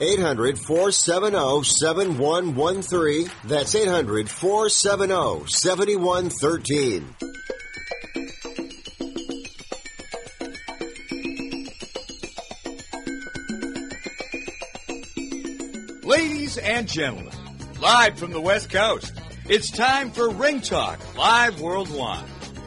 800 0.00 0.58
470 0.58 1.62
7113. 1.62 3.30
That's 3.44 3.74
800 3.74 4.30
470 4.30 5.46
7113. 5.46 7.14
Ladies 16.02 16.58
and 16.58 16.88
gentlemen, 16.88 17.32
live 17.80 18.18
from 18.18 18.32
the 18.32 18.40
West 18.40 18.70
Coast, 18.70 19.12
it's 19.48 19.70
time 19.70 20.10
for 20.10 20.30
Ring 20.30 20.60
Talk 20.60 20.98
Live 21.16 21.60
Worldwide. 21.60 22.24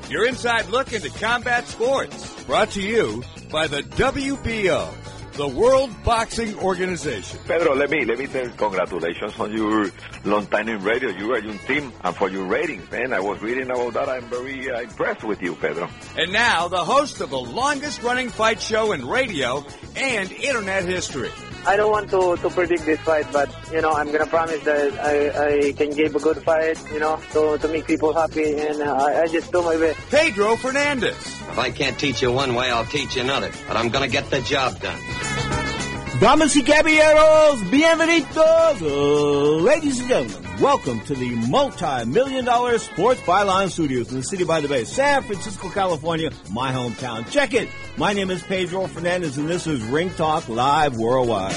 Your 0.09 0.27
inside 0.27 0.67
look 0.67 0.93
into 0.93 1.09
combat 1.09 1.67
sports, 1.67 2.43
brought 2.43 2.69
to 2.71 2.81
you 2.81 3.23
by 3.51 3.67
the 3.67 3.81
WBO, 3.81 4.93
the 5.33 5.47
World 5.47 5.91
Boxing 6.03 6.57
Organization. 6.59 7.39
Pedro, 7.47 7.75
let 7.75 7.89
me 7.89 8.05
let 8.05 8.19
me 8.19 8.27
tell 8.27 8.47
congratulations 8.49 9.39
on 9.39 9.51
your 9.51 9.89
long 10.25 10.45
time 10.47 10.69
in 10.69 10.83
radio. 10.83 11.09
You 11.09 11.33
are 11.33 11.39
your 11.39 11.57
team, 11.59 11.91
and 12.03 12.15
for 12.15 12.29
your 12.29 12.45
ratings, 12.45 12.89
man. 12.91 13.13
I 13.13 13.19
was 13.19 13.41
reading 13.41 13.69
about 13.69 13.93
that. 13.93 14.09
I'm 14.09 14.25
very 14.29 14.69
uh, 14.69 14.81
impressed 14.81 15.23
with 15.23 15.41
you, 15.41 15.55
Pedro. 15.55 15.89
And 16.17 16.31
now, 16.31 16.67
the 16.67 16.83
host 16.83 17.21
of 17.21 17.31
the 17.31 17.39
longest 17.39 18.03
running 18.03 18.29
fight 18.29 18.61
show 18.61 18.91
in 18.91 19.07
radio 19.07 19.65
and 19.95 20.31
internet 20.31 20.85
history. 20.85 21.31
I 21.65 21.77
don't 21.77 21.91
want 21.91 22.09
to, 22.09 22.35
to 22.35 22.49
predict 22.49 22.85
this 22.85 22.99
fight, 22.99 23.25
but 23.31 23.49
you 23.71 23.81
know 23.81 23.91
I'm 23.91 24.11
gonna 24.11 24.27
promise 24.27 24.61
that 24.63 24.99
I, 24.99 25.67
I 25.67 25.71
can 25.71 25.91
give 25.91 26.15
a 26.15 26.19
good 26.19 26.43
fight, 26.43 26.77
you 26.91 26.99
know, 26.99 27.19
to, 27.31 27.57
to 27.57 27.67
make 27.69 27.87
people 27.87 28.13
happy, 28.13 28.59
and 28.59 28.81
uh, 28.81 28.93
I, 28.93 29.21
I 29.21 29.27
just 29.27 29.51
do 29.51 29.63
my 29.63 29.77
best. 29.77 29.99
Pedro 30.09 30.57
Fernandez. 30.57 31.15
If 31.15 31.57
I 31.57 31.71
can't 31.71 31.97
teach 31.97 32.21
you 32.21 32.31
one 32.31 32.55
way, 32.55 32.69
I'll 32.69 32.85
teach 32.85 33.15
you 33.15 33.21
another. 33.21 33.51
But 33.67 33.77
I'm 33.77 33.89
gonna 33.89 34.07
get 34.09 34.29
the 34.29 34.41
job 34.41 34.79
done. 34.81 34.99
Damas 36.23 36.55
y 36.55 36.63
caballeros, 36.63 37.69
bienvenidos, 37.69 38.81
uh, 38.81 39.61
ladies 39.61 39.99
and 39.99 40.07
gentlemen. 40.07 40.61
Welcome 40.61 41.01
to 41.01 41.15
the 41.15 41.31
multi-million 41.49 42.45
dollar 42.45 42.77
Sports 42.77 43.19
Byline 43.23 43.69
Studios 43.69 44.09
in 44.09 44.19
the 44.19 44.23
city 44.23 44.45
by 44.45 44.61
the 44.61 44.69
bay, 44.69 44.85
San 44.85 45.23
Francisco, 45.23 45.67
California, 45.67 46.29
my 46.49 46.71
hometown. 46.71 47.29
Check 47.29 47.53
it. 47.53 47.67
My 47.97 48.13
name 48.13 48.31
is 48.31 48.41
Pedro 48.41 48.87
Fernandez 48.87 49.37
and 49.37 49.49
this 49.49 49.67
is 49.67 49.83
Ring 49.83 50.11
Talk 50.11 50.47
Live 50.47 50.95
Worldwide. 50.95 51.51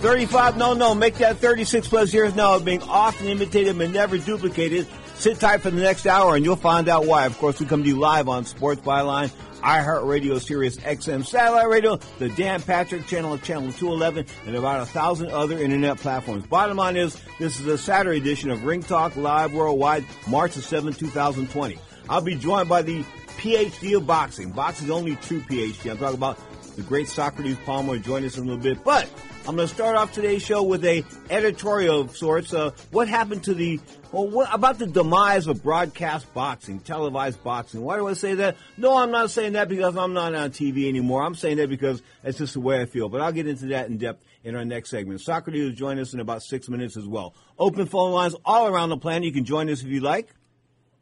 35, 0.00 0.56
no, 0.56 0.72
no, 0.72 0.94
make 0.94 1.16
that 1.16 1.36
36 1.36 1.86
plus 1.86 2.14
years 2.14 2.34
now 2.34 2.54
of 2.54 2.64
being 2.64 2.80
often 2.84 3.26
imitated 3.26 3.76
but 3.76 3.90
never 3.90 4.16
duplicated. 4.16 4.86
Sit 5.16 5.38
tight 5.38 5.60
for 5.60 5.68
the 5.70 5.82
next 5.82 6.06
hour 6.06 6.34
and 6.34 6.46
you'll 6.46 6.56
find 6.56 6.88
out 6.88 7.04
why. 7.04 7.26
Of 7.26 7.36
course, 7.36 7.60
we 7.60 7.66
come 7.66 7.82
to 7.82 7.88
you 7.90 7.98
live 7.98 8.26
on 8.26 8.46
Sports 8.46 8.80
Byline 8.80 9.30
iHeartRadio, 9.60 10.40
Sirius 10.40 10.76
XM 10.78 11.24
Satellite 11.24 11.68
Radio, 11.68 11.96
the 12.18 12.28
Dan 12.30 12.62
Patrick 12.62 13.06
Channel, 13.06 13.38
Channel 13.38 13.72
211, 13.72 14.26
and 14.46 14.56
about 14.56 14.82
a 14.82 14.86
thousand 14.86 15.30
other 15.30 15.58
internet 15.58 15.98
platforms. 15.98 16.46
Bottom 16.46 16.76
line 16.76 16.96
is, 16.96 17.20
this 17.38 17.60
is 17.60 17.66
a 17.66 17.78
Saturday 17.78 18.18
edition 18.18 18.50
of 18.50 18.64
Ring 18.64 18.82
Talk 18.82 19.16
Live 19.16 19.52
Worldwide, 19.52 20.04
March 20.26 20.54
the 20.54 20.60
7th, 20.60 20.98
2020. 20.98 21.78
I'll 22.08 22.20
be 22.20 22.34
joined 22.34 22.68
by 22.68 22.82
the 22.82 23.04
PhD 23.38 23.96
of 23.96 24.06
boxing. 24.06 24.50
Boxing's 24.50 24.90
only 24.90 25.16
true 25.16 25.40
PhD. 25.40 25.90
I'm 25.90 25.98
talking 25.98 26.16
about 26.16 26.38
the 26.76 26.82
great 26.82 27.08
Socrates 27.08 27.56
Palmer. 27.64 27.98
Join 27.98 28.24
us 28.24 28.36
in 28.36 28.44
a 28.44 28.46
little 28.46 28.62
bit, 28.62 28.82
but 28.84 29.08
I'm 29.46 29.56
going 29.56 29.68
to 29.68 29.74
start 29.74 29.96
off 29.96 30.12
today's 30.12 30.42
show 30.42 30.62
with 30.62 30.84
a 30.84 31.04
editorial 31.30 32.00
of 32.02 32.16
sorts. 32.16 32.52
Uh, 32.52 32.72
what 32.90 33.08
happened 33.08 33.44
to 33.44 33.54
the 33.54 33.80
well, 34.12 34.28
what 34.28 34.52
about 34.52 34.78
the 34.78 34.86
demise 34.86 35.46
of 35.46 35.62
broadcast 35.62 36.32
boxing, 36.34 36.80
televised 36.80 37.42
boxing? 37.44 37.82
Why 37.82 37.96
do 37.96 38.08
I 38.08 38.14
say 38.14 38.34
that? 38.34 38.56
No, 38.76 38.96
I'm 38.96 39.10
not 39.10 39.30
saying 39.30 39.52
that 39.52 39.68
because 39.68 39.96
I'm 39.96 40.12
not 40.12 40.34
on 40.34 40.50
TV 40.50 40.88
anymore. 40.88 41.22
I'm 41.22 41.34
saying 41.34 41.58
that 41.58 41.70
because 41.70 42.02
that's 42.22 42.38
just 42.38 42.54
the 42.54 42.60
way 42.60 42.80
I 42.80 42.86
feel. 42.86 43.08
But 43.08 43.20
I'll 43.20 43.32
get 43.32 43.46
into 43.46 43.66
that 43.66 43.88
in 43.88 43.98
depth 43.98 44.24
in 44.42 44.56
our 44.56 44.64
next 44.64 44.90
segment. 44.90 45.20
Socrates 45.20 45.64
will 45.64 45.72
join 45.72 45.98
us 45.98 46.14
in 46.14 46.20
about 46.20 46.42
six 46.42 46.68
minutes 46.68 46.96
as 46.96 47.06
well. 47.06 47.34
Open 47.58 47.86
phone 47.86 48.12
lines 48.12 48.34
all 48.44 48.66
around 48.66 48.88
the 48.88 48.96
planet. 48.96 49.24
You 49.24 49.32
can 49.32 49.44
join 49.44 49.70
us 49.70 49.82
if 49.82 49.88
you 49.88 50.00
like. 50.00 50.28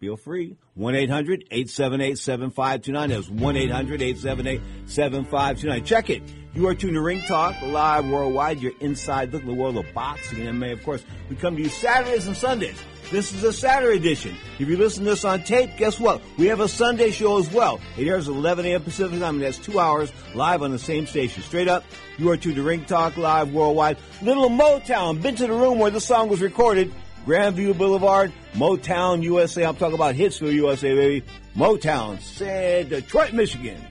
Feel 0.00 0.16
free. 0.16 0.56
1-800-878-7529. 0.78 3.08
That's 3.08 3.28
1-800-878-7529. 3.28 5.84
Check 5.84 6.10
it. 6.10 6.22
You 6.54 6.68
are 6.68 6.74
tuned 6.74 6.94
to 6.94 7.00
Ring 7.00 7.20
Talk, 7.22 7.56
live 7.62 8.08
worldwide, 8.08 8.60
You're 8.60 8.72
inside 8.80 9.32
look 9.32 9.42
at 9.42 9.48
the 9.48 9.54
world 9.54 9.76
of 9.76 9.86
boxing 9.94 10.46
and 10.46 10.60
MMA. 10.60 10.72
Of 10.72 10.84
course, 10.84 11.04
we 11.28 11.36
come 11.36 11.56
to 11.56 11.62
you 11.62 11.68
Saturdays 11.68 12.26
and 12.26 12.36
Sundays. 12.36 12.80
This 13.10 13.32
is 13.32 13.42
a 13.42 13.54
Saturday 13.54 13.96
edition. 13.96 14.36
If 14.58 14.68
you 14.68 14.76
listen 14.76 15.04
to 15.04 15.10
this 15.10 15.24
on 15.24 15.42
tape, 15.42 15.78
guess 15.78 15.98
what? 15.98 16.20
We 16.36 16.48
have 16.48 16.60
a 16.60 16.68
Sunday 16.68 17.10
show 17.10 17.38
as 17.38 17.50
well. 17.50 17.80
It 17.96 18.06
airs 18.06 18.28
at 18.28 18.34
11 18.34 18.66
a.m. 18.66 18.82
Pacific 18.82 19.18
time, 19.18 19.36
and 19.36 19.44
that's 19.44 19.56
two 19.56 19.80
hours 19.80 20.12
live 20.34 20.62
on 20.62 20.72
the 20.72 20.78
same 20.78 21.06
station. 21.06 21.42
Straight 21.42 21.68
up, 21.68 21.84
you 22.18 22.30
are 22.30 22.36
to 22.36 22.62
Ring 22.62 22.84
Talk 22.84 23.16
Live 23.16 23.50
Worldwide. 23.50 23.96
Little 24.20 24.50
Motown, 24.50 25.22
been 25.22 25.36
to 25.36 25.46
the 25.46 25.54
room 25.54 25.78
where 25.78 25.90
the 25.90 26.02
song 26.02 26.28
was 26.28 26.42
recorded. 26.42 26.92
Grandview 27.24 27.76
Boulevard, 27.78 28.30
Motown, 28.52 29.22
USA. 29.22 29.64
I'm 29.64 29.76
talking 29.76 29.94
about 29.94 30.14
Hitsville, 30.14 30.52
USA, 30.52 30.94
baby. 30.94 31.26
Motown, 31.56 32.20
said 32.20 32.90
Detroit, 32.90 33.32
Michigan. 33.32 33.82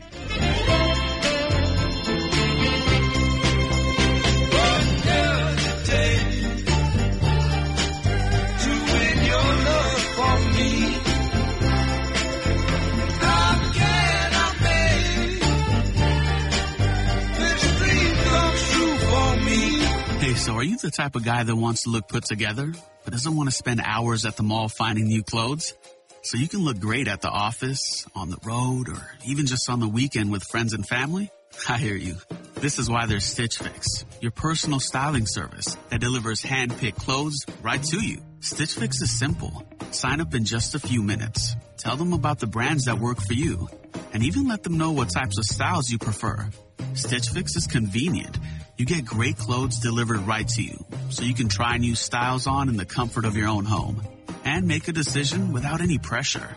So 20.48 20.54
are 20.54 20.64
you 20.64 20.78
the 20.78 20.90
type 20.90 21.18
of 21.18 21.26
guy 21.26 21.44
that 21.44 21.56
wants 21.58 21.84
to 21.84 21.90
look 21.90 22.08
put 22.08 22.24
together, 22.24 22.72
but 23.04 23.12
doesn't 23.12 23.36
want 23.36 23.50
to 23.50 23.54
spend 23.54 23.82
hours 23.84 24.26
at 24.26 24.38
the 24.38 24.44
mall 24.44 24.70
finding 24.70 25.04
new 25.04 25.22
clothes? 25.22 25.74
So 26.22 26.38
you 26.38 26.48
can 26.48 26.62
look 26.62 26.80
great 26.80 27.10
at 27.10 27.20
the 27.20 27.28
office, 27.28 28.06
on 28.16 28.30
the 28.30 28.38
road, 28.46 28.88
or 28.88 29.12
even 29.26 29.46
just 29.46 29.70
on 29.70 29.82
the 29.82 29.90
weekend 29.90 30.32
with 30.32 30.46
friends 30.46 30.72
and 30.72 30.88
family? 30.88 31.30
I 31.70 31.78
hear 31.78 31.98
you. 31.98 32.16
This 32.56 32.80
is 32.80 32.90
why 32.90 33.08
there's 33.08 33.26
Stitch 33.26 33.58
Fix, 33.58 34.06
your 34.22 34.32
personal 34.32 34.80
styling 34.80 35.26
service 35.26 35.76
that 35.90 36.00
delivers 36.00 36.42
hand-picked 36.42 36.98
clothes 36.98 37.46
right 37.62 37.84
to 37.84 38.00
you. 38.00 38.22
Stitch 38.40 38.76
Fix 38.76 39.02
is 39.02 39.20
simple. 39.20 39.68
Sign 39.92 40.22
up 40.22 40.34
in 40.34 40.46
just 40.46 40.76
a 40.76 40.80
few 40.80 41.04
minutes. 41.04 41.58
Tell 41.78 41.98
them 41.98 42.14
about 42.14 42.40
the 42.40 42.48
brands 42.48 42.86
that 42.86 43.00
work 43.00 43.20
for 43.20 43.34
you, 43.34 43.68
and 44.14 44.24
even 44.24 44.48
let 44.48 44.64
them 44.64 44.78
know 44.78 44.94
what 44.94 45.10
types 45.14 45.38
of 45.38 45.44
styles 45.44 45.92
you 45.92 45.98
prefer. 45.98 46.50
Stitch 46.94 47.28
Fix 47.32 47.58
is 47.58 47.68
convenient. 47.68 48.40
You 48.78 48.86
get 48.86 49.06
great 49.06 49.38
clothes 49.38 49.80
delivered 49.80 50.20
right 50.20 50.48
to 50.48 50.62
you, 50.62 50.86
so 51.10 51.24
you 51.24 51.34
can 51.34 51.50
try 51.50 51.78
new 51.78 51.96
styles 51.96 52.46
on 52.46 52.70
in 52.70 52.78
the 52.78 52.86
comfort 52.86 53.26
of 53.26 53.36
your 53.36 53.48
own 53.48 53.66
home 53.66 54.04
and 54.46 54.68
make 54.68 54.88
a 54.88 54.92
decision 54.92 55.52
without 55.52 55.82
any 55.82 55.98
pressure. 55.98 56.56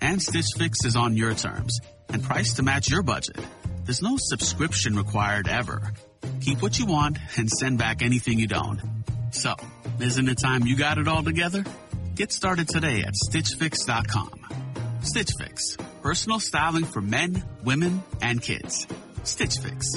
And 0.00 0.22
Stitch 0.22 0.46
Fix 0.56 0.84
is 0.84 0.94
on 0.94 1.16
your 1.16 1.34
terms 1.34 1.80
and 2.08 2.22
priced 2.22 2.56
to 2.56 2.62
match 2.62 2.88
your 2.88 3.02
budget. 3.02 3.40
There's 3.84 4.00
no 4.00 4.16
subscription 4.16 4.94
required 4.94 5.48
ever. 5.48 5.92
Keep 6.40 6.62
what 6.62 6.78
you 6.78 6.86
want 6.86 7.18
and 7.36 7.50
send 7.50 7.78
back 7.78 8.00
anything 8.00 8.38
you 8.38 8.46
don't. 8.46 8.80
So, 9.32 9.56
isn't 9.98 10.28
it 10.28 10.38
time 10.38 10.66
you 10.66 10.76
got 10.76 10.98
it 10.98 11.08
all 11.08 11.24
together? 11.24 11.64
Get 12.14 12.30
started 12.30 12.68
today 12.68 13.00
at 13.00 13.14
StitchFix.com. 13.14 15.00
Stitch 15.00 15.32
Fix, 15.36 15.76
personal 16.00 16.38
styling 16.38 16.84
for 16.84 17.00
men, 17.00 17.42
women, 17.64 18.04
and 18.22 18.40
kids. 18.40 18.86
Stitch 19.24 19.58
Fix, 19.58 19.96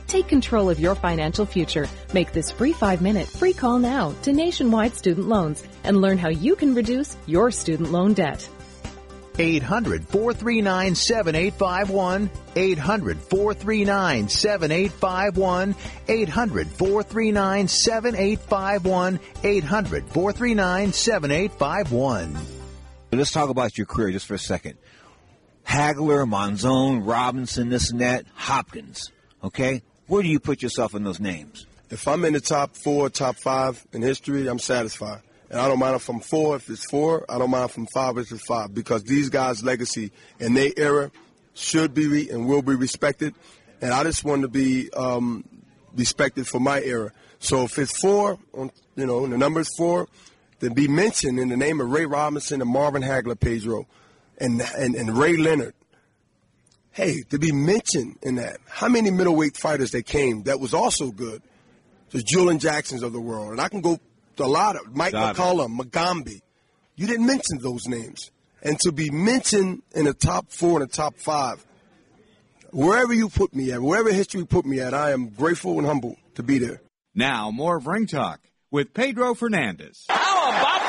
Take 0.11 0.27
control 0.27 0.69
of 0.69 0.77
your 0.77 0.95
financial 0.95 1.45
future. 1.45 1.87
Make 2.13 2.33
this 2.33 2.51
free 2.51 2.73
five 2.73 3.01
minute 3.01 3.29
free 3.29 3.53
call 3.53 3.79
now 3.79 4.13
to 4.23 4.33
Nationwide 4.33 4.93
Student 4.93 5.29
Loans 5.29 5.63
and 5.85 6.01
learn 6.01 6.17
how 6.17 6.27
you 6.27 6.57
can 6.57 6.75
reduce 6.75 7.15
your 7.27 7.49
student 7.49 7.93
loan 7.93 8.13
debt. 8.13 8.45
800 9.39 10.05
439 10.09 10.95
7851. 10.95 12.29
800 12.57 13.21
439 13.21 14.27
7851. 14.27 15.75
800 16.09 16.67
439 16.67 17.67
7851. 17.69 19.19
800 19.45 20.07
439 20.09 20.91
7851. 20.91 22.37
Let's 23.13 23.31
talk 23.31 23.47
about 23.49 23.77
your 23.77 23.87
career 23.87 24.11
just 24.11 24.25
for 24.25 24.33
a 24.33 24.37
second. 24.37 24.77
Hagler, 25.65 26.27
Monzon, 26.29 27.07
Robinson, 27.07 27.69
this 27.69 27.91
and 27.91 28.01
that, 28.01 28.25
Hopkins. 28.33 29.09
Okay? 29.41 29.83
Where 30.11 30.21
do 30.21 30.27
you 30.27 30.41
put 30.41 30.61
yourself 30.61 30.93
in 30.93 31.05
those 31.05 31.21
names? 31.21 31.65
If 31.89 32.05
I'm 32.05 32.25
in 32.25 32.33
the 32.33 32.41
top 32.41 32.75
four, 32.75 33.09
top 33.09 33.37
five 33.37 33.81
in 33.93 34.01
history, 34.01 34.45
I'm 34.45 34.59
satisfied. 34.59 35.21
And 35.49 35.57
I 35.57 35.69
don't 35.69 35.79
mind 35.79 35.95
if 35.95 36.09
I'm 36.09 36.19
four, 36.19 36.57
if 36.57 36.69
it's 36.69 36.83
four. 36.83 37.25
I 37.29 37.37
don't 37.37 37.49
mind 37.49 37.69
if 37.69 37.77
I'm 37.77 37.87
five, 37.93 38.17
if 38.17 38.29
it's 38.29 38.45
five. 38.45 38.73
Because 38.73 39.05
these 39.05 39.29
guys' 39.29 39.63
legacy 39.63 40.11
and 40.37 40.57
their 40.57 40.73
era 40.75 41.11
should 41.53 41.93
be 41.93 42.29
and 42.29 42.45
will 42.45 42.61
be 42.61 42.75
respected. 42.75 43.33
And 43.79 43.93
I 43.93 44.03
just 44.03 44.25
want 44.25 44.41
to 44.41 44.49
be 44.49 44.91
um, 44.91 45.45
respected 45.95 46.45
for 46.45 46.59
my 46.59 46.81
era. 46.81 47.13
So 47.39 47.63
if 47.63 47.79
it's 47.79 47.97
four, 48.01 48.37
on, 48.53 48.69
you 48.97 49.05
know, 49.05 49.25
the 49.25 49.37
number 49.37 49.61
is 49.61 49.73
four, 49.77 50.09
then 50.59 50.73
be 50.73 50.89
mentioned 50.89 51.39
in 51.39 51.47
the 51.47 51.55
name 51.55 51.79
of 51.79 51.89
Ray 51.89 52.05
Robinson 52.05 52.59
and 52.59 52.69
Marvin 52.69 53.01
Hagler, 53.01 53.39
Pedro, 53.39 53.87
and, 54.37 54.61
and, 54.77 54.93
and 54.93 55.17
Ray 55.17 55.37
Leonard. 55.37 55.73
Hey, 56.93 57.23
to 57.29 57.39
be 57.39 57.51
mentioned 57.51 58.17
in 58.21 58.35
that. 58.35 58.57
How 58.67 58.89
many 58.89 59.11
middleweight 59.11 59.55
fighters 59.55 59.91
that 59.91 60.05
came 60.05 60.43
that 60.43 60.59
was 60.59 60.73
also 60.73 61.11
good? 61.11 61.41
The 62.09 62.21
Julian 62.21 62.59
Jacksons 62.59 63.03
of 63.03 63.13
the 63.13 63.21
world. 63.21 63.51
And 63.51 63.61
I 63.61 63.69
can 63.69 63.79
go 63.79 63.97
to 64.35 64.43
a 64.43 64.45
lot 64.45 64.75
of 64.75 64.93
Mike 64.93 65.13
Got 65.13 65.35
McCullough, 65.35 65.69
Mugabi. 65.69 66.41
You 66.95 67.07
didn't 67.07 67.25
mention 67.25 67.59
those 67.59 67.87
names. 67.87 68.31
And 68.61 68.77
to 68.81 68.91
be 68.91 69.09
mentioned 69.09 69.83
in 69.95 70.05
the 70.05 70.13
top 70.13 70.51
four 70.51 70.81
and 70.81 70.89
the 70.89 70.93
top 70.93 71.15
five, 71.17 71.65
wherever 72.71 73.13
you 73.13 73.29
put 73.29 73.55
me 73.55 73.71
at, 73.71 73.81
wherever 73.81 74.11
history 74.11 74.45
put 74.45 74.65
me 74.65 74.81
at, 74.81 74.93
I 74.93 75.11
am 75.11 75.29
grateful 75.29 75.77
and 75.77 75.87
humble 75.87 76.17
to 76.35 76.43
be 76.43 76.59
there. 76.59 76.81
Now, 77.15 77.51
more 77.51 77.77
of 77.77 77.87
Ring 77.87 78.05
Talk 78.05 78.41
with 78.69 78.93
Pedro 78.93 79.33
Fernandez. 79.33 80.05
How 80.09 80.49
about 80.49 80.80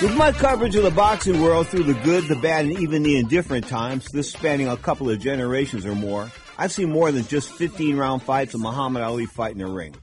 With 0.00 0.14
my 0.14 0.30
coverage 0.30 0.76
of 0.76 0.84
the 0.84 0.92
boxing 0.92 1.42
world 1.42 1.66
through 1.66 1.82
the 1.82 1.94
good, 2.04 2.28
the 2.28 2.36
bad, 2.36 2.66
and 2.66 2.78
even 2.78 3.02
the 3.02 3.18
indifferent 3.18 3.66
times, 3.66 4.06
this 4.06 4.30
spanning 4.30 4.68
a 4.68 4.76
couple 4.76 5.10
of 5.10 5.18
generations 5.18 5.84
or 5.84 5.96
more, 5.96 6.30
I've 6.56 6.70
seen 6.70 6.90
more 6.92 7.10
than 7.10 7.24
just 7.26 7.50
15 7.50 7.96
round 7.96 8.22
fights 8.22 8.54
of 8.54 8.60
Muhammad 8.60 9.02
Ali 9.02 9.26
fight 9.26 9.52
in 9.52 9.58
the 9.58 9.66
ring. 9.66 9.96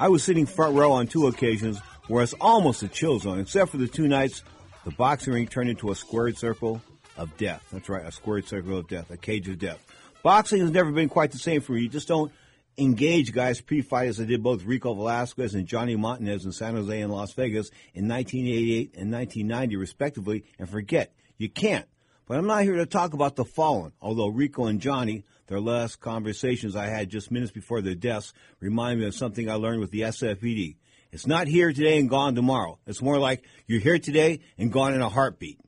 I 0.00 0.08
was 0.08 0.24
sitting 0.24 0.44
front 0.44 0.74
row 0.74 0.90
on 0.90 1.06
two 1.06 1.28
occasions 1.28 1.78
where 2.08 2.24
it's 2.24 2.34
almost 2.40 2.82
a 2.82 2.88
chill 2.88 3.20
zone, 3.20 3.38
except 3.38 3.70
for 3.70 3.76
the 3.76 3.86
two 3.86 4.08
nights 4.08 4.42
the 4.84 4.90
boxing 4.90 5.32
ring 5.32 5.46
turned 5.46 5.70
into 5.70 5.92
a 5.92 5.94
squared 5.94 6.36
circle 6.36 6.82
of 7.16 7.36
death. 7.36 7.64
That's 7.72 7.88
right, 7.88 8.04
a 8.04 8.10
squared 8.10 8.48
circle 8.48 8.76
of 8.76 8.88
death, 8.88 9.08
a 9.12 9.16
cage 9.16 9.48
of 9.48 9.60
death. 9.60 9.78
Boxing 10.24 10.62
has 10.62 10.72
never 10.72 10.90
been 10.90 11.08
quite 11.08 11.30
the 11.30 11.38
same 11.38 11.60
for 11.60 11.74
me. 11.74 11.82
You 11.82 11.88
just 11.88 12.08
don't 12.08 12.32
engage 12.78 13.32
guys 13.32 13.60
pre-fight 13.60 14.08
as 14.08 14.20
I 14.20 14.24
did 14.24 14.42
both 14.42 14.64
Rico 14.64 14.94
Velasquez 14.94 15.54
and 15.54 15.66
Johnny 15.66 15.96
Montanez 15.96 16.44
in 16.44 16.52
San 16.52 16.74
Jose 16.74 17.00
and 17.00 17.12
Las 17.12 17.32
Vegas 17.32 17.70
in 17.94 18.08
1988 18.08 18.94
and 18.96 19.12
1990 19.12 19.76
respectively 19.76 20.44
and 20.58 20.68
forget. 20.68 21.12
You 21.36 21.48
can't. 21.48 21.86
But 22.26 22.38
I'm 22.38 22.46
not 22.46 22.62
here 22.62 22.76
to 22.76 22.86
talk 22.86 23.14
about 23.14 23.36
the 23.36 23.44
fallen, 23.44 23.92
although 24.00 24.28
Rico 24.28 24.66
and 24.66 24.80
Johnny 24.80 25.24
their 25.48 25.60
last 25.60 25.98
conversations 26.00 26.76
I 26.76 26.86
had 26.86 27.08
just 27.08 27.30
minutes 27.30 27.50
before 27.50 27.80
their 27.80 27.94
deaths 27.94 28.32
remind 28.60 29.00
me 29.00 29.06
of 29.06 29.14
something 29.14 29.48
I 29.48 29.54
learned 29.54 29.80
with 29.80 29.90
the 29.90 30.02
SFPD. 30.02 30.76
It's 31.10 31.26
not 31.26 31.48
here 31.48 31.72
today 31.72 31.98
and 31.98 32.08
gone 32.08 32.34
tomorrow. 32.34 32.78
It's 32.86 33.00
more 33.00 33.18
like 33.18 33.44
you're 33.66 33.80
here 33.80 33.98
today 33.98 34.40
and 34.58 34.70
gone 34.70 34.92
in 34.92 35.00
a 35.00 35.08
heartbeat. 35.08 35.58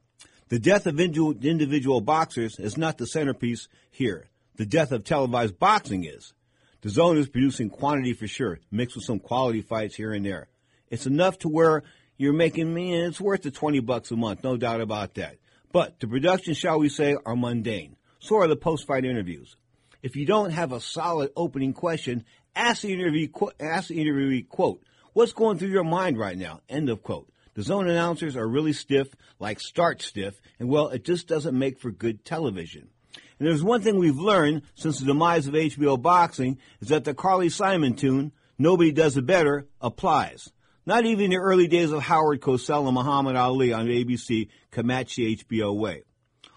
The 0.48 0.58
death 0.58 0.86
of 0.86 1.00
individual 1.00 2.02
boxers 2.02 2.58
is 2.58 2.76
not 2.76 2.98
the 2.98 3.06
centerpiece 3.06 3.68
here. 3.90 4.28
The 4.56 4.66
death 4.66 4.92
of 4.92 5.04
televised 5.04 5.58
boxing 5.58 6.04
is. 6.04 6.34
DAZN 6.82 7.18
is 7.18 7.28
producing 7.28 7.68
quantity 7.68 8.14
for 8.14 8.26
sure, 8.26 8.58
mixed 8.70 8.96
with 8.96 9.04
some 9.04 9.18
quality 9.18 9.60
fights 9.60 9.94
here 9.94 10.12
and 10.12 10.24
there. 10.24 10.48
It's 10.88 11.06
enough 11.06 11.38
to 11.40 11.48
where 11.48 11.82
you're 12.16 12.32
making 12.32 12.72
me, 12.72 12.94
and 12.94 13.06
it's 13.06 13.20
worth 13.20 13.42
the 13.42 13.50
20 13.50 13.80
bucks 13.80 14.10
a 14.10 14.16
month, 14.16 14.42
no 14.42 14.56
doubt 14.56 14.80
about 14.80 15.14
that. 15.14 15.36
But 15.72 16.00
the 16.00 16.08
productions, 16.08 16.56
shall 16.56 16.78
we 16.78 16.88
say, 16.88 17.16
are 17.26 17.36
mundane. 17.36 17.96
So 18.18 18.36
are 18.36 18.48
the 18.48 18.56
post-fight 18.56 19.04
interviews. 19.04 19.56
If 20.02 20.16
you 20.16 20.24
don't 20.24 20.50
have 20.50 20.72
a 20.72 20.80
solid 20.80 21.30
opening 21.36 21.74
question, 21.74 22.24
ask 22.56 22.82
the 22.82 22.92
interview, 22.92 23.28
ask 23.60 23.88
the 23.88 23.98
interviewee, 23.98 24.48
quote, 24.48 24.82
what's 25.12 25.32
going 25.32 25.58
through 25.58 25.68
your 25.68 25.84
mind 25.84 26.18
right 26.18 26.36
now? 26.36 26.60
End 26.68 26.88
of 26.88 27.02
quote. 27.02 27.30
DAZN 27.56 27.90
announcers 27.90 28.36
are 28.36 28.48
really 28.48 28.72
stiff, 28.72 29.08
like 29.38 29.60
start 29.60 30.00
stiff, 30.00 30.40
and 30.58 30.68
well, 30.70 30.88
it 30.88 31.04
just 31.04 31.28
doesn't 31.28 31.58
make 31.58 31.78
for 31.78 31.90
good 31.90 32.24
television. 32.24 32.88
And 33.40 33.48
there's 33.48 33.64
one 33.64 33.80
thing 33.80 33.96
we've 33.96 34.18
learned 34.18 34.62
since 34.74 35.00
the 35.00 35.06
demise 35.06 35.46
of 35.46 35.54
HBO 35.54 36.00
boxing 36.00 36.58
is 36.80 36.88
that 36.88 37.04
the 37.04 37.14
Carly 37.14 37.48
Simon 37.48 37.94
tune, 37.94 38.32
Nobody 38.58 38.92
Does 38.92 39.16
It 39.16 39.24
Better, 39.24 39.66
applies. 39.80 40.52
Not 40.84 41.06
even 41.06 41.30
the 41.30 41.38
early 41.38 41.66
days 41.66 41.90
of 41.90 42.02
Howard 42.02 42.42
Cosell 42.42 42.84
and 42.84 42.94
Muhammad 42.94 43.36
Ali 43.36 43.72
on 43.72 43.86
ABC 43.86 44.50
can 44.70 44.86
match 44.86 45.16
the 45.16 45.36
HBO 45.36 45.74
way. 45.74 46.02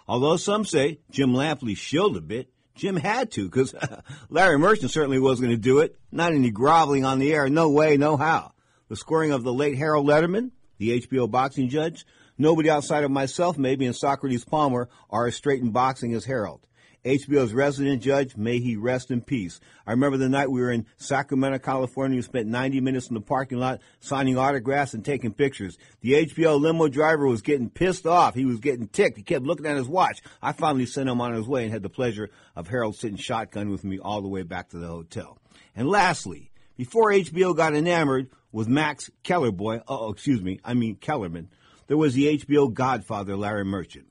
Although 0.09 0.35
some 0.35 0.65
say 0.65 0.99
Jim 1.09 1.31
Lampley 1.31 1.77
shilled 1.77 2.17
a 2.17 2.21
bit, 2.21 2.49
Jim 2.75 2.97
had 2.97 3.31
to 3.31 3.45
because 3.45 3.73
Larry 4.29 4.57
Merchant 4.57 4.91
certainly 4.91 5.19
wasn't 5.19 5.47
going 5.47 5.57
to 5.57 5.61
do 5.61 5.79
it. 5.79 5.97
Not 6.11 6.33
any 6.33 6.51
groveling 6.51 7.05
on 7.05 7.19
the 7.19 7.33
air. 7.33 7.47
No 7.47 7.69
way, 7.69 7.95
no 7.95 8.17
how. 8.17 8.51
The 8.89 8.97
scoring 8.97 9.31
of 9.31 9.43
the 9.43 9.53
late 9.53 9.77
Harold 9.77 10.05
Lederman, 10.05 10.51
the 10.79 10.99
HBO 10.99 11.31
boxing 11.31 11.69
judge, 11.69 12.05
nobody 12.37 12.69
outside 12.69 13.05
of 13.05 13.11
myself, 13.11 13.57
maybe, 13.57 13.85
and 13.85 13.95
Socrates 13.95 14.43
Palmer 14.43 14.89
are 15.09 15.27
as 15.27 15.35
straight 15.35 15.61
in 15.61 15.71
boxing 15.71 16.13
as 16.13 16.25
Harold. 16.25 16.67
HBO's 17.05 17.53
resident 17.53 18.01
judge, 18.01 18.37
may 18.37 18.59
he 18.59 18.77
rest 18.77 19.11
in 19.11 19.21
peace. 19.21 19.59
I 19.85 19.91
remember 19.91 20.17
the 20.17 20.29
night 20.29 20.49
we 20.49 20.61
were 20.61 20.71
in 20.71 20.85
Sacramento, 20.95 21.59
California. 21.59 22.17
We 22.17 22.21
spent 22.21 22.47
90 22.47 22.79
minutes 22.79 23.07
in 23.07 23.15
the 23.15 23.21
parking 23.21 23.59
lot 23.59 23.81
signing 23.99 24.37
autographs 24.37 24.93
and 24.93 25.03
taking 25.03 25.33
pictures. 25.33 25.77
The 25.99 26.25
HBO 26.25 26.59
limo 26.59 26.87
driver 26.87 27.27
was 27.27 27.41
getting 27.41 27.69
pissed 27.69 28.07
off. 28.07 28.35
He 28.35 28.45
was 28.45 28.59
getting 28.59 28.87
ticked. 28.87 29.17
He 29.17 29.23
kept 29.23 29.43
looking 29.43 29.65
at 29.65 29.75
his 29.75 29.87
watch. 29.87 30.21
I 30.41 30.53
finally 30.53 30.85
sent 30.85 31.09
him 31.09 31.19
on 31.19 31.33
his 31.33 31.45
way 31.45 31.63
and 31.63 31.73
had 31.73 31.83
the 31.83 31.89
pleasure 31.89 32.29
of 32.55 32.69
Harold 32.69 32.95
sitting 32.95 33.17
shotgun 33.17 33.69
with 33.69 33.83
me 33.83 33.99
all 33.99 34.21
the 34.21 34.29
way 34.29 34.43
back 34.43 34.69
to 34.69 34.77
the 34.77 34.87
hotel. 34.87 35.37
And 35.75 35.89
lastly, 35.89 36.51
before 36.77 37.11
HBO 37.11 37.53
got 37.53 37.75
enamored 37.75 38.29
with 38.53 38.69
Max 38.69 39.09
Kellerboy, 39.25 39.83
oh, 39.89 40.11
excuse 40.11 40.41
me, 40.41 40.61
I 40.63 40.73
mean 40.73 40.95
Kellerman, 40.95 41.49
there 41.87 41.97
was 41.97 42.13
the 42.13 42.37
HBO 42.37 42.73
godfather, 42.73 43.35
Larry 43.35 43.65
Merchant. 43.65 44.05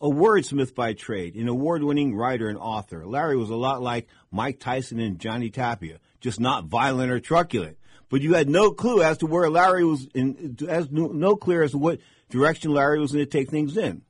A 0.00 0.08
wordsmith 0.08 0.76
by 0.76 0.92
trade, 0.92 1.34
an 1.34 1.48
award 1.48 1.82
winning 1.82 2.14
writer 2.14 2.48
and 2.48 2.56
author, 2.56 3.04
Larry 3.04 3.36
was 3.36 3.50
a 3.50 3.56
lot 3.56 3.82
like 3.82 4.06
Mike 4.30 4.60
Tyson 4.60 5.00
and 5.00 5.18
Johnny 5.18 5.50
Tapia, 5.50 5.98
just 6.20 6.38
not 6.38 6.66
violent 6.66 7.10
or 7.10 7.18
truculent. 7.18 7.78
But 8.08 8.22
you 8.22 8.34
had 8.34 8.48
no 8.48 8.70
clue 8.70 9.02
as 9.02 9.18
to 9.18 9.26
where 9.26 9.50
Larry 9.50 9.84
was 9.84 10.06
in, 10.14 10.56
as 10.68 10.88
no, 10.92 11.34
clear 11.34 11.64
as 11.64 11.72
to 11.72 11.78
what 11.78 11.98
direction 12.30 12.70
Larry 12.70 13.00
was 13.00 13.10
going 13.10 13.24
to 13.24 13.30
take 13.30 13.50
things 13.50 13.76
in. 13.76 14.02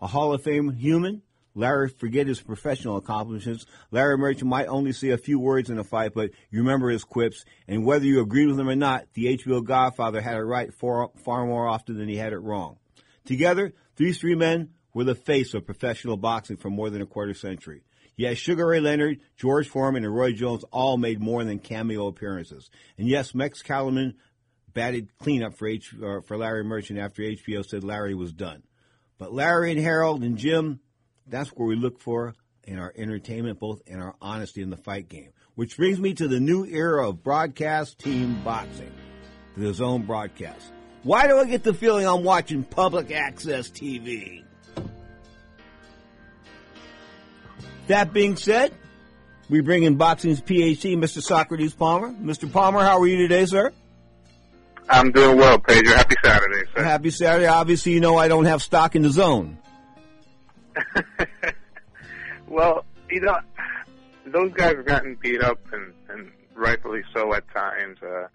A 0.00 0.06
Hall 0.06 0.32
of 0.32 0.44
Fame 0.44 0.72
human, 0.74 1.22
Larry 1.56 1.88
forget 1.88 2.28
his 2.28 2.40
professional 2.40 2.96
accomplishments. 2.96 3.66
Larry 3.90 4.16
Merchant 4.16 4.48
might 4.48 4.68
only 4.68 4.92
say 4.92 5.10
a 5.10 5.18
few 5.18 5.40
words 5.40 5.70
in 5.70 5.78
a 5.78 5.84
fight, 5.84 6.14
but 6.14 6.30
you 6.50 6.60
remember 6.60 6.88
his 6.88 7.04
quips. 7.04 7.44
And 7.66 7.84
whether 7.84 8.06
you 8.06 8.20
agreed 8.20 8.46
with 8.46 8.60
him 8.60 8.68
or 8.68 8.76
not, 8.76 9.06
the 9.14 9.36
HBO 9.36 9.62
Godfather 9.62 10.20
had 10.20 10.36
it 10.36 10.44
right 10.44 10.72
far, 10.72 11.10
far 11.24 11.44
more 11.44 11.66
often 11.66 11.98
than 11.98 12.08
he 12.08 12.16
had 12.16 12.32
it 12.32 12.38
wrong. 12.38 12.78
Together, 13.24 13.72
these 13.96 14.18
three 14.18 14.34
men 14.34 14.70
were 14.94 15.04
the 15.04 15.14
face 15.14 15.54
of 15.54 15.66
professional 15.66 16.16
boxing 16.16 16.56
for 16.56 16.70
more 16.70 16.90
than 16.90 17.02
a 17.02 17.06
quarter 17.06 17.34
century. 17.34 17.82
Yes, 18.16 18.36
Sugar 18.36 18.66
Ray 18.66 18.80
Leonard, 18.80 19.20
George 19.36 19.68
Foreman, 19.68 20.04
and 20.04 20.14
Roy 20.14 20.32
Jones 20.32 20.64
all 20.70 20.98
made 20.98 21.20
more 21.20 21.44
than 21.44 21.58
cameo 21.58 22.08
appearances. 22.08 22.70
And 22.98 23.08
yes, 23.08 23.34
Max 23.34 23.62
Kellerman 23.62 24.16
batted 24.74 25.16
cleanup 25.18 25.54
for 25.54 25.66
H, 25.66 25.94
uh, 25.94 26.20
for 26.20 26.36
Larry 26.36 26.64
Merchant 26.64 26.98
after 26.98 27.22
HBO 27.22 27.64
said 27.64 27.84
Larry 27.84 28.14
was 28.14 28.32
done. 28.32 28.62
But 29.18 29.32
Larry 29.32 29.72
and 29.72 29.80
Harold 29.80 30.22
and 30.22 30.36
Jim, 30.36 30.80
that's 31.26 31.50
where 31.50 31.66
we 31.66 31.76
look 31.76 32.00
for 32.00 32.34
in 32.64 32.78
our 32.78 32.92
entertainment, 32.96 33.58
both 33.58 33.80
in 33.86 33.98
our 33.98 34.14
honesty 34.20 34.62
in 34.62 34.70
the 34.70 34.76
fight 34.76 35.08
game. 35.08 35.30
Which 35.54 35.76
brings 35.76 35.98
me 35.98 36.14
to 36.14 36.28
the 36.28 36.40
new 36.40 36.64
era 36.64 37.08
of 37.08 37.22
broadcast 37.22 37.98
team 37.98 38.42
boxing, 38.44 38.92
DAZN 39.56 40.06
broadcast. 40.06 40.72
Why 41.02 41.26
do 41.26 41.38
I 41.38 41.46
get 41.46 41.64
the 41.64 41.74
feeling 41.74 42.06
I'm 42.06 42.24
watching 42.24 42.62
public 42.62 43.10
access 43.10 43.68
TV? 43.68 44.44
That 47.92 48.14
being 48.14 48.36
said, 48.36 48.72
we 49.50 49.60
bring 49.60 49.82
in 49.82 49.96
boxing's 49.96 50.40
PhD, 50.40 50.96
Mr. 50.96 51.22
Socrates 51.22 51.74
Palmer. 51.74 52.10
Mr. 52.10 52.50
Palmer, 52.50 52.80
how 52.80 52.98
are 52.98 53.06
you 53.06 53.18
today, 53.18 53.44
sir? 53.44 53.70
I'm 54.88 55.12
doing 55.12 55.36
well, 55.36 55.58
Pedro. 55.58 55.94
Happy 55.94 56.14
Saturday, 56.24 56.62
sir. 56.74 56.82
Happy 56.82 57.10
Saturday. 57.10 57.44
Obviously, 57.48 57.92
you 57.92 58.00
know 58.00 58.16
I 58.16 58.28
don't 58.28 58.46
have 58.46 58.62
stock 58.62 58.96
in 58.96 59.02
DAZN. 59.02 59.58
well, 62.48 62.86
you 63.10 63.20
know, 63.20 63.36
those 64.24 64.52
guys 64.54 64.74
have 64.76 64.86
gotten 64.86 65.18
beat 65.20 65.42
up, 65.42 65.58
and, 65.70 65.92
and 66.08 66.32
rightfully 66.54 67.02
so 67.12 67.34
at 67.34 67.44
times. 67.52 67.98
Uh, 68.02 68.28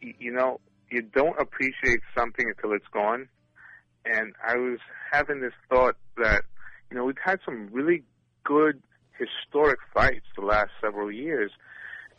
you, 0.00 0.12
you 0.18 0.32
know, 0.32 0.58
you 0.90 1.02
don't 1.02 1.38
appreciate 1.38 2.00
something 2.18 2.46
until 2.48 2.72
it's 2.72 2.88
gone. 2.92 3.28
And 4.04 4.34
I 4.44 4.56
was 4.56 4.80
having 5.12 5.40
this 5.40 5.54
thought 5.70 5.94
that, 6.16 6.42
you 6.90 6.96
know, 6.96 7.04
we've 7.04 7.14
had 7.24 7.38
some 7.44 7.68
really 7.70 8.02
good 8.46 8.80
historic 9.18 9.80
fights 9.92 10.26
the 10.36 10.44
last 10.44 10.70
several 10.80 11.10
years. 11.10 11.50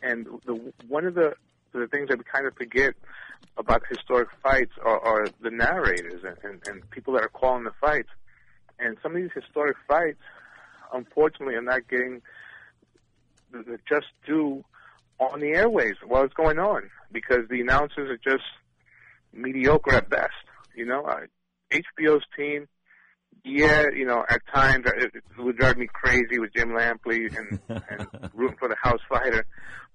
And 0.02 0.26
the, 0.46 0.72
one 0.86 1.04
of 1.06 1.14
the, 1.14 1.32
the 1.72 1.88
things 1.88 2.08
that 2.08 2.18
we 2.18 2.24
kind 2.24 2.46
of 2.46 2.54
forget 2.54 2.94
about 3.56 3.82
historic 3.88 4.28
fights 4.42 4.72
are, 4.84 5.00
are 5.00 5.26
the 5.40 5.50
narrators 5.50 6.22
and, 6.24 6.36
and, 6.44 6.62
and 6.66 6.90
people 6.90 7.14
that 7.14 7.22
are 7.22 7.28
calling 7.28 7.64
the 7.64 7.72
fights. 7.80 8.10
And 8.78 8.96
some 9.02 9.16
of 9.16 9.22
these 9.22 9.30
historic 9.34 9.76
fights, 9.88 10.20
unfortunately, 10.92 11.54
are 11.54 11.62
not 11.62 11.88
getting 11.88 12.22
the, 13.50 13.62
the 13.62 13.78
just 13.88 14.06
due 14.26 14.64
on 15.18 15.40
the 15.40 15.48
airways 15.48 15.96
while 16.06 16.22
it's 16.22 16.34
going 16.34 16.58
on 16.58 16.90
because 17.10 17.48
the 17.50 17.60
announcers 17.60 18.10
are 18.10 18.18
just 18.18 18.44
mediocre 19.32 19.94
at 19.94 20.08
best. 20.08 20.30
You 20.76 20.86
know, 20.86 21.04
uh, 21.04 21.22
HBO's 21.72 22.24
team, 22.36 22.68
yeah, 23.48 23.84
you 23.94 24.04
know, 24.04 24.24
at 24.28 24.42
times 24.52 24.86
uh, 24.86 24.90
it, 24.96 25.10
it 25.14 25.22
would 25.38 25.56
drive 25.56 25.76
me 25.76 25.88
crazy 25.92 26.38
with 26.38 26.52
Jim 26.54 26.70
Lampley 26.70 27.34
and, 27.36 27.60
and 27.90 28.30
rooting 28.34 28.56
for 28.58 28.68
the 28.68 28.76
house 28.80 29.00
fighter. 29.08 29.46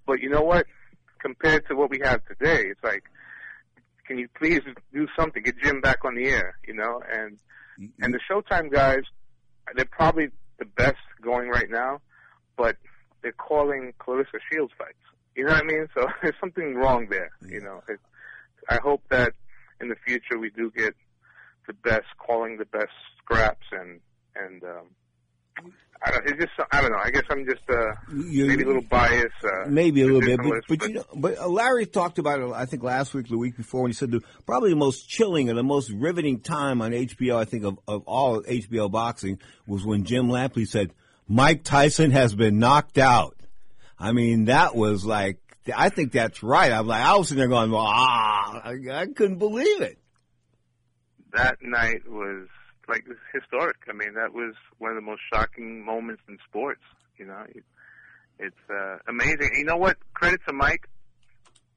But 0.05 0.19
you 0.21 0.29
know 0.29 0.41
what? 0.41 0.65
Compared 1.19 1.67
to 1.67 1.75
what 1.75 1.89
we 1.89 1.99
have 2.03 2.25
today, 2.25 2.63
it's 2.69 2.83
like, 2.83 3.03
can 4.05 4.17
you 4.17 4.27
please 4.37 4.61
do 4.93 5.07
something? 5.17 5.41
Get 5.41 5.55
Jim 5.63 5.79
back 5.79 6.03
on 6.03 6.15
the 6.15 6.25
air, 6.25 6.57
you 6.67 6.73
know? 6.73 7.01
And 7.09 7.37
mm-hmm. 7.79 8.03
and 8.03 8.13
the 8.13 8.19
Showtime 8.29 8.71
guys, 8.71 9.03
they're 9.75 9.85
probably 9.85 10.29
the 10.59 10.65
best 10.65 10.97
going 11.21 11.47
right 11.49 11.69
now, 11.69 12.01
but 12.57 12.75
they're 13.21 13.31
calling 13.31 13.93
Claressa 13.99 14.39
Shields 14.51 14.73
fights. 14.77 14.97
You 15.35 15.45
know 15.45 15.53
what 15.53 15.63
I 15.63 15.65
mean? 15.65 15.87
So 15.95 16.07
there's 16.21 16.35
something 16.39 16.75
wrong 16.75 17.07
there. 17.09 17.31
You 17.47 17.61
know, 17.61 17.81
it, 17.87 17.99
I 18.69 18.79
hope 18.83 19.03
that 19.09 19.33
in 19.79 19.89
the 19.89 19.95
future 20.05 20.37
we 20.37 20.49
do 20.49 20.71
get 20.75 20.95
the 21.67 21.73
best 21.73 22.05
calling 22.17 22.57
the 22.57 22.65
best 22.65 22.91
scraps 23.23 23.65
and 23.71 23.99
and 24.35 24.63
um, 24.63 24.87
I 26.05 26.11
don't. 26.11 26.25
It's 26.27 26.37
just 26.39 26.51
I 26.71 26.81
don't 26.81 26.91
know. 26.91 26.97
I 27.01 27.11
guess 27.11 27.23
I'm 27.29 27.45
just 27.45 27.61
uh, 27.69 27.93
You- 28.13 28.47
maybe 28.47 28.63
a 28.63 28.67
little 28.67 28.81
biased. 28.81 29.27
Uh, 29.43 29.67
Maybe 29.69 30.01
a 30.01 30.05
little 30.05 30.21
bit, 30.21 30.37
but, 30.43 30.63
but 30.67 30.89
you 30.89 30.95
know, 30.95 31.05
but 31.15 31.37
uh, 31.37 31.47
Larry 31.47 31.85
talked 31.85 32.17
about 32.19 32.39
it. 32.41 32.51
I 32.51 32.65
think 32.65 32.83
last 32.83 33.13
week, 33.13 33.29
the 33.29 33.37
week 33.37 33.55
before, 33.55 33.83
when 33.83 33.91
he 33.91 33.95
said 33.95 34.11
the 34.11 34.21
probably 34.45 34.71
the 34.71 34.75
most 34.75 35.07
chilling 35.07 35.49
and 35.49 35.57
the 35.57 35.63
most 35.63 35.91
riveting 35.91 36.39
time 36.41 36.81
on 36.81 36.91
HBO. 36.91 37.37
I 37.37 37.45
think 37.45 37.63
of 37.63 37.79
of 37.87 38.03
all 38.05 38.41
HBO 38.41 38.91
boxing 38.91 39.39
was 39.67 39.85
when 39.85 40.03
Jim 40.03 40.27
Lampley 40.27 40.67
said 40.67 40.91
Mike 41.27 41.63
Tyson 41.63 42.11
has 42.11 42.35
been 42.35 42.59
knocked 42.59 42.97
out. 42.97 43.37
I 43.97 44.11
mean, 44.11 44.45
that 44.45 44.75
was 44.75 45.05
like 45.05 45.37
I 45.73 45.87
think 45.89 46.11
that's 46.11 46.43
right. 46.43 46.71
I'm 46.73 46.87
like 46.87 47.01
I 47.01 47.15
was 47.15 47.29
sitting 47.29 47.39
there 47.39 47.47
going, 47.47 47.71
ah, 47.73 48.61
I, 48.65 48.73
I 48.91 49.05
couldn't 49.05 49.37
believe 49.37 49.81
it. 49.81 49.99
That 51.33 51.57
night 51.61 52.07
was 52.07 52.47
like 52.87 53.05
historic. 53.33 53.77
I 53.89 53.93
mean, 53.93 54.13
that 54.15 54.33
was 54.33 54.55
one 54.77 54.91
of 54.91 54.95
the 54.95 55.01
most 55.01 55.21
shocking 55.33 55.83
moments 55.85 56.21
in 56.27 56.37
sports. 56.47 56.81
You 57.17 57.25
know, 57.25 57.43
it, 57.49 57.63
it's 58.39 58.55
uh, 58.69 58.97
amazing. 59.07 59.51
You 59.55 59.65
know 59.65 59.77
what? 59.77 59.97
Credit 60.13 60.41
to 60.47 60.53
Mike. 60.53 60.87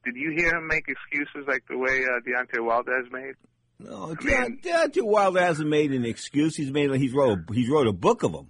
Did 0.05 0.15
you 0.15 0.33
hear 0.35 0.55
him 0.55 0.67
make 0.67 0.85
excuses 0.87 1.47
like 1.47 1.63
the 1.69 1.77
way 1.77 2.05
uh, 2.05 2.19
Deontay 2.25 2.63
Wilder 2.63 3.03
made? 3.11 3.35
No, 3.79 4.15
De- 4.15 4.57
Deontay 4.63 5.03
Wilder 5.03 5.41
hasn't 5.41 5.69
made 5.69 5.91
an 5.91 6.05
excuse. 6.05 6.55
He's 6.55 6.71
made 6.71 6.91
he's 6.95 7.13
wrote 7.13 7.39
a, 7.39 7.53
he's 7.53 7.69
wrote 7.69 7.87
a 7.87 7.93
book 7.93 8.23
of 8.23 8.31
them. 8.31 8.47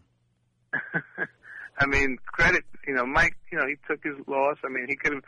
I 1.79 1.85
mean, 1.87 2.17
credit. 2.25 2.63
You 2.87 2.93
know, 2.93 3.05
Mike. 3.05 3.35
You 3.51 3.57
know, 3.57 3.65
he 3.67 3.75
took 3.87 4.03
his 4.03 4.15
loss. 4.27 4.57
I 4.63 4.69
mean, 4.69 4.85
he 4.87 4.95
could 4.95 5.13
have. 5.13 5.23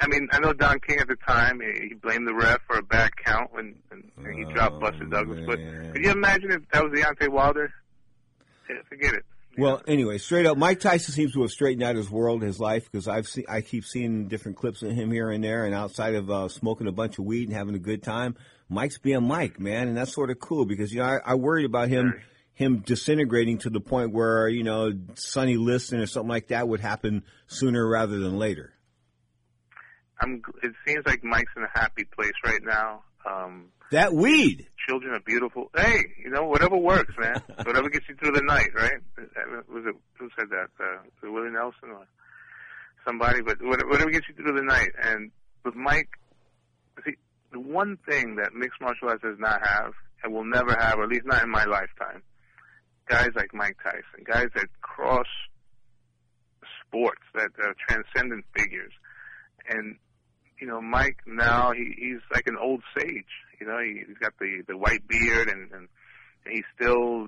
I 0.00 0.06
mean, 0.06 0.28
I 0.32 0.38
know 0.40 0.52
Don 0.52 0.80
King 0.80 0.98
at 0.98 1.08
the 1.08 1.16
time. 1.16 1.60
He, 1.60 1.94
blamed 1.94 2.26
the 2.26 2.34
ref 2.34 2.60
for 2.66 2.78
a 2.78 2.82
bad 2.82 3.10
count 3.16 3.52
when, 3.52 3.74
when, 3.88 4.34
he 4.34 4.44
dropped 4.52 4.80
Buster 4.80 5.04
Douglas. 5.04 5.40
But 5.46 5.58
could 5.92 6.04
you 6.04 6.10
imagine 6.10 6.50
if 6.50 6.62
that 6.72 6.82
was 6.82 6.92
Deontay 6.92 7.28
Wilder? 7.28 7.72
Forget 8.88 9.14
it. 9.14 9.24
Well, 9.58 9.82
anyway, 9.86 10.16
straight 10.16 10.46
up, 10.46 10.56
Mike 10.56 10.80
Tyson 10.80 11.12
seems 11.12 11.34
to 11.34 11.42
have 11.42 11.50
straightened 11.50 11.82
out 11.82 11.96
his 11.96 12.10
world, 12.10 12.42
his 12.42 12.58
life, 12.58 12.90
because 12.90 13.06
I've 13.06 13.28
seen, 13.28 13.44
I 13.48 13.60
keep 13.60 13.84
seeing 13.84 14.28
different 14.28 14.56
clips 14.56 14.82
of 14.82 14.92
him 14.92 15.10
here 15.10 15.30
and 15.30 15.44
there, 15.44 15.66
and 15.66 15.74
outside 15.74 16.14
of 16.14 16.30
uh, 16.30 16.48
smoking 16.48 16.86
a 16.86 16.92
bunch 16.92 17.18
of 17.18 17.26
weed 17.26 17.48
and 17.48 17.56
having 17.56 17.74
a 17.74 17.78
good 17.78 18.02
time, 18.02 18.34
Mike's 18.70 18.98
being 18.98 19.22
Mike, 19.24 19.60
man, 19.60 19.88
and 19.88 19.96
that's 19.96 20.14
sort 20.14 20.30
of 20.30 20.38
cool 20.38 20.64
because 20.64 20.90
you 20.92 21.00
know 21.00 21.06
I, 21.06 21.18
I 21.32 21.34
worried 21.34 21.66
about 21.66 21.88
him 21.88 22.14
him 22.54 22.78
disintegrating 22.78 23.58
to 23.58 23.70
the 23.70 23.80
point 23.80 24.12
where 24.12 24.48
you 24.48 24.62
know 24.62 24.92
Sonny 25.14 25.56
Liston 25.56 26.00
or 26.00 26.06
something 26.06 26.30
like 26.30 26.48
that 26.48 26.66
would 26.68 26.80
happen 26.80 27.22
sooner 27.46 27.86
rather 27.86 28.18
than 28.18 28.38
later. 28.38 28.72
I'm. 30.22 30.42
It 30.62 30.72
seems 30.86 31.04
like 31.06 31.22
Mike's 31.24 31.52
in 31.56 31.64
a 31.64 31.70
happy 31.78 32.04
place 32.04 32.32
right 32.44 32.62
now. 32.62 33.02
Um, 33.28 33.68
That 33.90 34.12
weed. 34.14 34.66
children 34.88 35.12
are 35.14 35.20
beautiful. 35.20 35.70
Hey, 35.76 35.98
you 36.24 36.30
know, 36.30 36.44
whatever 36.44 36.76
works, 36.76 37.12
man. 37.18 37.42
whatever 37.64 37.88
gets 37.88 38.06
you 38.08 38.14
through 38.16 38.32
the 38.32 38.42
night, 38.42 38.70
right? 38.74 39.00
Uh, 39.18 39.62
Was 39.68 39.84
it 39.86 39.94
who 40.18 40.28
said 40.38 40.48
that? 40.50 40.68
Uh, 40.80 41.02
was 41.04 41.22
it 41.24 41.32
Willie 41.32 41.50
Nelson 41.50 41.90
or 41.90 42.06
somebody? 43.06 43.42
But 43.42 43.58
whatever 43.60 44.10
gets 44.10 44.26
you 44.28 44.34
through 44.34 44.56
the 44.56 44.62
night. 44.64 44.90
And 45.02 45.30
with 45.64 45.74
Mike, 45.74 46.08
see, 47.04 47.14
the 47.52 47.60
one 47.60 47.98
thing 48.08 48.36
that 48.36 48.54
mixed 48.54 48.80
martial 48.80 49.08
arts 49.08 49.22
does 49.22 49.38
not 49.38 49.60
have, 49.66 49.92
and 50.24 50.32
will 50.32 50.44
never 50.44 50.74
have, 50.78 50.98
or 50.98 51.04
at 51.04 51.08
least 51.10 51.26
not 51.26 51.42
in 51.42 51.50
my 51.50 51.64
lifetime, 51.64 52.22
guys 53.08 53.30
like 53.36 53.52
Mike 53.52 53.76
Tyson, 53.82 54.24
guys 54.24 54.46
that 54.54 54.66
cross 54.80 55.26
sports, 56.86 57.22
that 57.34 57.50
are 57.60 57.74
transcendent 57.88 58.44
figures, 58.56 58.92
and 59.68 59.96
you 60.62 60.68
know, 60.68 60.80
Mike 60.80 61.16
now 61.26 61.72
he, 61.72 61.92
he's 61.98 62.20
like 62.32 62.46
an 62.46 62.56
old 62.56 62.84
sage. 62.96 63.24
You 63.60 63.66
know, 63.66 63.80
he, 63.80 64.04
he's 64.06 64.16
got 64.18 64.32
the 64.38 64.62
the 64.68 64.76
white 64.76 65.06
beard, 65.08 65.48
and, 65.48 65.72
and 65.72 65.88
he's 66.48 66.62
still 66.76 67.26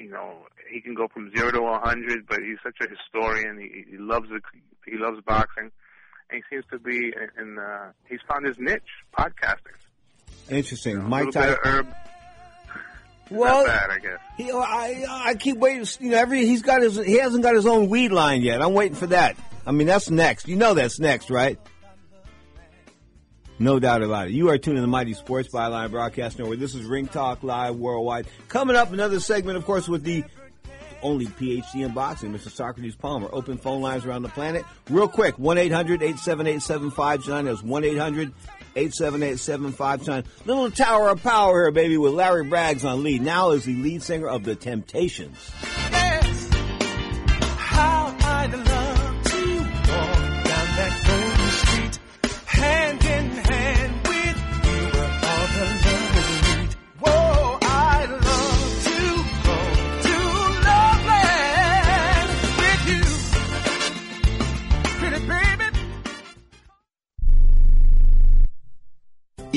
you 0.00 0.10
know, 0.10 0.38
he 0.72 0.80
can 0.80 0.94
go 0.94 1.06
from 1.06 1.30
zero 1.36 1.52
to 1.52 1.60
a 1.60 1.78
hundred, 1.78 2.26
but 2.28 2.40
he's 2.40 2.58
such 2.64 2.76
a 2.80 2.90
historian. 2.90 3.60
He, 3.60 3.92
he 3.92 3.96
loves 3.96 4.28
the, 4.28 4.40
he 4.84 4.96
loves 4.98 5.18
boxing, 5.24 5.70
and 6.30 6.42
he 6.42 6.42
seems 6.50 6.64
to 6.72 6.80
be 6.80 7.12
in. 7.14 7.42
in 7.42 7.58
uh, 7.58 7.92
he's 8.08 8.20
found 8.28 8.44
his 8.44 8.56
niche, 8.58 8.82
podcasting. 9.16 9.78
Interesting, 10.50 10.96
You 10.96 11.02
know, 11.02 11.08
Mike 11.08 11.22
a 11.22 11.26
little 11.26 11.42
bit 11.42 11.50
of 11.50 11.62
Tyson. 11.62 11.74
herb. 11.78 11.94
Well, 13.30 13.66
Not 13.66 13.66
bad, 13.66 13.90
I 13.90 13.98
guess. 13.98 14.18
He, 14.36 14.50
I, 14.50 15.04
I 15.08 15.34
keep 15.34 15.58
waiting. 15.58 15.86
You 16.00 16.10
know, 16.10 16.18
every 16.18 16.44
he's 16.44 16.62
got 16.62 16.82
his. 16.82 16.96
He 16.96 17.18
hasn't 17.18 17.44
got 17.44 17.54
his 17.54 17.66
own 17.66 17.88
weed 17.88 18.10
line 18.10 18.42
yet. 18.42 18.60
I'm 18.62 18.72
waiting 18.72 18.96
for 18.96 19.06
that. 19.08 19.36
I 19.64 19.70
mean, 19.70 19.86
that's 19.86 20.10
next. 20.10 20.48
You 20.48 20.56
know, 20.56 20.74
that's 20.74 20.98
next, 20.98 21.30
right? 21.30 21.56
No 23.60 23.80
doubt 23.80 24.02
about 24.02 24.28
it. 24.28 24.34
You 24.34 24.50
are 24.50 24.58
tuning 24.58 24.76
to 24.76 24.82
the 24.82 24.86
Mighty 24.86 25.14
Sports 25.14 25.48
Byline 25.48 25.90
Broadcast 25.90 26.38
Network. 26.38 26.60
This 26.60 26.76
is 26.76 26.84
Ring 26.84 27.08
Talk 27.08 27.42
Live 27.42 27.74
Worldwide. 27.74 28.28
Coming 28.48 28.76
up, 28.76 28.92
another 28.92 29.18
segment, 29.18 29.56
of 29.56 29.64
course, 29.64 29.88
with 29.88 30.04
the 30.04 30.22
only 31.02 31.26
PhD 31.26 31.84
in 31.84 31.92
boxing, 31.92 32.32
Mr. 32.32 32.50
Socrates 32.50 32.94
Palmer. 32.94 33.28
Open 33.32 33.58
phone 33.58 33.82
lines 33.82 34.04
around 34.04 34.22
the 34.22 34.28
planet. 34.28 34.64
Real 34.90 35.08
quick, 35.08 35.34
1-800-878-7529. 35.36 37.44
That's 37.44 37.62
1-800-878-7529. 38.76 40.24
Little 40.44 40.70
Tower 40.70 41.08
of 41.10 41.20
Power 41.22 41.64
here, 41.64 41.72
baby, 41.72 41.98
with 41.98 42.14
Larry 42.14 42.44
Braggs 42.44 42.88
on 42.88 43.02
lead. 43.02 43.22
Now 43.22 43.50
is 43.50 43.64
the 43.64 43.74
lead 43.74 44.04
singer 44.04 44.28
of 44.28 44.44
The 44.44 44.54
Temptations. 44.54 45.36
How 47.56 48.14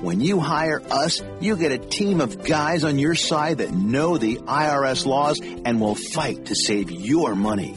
When 0.00 0.20
you 0.22 0.40
hire 0.40 0.80
us, 0.90 1.20
you 1.40 1.56
get 1.56 1.72
a 1.72 1.78
team 1.78 2.22
of 2.22 2.42
guys 2.42 2.84
on 2.84 2.98
your 2.98 3.14
side 3.14 3.58
that 3.58 3.74
know 3.74 4.16
the 4.16 4.36
IRS 4.36 5.04
laws 5.04 5.40
and 5.40 5.78
will 5.78 5.94
fight 5.94 6.46
to 6.46 6.54
save 6.54 6.90
your 6.90 7.34
money. 7.34 7.76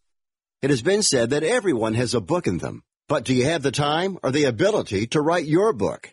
It 0.60 0.70
has 0.70 0.82
been 0.82 1.04
said 1.04 1.30
that 1.30 1.44
everyone 1.44 1.94
has 1.94 2.14
a 2.14 2.20
book 2.20 2.48
in 2.48 2.58
them. 2.58 2.82
But 3.08 3.24
do 3.24 3.32
you 3.32 3.44
have 3.44 3.62
the 3.62 3.70
time 3.70 4.18
or 4.24 4.32
the 4.32 4.46
ability 4.46 5.06
to 5.08 5.20
write 5.20 5.44
your 5.44 5.72
book? 5.72 6.12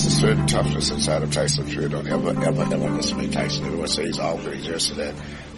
There's 0.00 0.14
a 0.14 0.18
certain 0.18 0.46
toughness 0.46 0.90
inside 0.90 1.22
of 1.22 1.30
Tyson 1.30 1.66
Fury. 1.66 1.90
Don't 1.90 2.06
ever, 2.06 2.30
ever, 2.30 2.62
ever 2.62 2.74
underestimate 2.86 3.32
Tyson. 3.32 3.66
Everyone 3.66 3.86
says 3.86 4.06
he's 4.06 4.18
all 4.18 4.38
great, 4.38 4.62
just 4.62 4.96
that. 4.96 5.14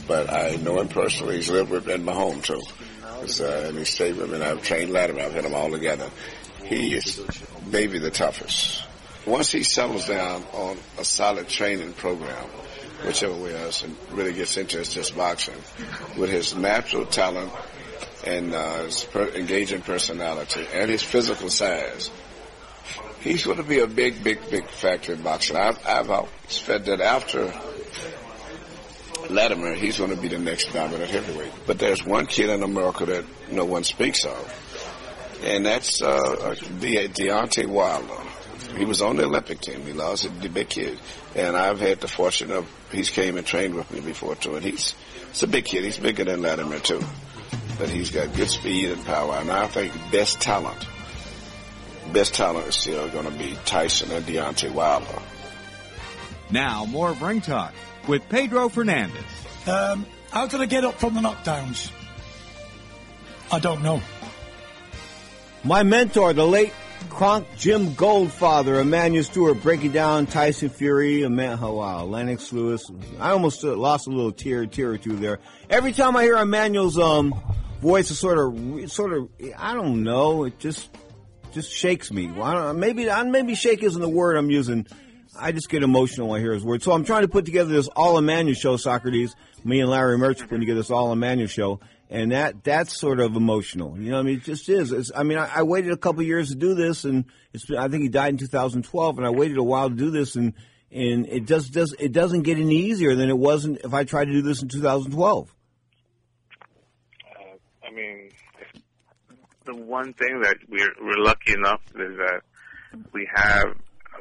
But 0.09 0.33
I 0.33 0.57
know 0.57 0.81
him 0.81 0.88
personally. 0.88 1.37
He's 1.37 1.48
lived 1.48 1.70
with 1.70 1.87
me 1.87 1.94
in 1.94 2.05
my 2.05 2.12
home 2.12 2.42
too. 2.42 2.61
Uh, 3.05 3.44
and 3.44 3.78
he 3.78 3.85
stayed 3.85 4.16
with 4.16 4.31
me. 4.31 4.35
And 4.35 4.42
I've 4.42 4.61
trained 4.64 4.90
Latimer. 4.90 5.20
I've 5.20 5.33
had 5.33 5.44
them 5.44 5.55
all 5.55 5.70
together. 5.70 6.11
He 6.64 6.92
is 6.92 7.24
maybe 7.70 8.00
the 8.00 8.11
toughest. 8.11 8.83
Once 9.28 9.52
he 9.52 9.62
settles 9.62 10.09
down 10.09 10.42
on 10.52 10.76
a 10.98 11.05
solid 11.05 11.46
training 11.46 11.92
program, 11.92 12.48
whichever 13.07 13.37
way 13.37 13.55
else, 13.55 13.85
and 13.85 13.96
really 14.11 14.33
gets 14.33 14.57
into 14.57 14.78
his 14.78 14.92
just 14.92 15.16
boxing, 15.16 15.55
with 16.18 16.31
his 16.31 16.57
natural 16.57 17.07
talent 17.07 17.52
and 18.26 18.52
uh, 18.52 18.83
his 18.83 19.05
per- 19.05 19.28
engaging 19.37 19.83
personality 19.83 20.66
and 20.74 20.90
his 20.90 21.00
physical 21.00 21.48
size, 21.48 22.11
he's 23.22 23.44
going 23.44 23.58
to 23.58 23.62
be 23.62 23.78
a 23.80 23.87
big, 23.87 24.22
big, 24.22 24.38
big 24.50 24.68
factor 24.68 25.12
in 25.14 25.22
boxing. 25.22 25.56
I've, 25.56 25.78
I've 25.87 26.28
said 26.48 26.85
that 26.87 27.00
after 27.00 27.52
Latimer, 29.30 29.74
he's 29.74 29.98
going 29.98 30.11
to 30.11 30.20
be 30.20 30.28
the 30.28 30.38
next 30.38 30.72
dominant 30.72 31.11
heavyweight. 31.11 31.52
But 31.66 31.78
there's 31.78 32.04
one 32.04 32.26
kid 32.26 32.50
in 32.50 32.62
America 32.62 33.06
that 33.06 33.24
no 33.50 33.64
one 33.64 33.85
speaks 33.85 34.24
of, 34.24 35.40
and 35.44 35.64
that's 35.64 36.02
uh, 36.02 36.54
De- 36.80 37.08
Deontay 37.08 37.66
Wilder. 37.66 38.14
he 38.76 38.85
was 38.85 39.00
on 39.00 39.16
the 39.16 39.24
Olympic 39.24 39.61
team. 39.61 39.82
He 39.82 39.92
lost 39.92 40.28
the 40.40 40.48
big 40.48 40.68
kid, 40.68 40.98
and 41.35 41.56
I've 41.56 41.80
had 41.80 42.00
the 42.00 42.08
fortune 42.08 42.50
of 42.50 42.68
he's 42.90 43.11
came 43.11 43.37
and 43.37 43.46
trained 43.46 43.74
with 43.74 43.90
me 43.90 44.00
before 44.00 44.35
too. 44.35 44.56
And 44.56 44.64
he's 44.64 44.94
it's 45.30 45.42
a 45.42 45.46
big 45.48 45.64
kid. 45.64 45.85
He's 45.85 45.98
bigger 45.98 46.24
than 46.24 46.42
Latimer 46.42 46.80
too, 46.80 47.02
but 47.78 47.88
he's 47.88 48.11
got 48.11 48.35
good 48.35 48.50
speed 48.50 48.90
and 48.90 49.04
power. 49.04 49.37
And 49.37 49.50
I 49.50 49.66
think 49.68 49.92
best 50.11 50.40
talent, 50.40 50.85
best 52.12 52.35
talent 52.35 52.66
is 52.68 52.75
still 52.75 53.09
going 53.09 53.25
to 53.25 53.33
be 53.33 53.57
Tyson 53.64 54.11
and 54.11 54.25
Deontay 54.25 54.72
Wilder. 54.72 55.07
Now 56.51 56.85
more 56.85 57.11
of 57.11 57.22
Ring 57.22 57.40
Talk 57.40 57.72
with 58.07 58.29
Pedro 58.29 58.68
Fernandez. 58.68 59.25
Um, 59.66 60.07
how 60.31 60.46
did 60.46 60.61
I 60.61 60.66
get 60.66 60.85
up 60.85 60.94
from 60.94 61.14
the 61.14 61.20
knockdowns? 61.20 61.90
I 63.51 63.59
don't 63.59 63.83
know. 63.83 64.01
My 65.64 65.83
mentor, 65.83 66.33
the 66.33 66.46
late 66.46 66.72
Kronk 67.11 67.46
Gym 67.57 67.94
Goldfather, 67.94 68.81
Emanuel 68.81 69.25
Steward, 69.25 69.62
breaking 69.62 69.92
down 69.92 70.27
Tyson 70.27 70.68
Fury, 70.68 71.20
Eman- 71.20 71.61
oh 71.61 71.75
wow, 71.75 72.05
Lennox 72.05 72.53
Lewis. 72.53 72.90
I 73.20 73.31
almost 73.31 73.64
uh, 73.64 73.77
lost 73.77 74.07
a 74.07 74.11
little 74.11 74.33
tear, 74.33 74.66
tear 74.66 74.92
or 74.92 74.98
two 74.98 75.16
there. 75.16 75.38
Every 75.68 75.92
time 75.92 76.16
I 76.16 76.22
hear 76.25 76.37
Emmanuel's 76.37 76.98
um 76.98 77.35
voice, 77.81 78.11
it 78.11 78.14
sort 78.14 78.38
of, 78.38 78.90
sort 78.90 79.12
of, 79.12 79.29
I 79.59 79.75
don't 79.75 80.05
know, 80.05 80.44
it 80.44 80.59
just, 80.59 80.88
just 81.53 81.73
shakes 81.73 82.11
me. 82.11 82.31
Well, 82.31 82.75
maybe, 82.75 83.09
uh, 83.09 83.25
maybe 83.25 83.55
shake 83.55 83.83
isn't 83.83 84.01
the 84.01 84.09
word 84.09 84.37
I'm 84.37 84.51
using. 84.51 84.87
I 85.38 85.53
just 85.53 85.69
get 85.69 85.83
emotional 85.83 86.29
when 86.29 86.41
I 86.41 86.43
hear 86.43 86.53
his 86.53 86.65
words. 86.65 86.85
So 86.85 86.93
I'm 86.93 87.05
trying 87.05 87.23
to 87.23 87.29
put 87.29 87.47
together 87.47 87.71
this 87.71 87.88
all 87.88 88.19
Emmanuel 88.19 88.55
show, 88.55 88.77
Socrates. 88.77 89.35
Me 89.65 89.81
and 89.81 89.88
Larry 89.88 90.19
Merch 90.19 90.41
putting 90.41 90.61
together 90.61 90.81
this 90.81 90.91
all 90.91 91.12
Emmanuel 91.12 91.49
show, 91.49 91.81
and 92.11 92.33
that 92.33 92.65
that's 92.65 92.99
sort 92.99 93.21
of 93.21 93.37
emotional. 93.37 93.99
You 93.99 94.11
know, 94.11 94.17
what 94.17 94.21
I 94.21 94.25
mean, 94.25 94.37
it 94.38 94.45
just 94.45 94.69
is. 94.69 94.93
It's, 94.93 95.11
I 95.15 95.23
mean, 95.23 95.38
I, 95.38 95.51
I 95.57 95.62
waited 95.62 95.93
a 95.93 95.97
couple 95.97 96.23
years 96.23 96.51
to 96.51 96.57
do 96.57 96.75
this, 96.75 97.05
and 97.05 97.25
it's. 97.53 97.71
I 97.71 97.88
think 97.88 98.03
he 98.03 98.09
died 98.09 98.31
in 98.31 98.38
2012, 98.38 99.19
and 99.19 99.27
I 99.27 99.31
waited 99.31 99.57
a 99.57 99.62
while 99.62 99.88
to 99.88 99.95
do 99.95 100.11
this, 100.11 100.37
and 100.37 100.53
and 100.91 101.27
it 101.27 101.47
just 101.47 101.73
does 101.73 101.95
it 101.99 102.12
doesn't 102.12 102.43
get 102.43 102.59
any 102.59 102.77
easier 102.77 103.15
than 103.15 103.31
it 103.31 103.38
wasn't 103.38 103.79
if 103.85 103.95
I 103.95 104.05
tried 104.05 104.27
to 104.27 104.33
do 104.33 104.43
this 104.43 104.62
in 104.62 104.69
2012. 104.69 105.55
I 107.85 107.91
mean, 107.95 108.31
the 109.64 109.75
one 109.75 110.12
thing 110.14 110.40
that 110.42 110.57
we're 110.68 110.92
we're 111.01 111.22
lucky 111.22 111.53
enough 111.53 111.81
is 111.94 112.16
that 112.18 112.42
we 113.12 113.29
have 113.35 113.66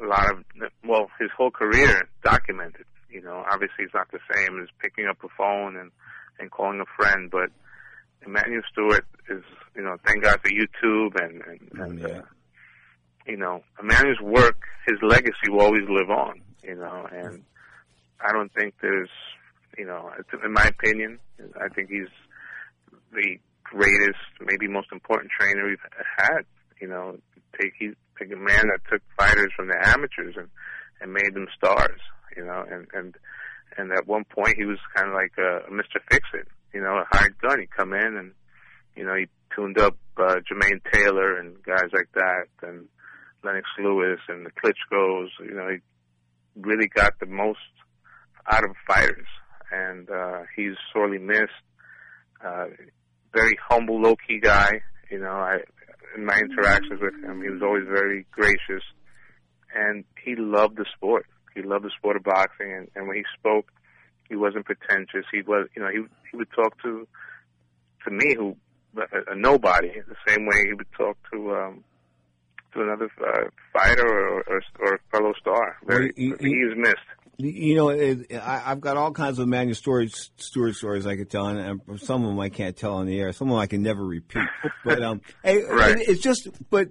a 0.02 0.06
lot 0.06 0.30
of 0.30 0.44
well, 0.84 1.08
his 1.18 1.30
whole 1.36 1.50
career 1.50 2.08
documented. 2.24 2.86
You 3.10 3.22
know, 3.22 3.44
obviously 3.50 3.84
it's 3.84 3.94
not 3.94 4.10
the 4.10 4.20
same 4.34 4.60
as 4.62 4.68
picking 4.80 5.06
up 5.06 5.18
a 5.24 5.28
phone 5.36 5.76
and 5.76 5.90
and 6.38 6.50
calling 6.50 6.80
a 6.80 7.02
friend, 7.02 7.30
but 7.30 7.50
Emmanuel 8.24 8.62
Steward 8.70 9.04
is 9.28 9.42
you 9.76 9.82
know, 9.82 9.96
thank 10.06 10.22
God 10.22 10.40
for 10.42 10.50
YouTube 10.50 11.20
and 11.22 11.42
and, 11.42 11.80
and 11.80 12.06
uh, 12.06 12.22
you 13.26 13.36
know, 13.36 13.62
Emmanuel's 13.80 14.20
work, 14.20 14.62
his 14.86 14.98
legacy 15.02 15.48
will 15.48 15.60
always 15.62 15.88
live 15.88 16.10
on. 16.10 16.40
You 16.62 16.76
know, 16.76 17.08
and 17.12 17.44
I 18.20 18.32
don't 18.32 18.52
think 18.54 18.74
there's 18.80 19.10
you 19.76 19.86
know, 19.86 20.10
in 20.44 20.52
my 20.52 20.64
opinion, 20.64 21.18
I 21.60 21.68
think 21.68 21.90
he's 21.90 22.08
the 23.12 23.38
greatest, 23.72 24.20
maybe 24.40 24.68
most 24.68 24.88
important 24.92 25.30
trainer 25.38 25.66
we've 25.66 25.78
had. 26.16 26.42
You 26.80 26.88
know, 26.88 27.16
take 27.60 27.72
he 27.78 27.90
take 28.18 28.32
a 28.32 28.36
man 28.36 28.68
that 28.68 28.80
took 28.90 29.02
fighters 29.18 29.52
from 29.56 29.68
the 29.68 29.78
amateurs 29.80 30.34
and 30.36 30.48
and 31.00 31.12
made 31.12 31.34
them 31.34 31.46
stars. 31.56 32.00
You 32.36 32.44
know, 32.44 32.64
and 32.70 32.86
and 32.92 33.14
and 33.76 33.92
at 33.92 34.06
one 34.06 34.24
point 34.24 34.56
he 34.58 34.64
was 34.64 34.78
kind 34.94 35.08
of 35.08 35.14
like 35.14 35.32
a, 35.38 35.68
a 35.68 35.70
Mr. 35.70 36.00
Fix 36.10 36.28
It. 36.34 36.48
You 36.74 36.80
know, 36.80 36.98
a 36.98 37.06
hired 37.10 37.38
gun. 37.38 37.60
He'd 37.60 37.70
come 37.70 37.92
in 37.92 38.16
and 38.16 38.32
you 38.96 39.04
know 39.04 39.14
he 39.14 39.26
tuned 39.54 39.78
up 39.78 39.96
uh, 40.16 40.36
Jermaine 40.48 40.80
Taylor 40.92 41.38
and 41.38 41.62
guys 41.62 41.88
like 41.92 42.08
that, 42.14 42.46
and 42.62 42.88
Lennox 43.42 43.66
Lewis 43.78 44.20
and 44.28 44.46
the 44.46 44.50
Klitschko's. 44.50 45.30
You 45.40 45.54
know, 45.54 45.68
he 45.68 45.78
really 46.60 46.88
got 46.88 47.18
the 47.20 47.26
most 47.26 47.58
out 48.50 48.64
of 48.64 48.70
fighters, 48.86 49.26
and 49.70 50.10
uh, 50.10 50.40
he's 50.56 50.74
sorely 50.92 51.18
missed. 51.18 51.50
Uh, 52.44 52.66
very 53.32 53.56
humble, 53.68 54.00
low 54.00 54.16
key 54.16 54.40
guy. 54.40 54.80
You 55.10 55.20
know, 55.20 55.30
I 55.30 55.58
in 56.16 56.24
my 56.26 56.38
interactions 56.38 57.00
with 57.00 57.14
him, 57.24 57.42
he 57.42 57.48
was 57.50 57.62
always 57.62 57.84
very 57.86 58.26
gracious, 58.30 58.84
and 59.74 60.04
he 60.22 60.34
loved 60.36 60.76
the 60.76 60.84
sport. 60.94 61.26
He 61.54 61.62
loved 61.62 61.84
the 61.84 61.90
sport 61.98 62.16
of 62.16 62.22
boxing, 62.24 62.72
and, 62.72 62.88
and 62.94 63.08
when 63.08 63.16
he 63.16 63.24
spoke, 63.38 63.70
he 64.28 64.36
wasn't 64.36 64.64
pretentious. 64.64 65.24
He 65.32 65.42
was, 65.42 65.68
you 65.76 65.82
know, 65.82 65.88
he 65.88 66.00
he 66.30 66.36
would 66.36 66.50
talk 66.52 66.80
to 66.82 67.06
to 68.04 68.10
me, 68.10 68.34
who 68.34 68.56
a, 68.96 69.32
a 69.32 69.36
nobody, 69.36 69.88
the 70.06 70.16
same 70.26 70.46
way 70.46 70.66
he 70.66 70.74
would 70.74 70.90
talk 70.96 71.16
to 71.32 71.54
um, 71.54 71.84
to 72.74 72.80
another 72.82 73.10
uh, 73.20 73.48
fighter 73.72 74.06
or, 74.06 74.42
or 74.48 74.62
or 74.80 75.00
fellow 75.10 75.32
star. 75.40 75.76
Very, 75.86 76.06
Well, 76.16 76.36
he- 76.40 76.48
he 76.48 76.54
is 76.56 76.74
missed. 76.76 76.98
You 77.38 77.74
know, 77.74 77.88
it, 77.88 78.32
I, 78.34 78.62
I've 78.66 78.80
got 78.80 78.96
all 78.96 79.10
kinds 79.12 79.38
of 79.38 79.44
Emmanuel 79.44 79.74
stories, 79.74 80.30
Steward 80.36 80.76
stories 80.76 81.06
I 81.06 81.16
could 81.16 81.30
tell, 81.30 81.46
and 81.46 81.80
and 81.88 82.00
some 82.00 82.22
of 82.22 82.28
them 82.28 82.38
I 82.38 82.50
can't 82.50 82.76
tell 82.76 82.94
on 82.94 83.06
the 83.06 83.18
air. 83.18 83.32
Some 83.32 83.48
of 83.48 83.52
them 83.52 83.58
I 83.60 83.66
can 83.66 83.82
never 83.82 84.04
repeat. 84.04 84.42
But 84.84 85.02
um, 85.02 85.22
hey, 85.42 85.62
Right. 85.62 85.96
it- 85.98 86.08
it's 86.08 86.20
just. 86.22 86.48
But 86.70 86.90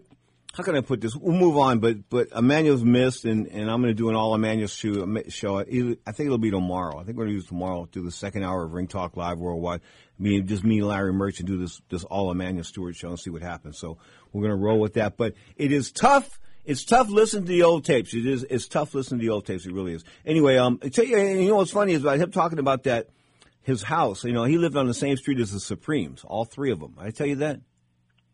how 0.54 0.64
can 0.64 0.76
I 0.76 0.82
put 0.82 1.00
this? 1.00 1.16
We'll 1.16 1.36
move 1.38 1.58
on. 1.58 1.80
But 1.80 2.10
but 2.10 2.30
Emmanuel's 2.36 2.84
missed, 2.84 3.24
and, 3.26 3.48
and 3.48 3.70
I'm 3.70 3.82
going 3.82 3.92
to 3.94 3.98
do 3.98 4.10
an 4.10 4.16
all 4.16 4.34
Emmanuel 4.36 4.68
show. 4.68 5.06
show. 5.30 5.60
I 5.60 5.64
think 5.64 5.98
it'll 6.20 6.38
be 6.40 6.52
tomorrow. 6.52 7.00
I 7.00 7.04
think 7.04 7.18
we're 7.18 7.26
going 7.26 7.38
to 7.38 7.42
do 7.44 7.48
tomorrow. 7.48 7.88
Do 7.92 8.04
the 8.04 8.12
second 8.12 8.44
hour 8.44 8.64
of 8.64 8.74
Ring 8.74 8.88
Talk 8.88 9.16
Live 9.16 9.38
Worldwide. 9.38 9.82
Me, 10.20 10.42
just 10.42 10.64
me, 10.64 10.80
and 10.80 10.88
Larry 10.88 11.14
Merch, 11.14 11.40
and 11.40 11.48
do 11.48 11.58
this 11.58 11.80
this 11.90 12.04
all 12.04 12.32
Emmanuel 12.32 12.64
Steward 12.66 12.96
show 12.96 13.10
and 13.10 13.20
see 13.20 13.30
what 13.30 13.42
happens. 13.44 13.78
So 13.80 14.00
we're 14.34 14.42
going 14.42 14.58
to 14.60 14.62
roll 14.66 14.80
with 14.80 14.94
that. 14.96 15.16
But 15.18 15.36
it 15.56 15.72
is 15.72 15.92
tough. 15.92 16.40
It's 16.66 16.84
tough 16.86 17.10
listening 17.10 17.46
to 17.46 17.52
the 17.52 17.64
old 17.64 17.86
tapes. 17.86 18.14
It 18.14 18.26
is. 18.26 18.46
It's 18.50 18.68
tough 18.68 18.94
listening 18.94 19.20
to 19.20 19.26
the 19.26 19.32
old 19.32 19.46
tapes. 19.46 19.66
It 19.66 19.74
really 19.74 19.94
is. 19.94 20.04
Anyway, 20.26 20.58
um, 20.58 20.80
I 20.84 20.90
tell 20.90 21.06
you, 21.06 21.18
you 21.18 21.50
know 21.50 21.56
what's 21.56 21.72
funny 21.72 21.94
is 21.94 22.02
about 22.02 22.20
him 22.20 22.32
talking 22.32 22.60
about 22.60 22.84
that 22.84 23.10
his 23.62 23.84
house. 23.84 24.24
You 24.24 24.34
know, 24.34 24.44
he 24.44 24.58
lived 24.58 24.76
on 24.76 24.88
the 24.88 24.94
same 24.94 25.18
street 25.18 25.40
as 25.40 25.52
the 25.52 25.60
Supremes, 25.60 26.24
all 26.24 26.46
three 26.46 26.72
of 26.72 26.80
them. 26.80 26.96
I 27.00 27.12
tell 27.12 27.28
you 27.28 27.38
that. 27.38 27.62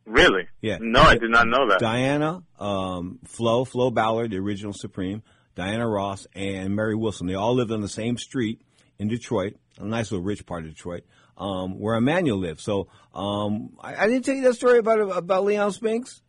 Really? 0.06 0.48
Yeah. 0.62 0.78
No, 0.80 1.02
I 1.02 1.18
did 1.18 1.30
not 1.30 1.48
know 1.48 1.68
that. 1.70 1.80
Diana, 1.80 2.42
um, 2.60 3.20
Flo, 3.26 3.66
Flo 3.66 3.92
Ballard, 3.92 4.32
the 4.32 4.38
original 4.38 4.72
Supreme, 4.72 5.22
Diana 5.56 5.88
Ross, 5.88 6.26
and 6.34 6.76
Mary 6.76 6.96
Wilson. 6.96 7.28
They 7.28 7.34
all 7.34 7.56
lived 7.56 7.72
on 7.72 7.82
the 7.82 7.90
same 7.90 8.18
street 8.18 8.62
in 9.00 9.10
Detroit, 9.10 9.56
a 9.78 9.84
nice 9.84 10.12
little 10.12 10.26
rich 10.26 10.46
part 10.46 10.64
of 10.64 10.70
Detroit, 10.70 11.04
um, 11.38 11.78
where 11.78 11.96
Emmanuel 11.96 12.38
lived. 12.38 12.62
So 12.62 12.88
um, 13.14 13.72
I, 13.82 13.96
I 13.96 14.08
didn't 14.08 14.24
tell 14.24 14.36
you 14.36 14.44
that 14.44 14.54
story 14.54 14.80
about 14.80 15.00
about 15.00 15.44
Leon 15.44 15.74
Spinks. 15.74 16.22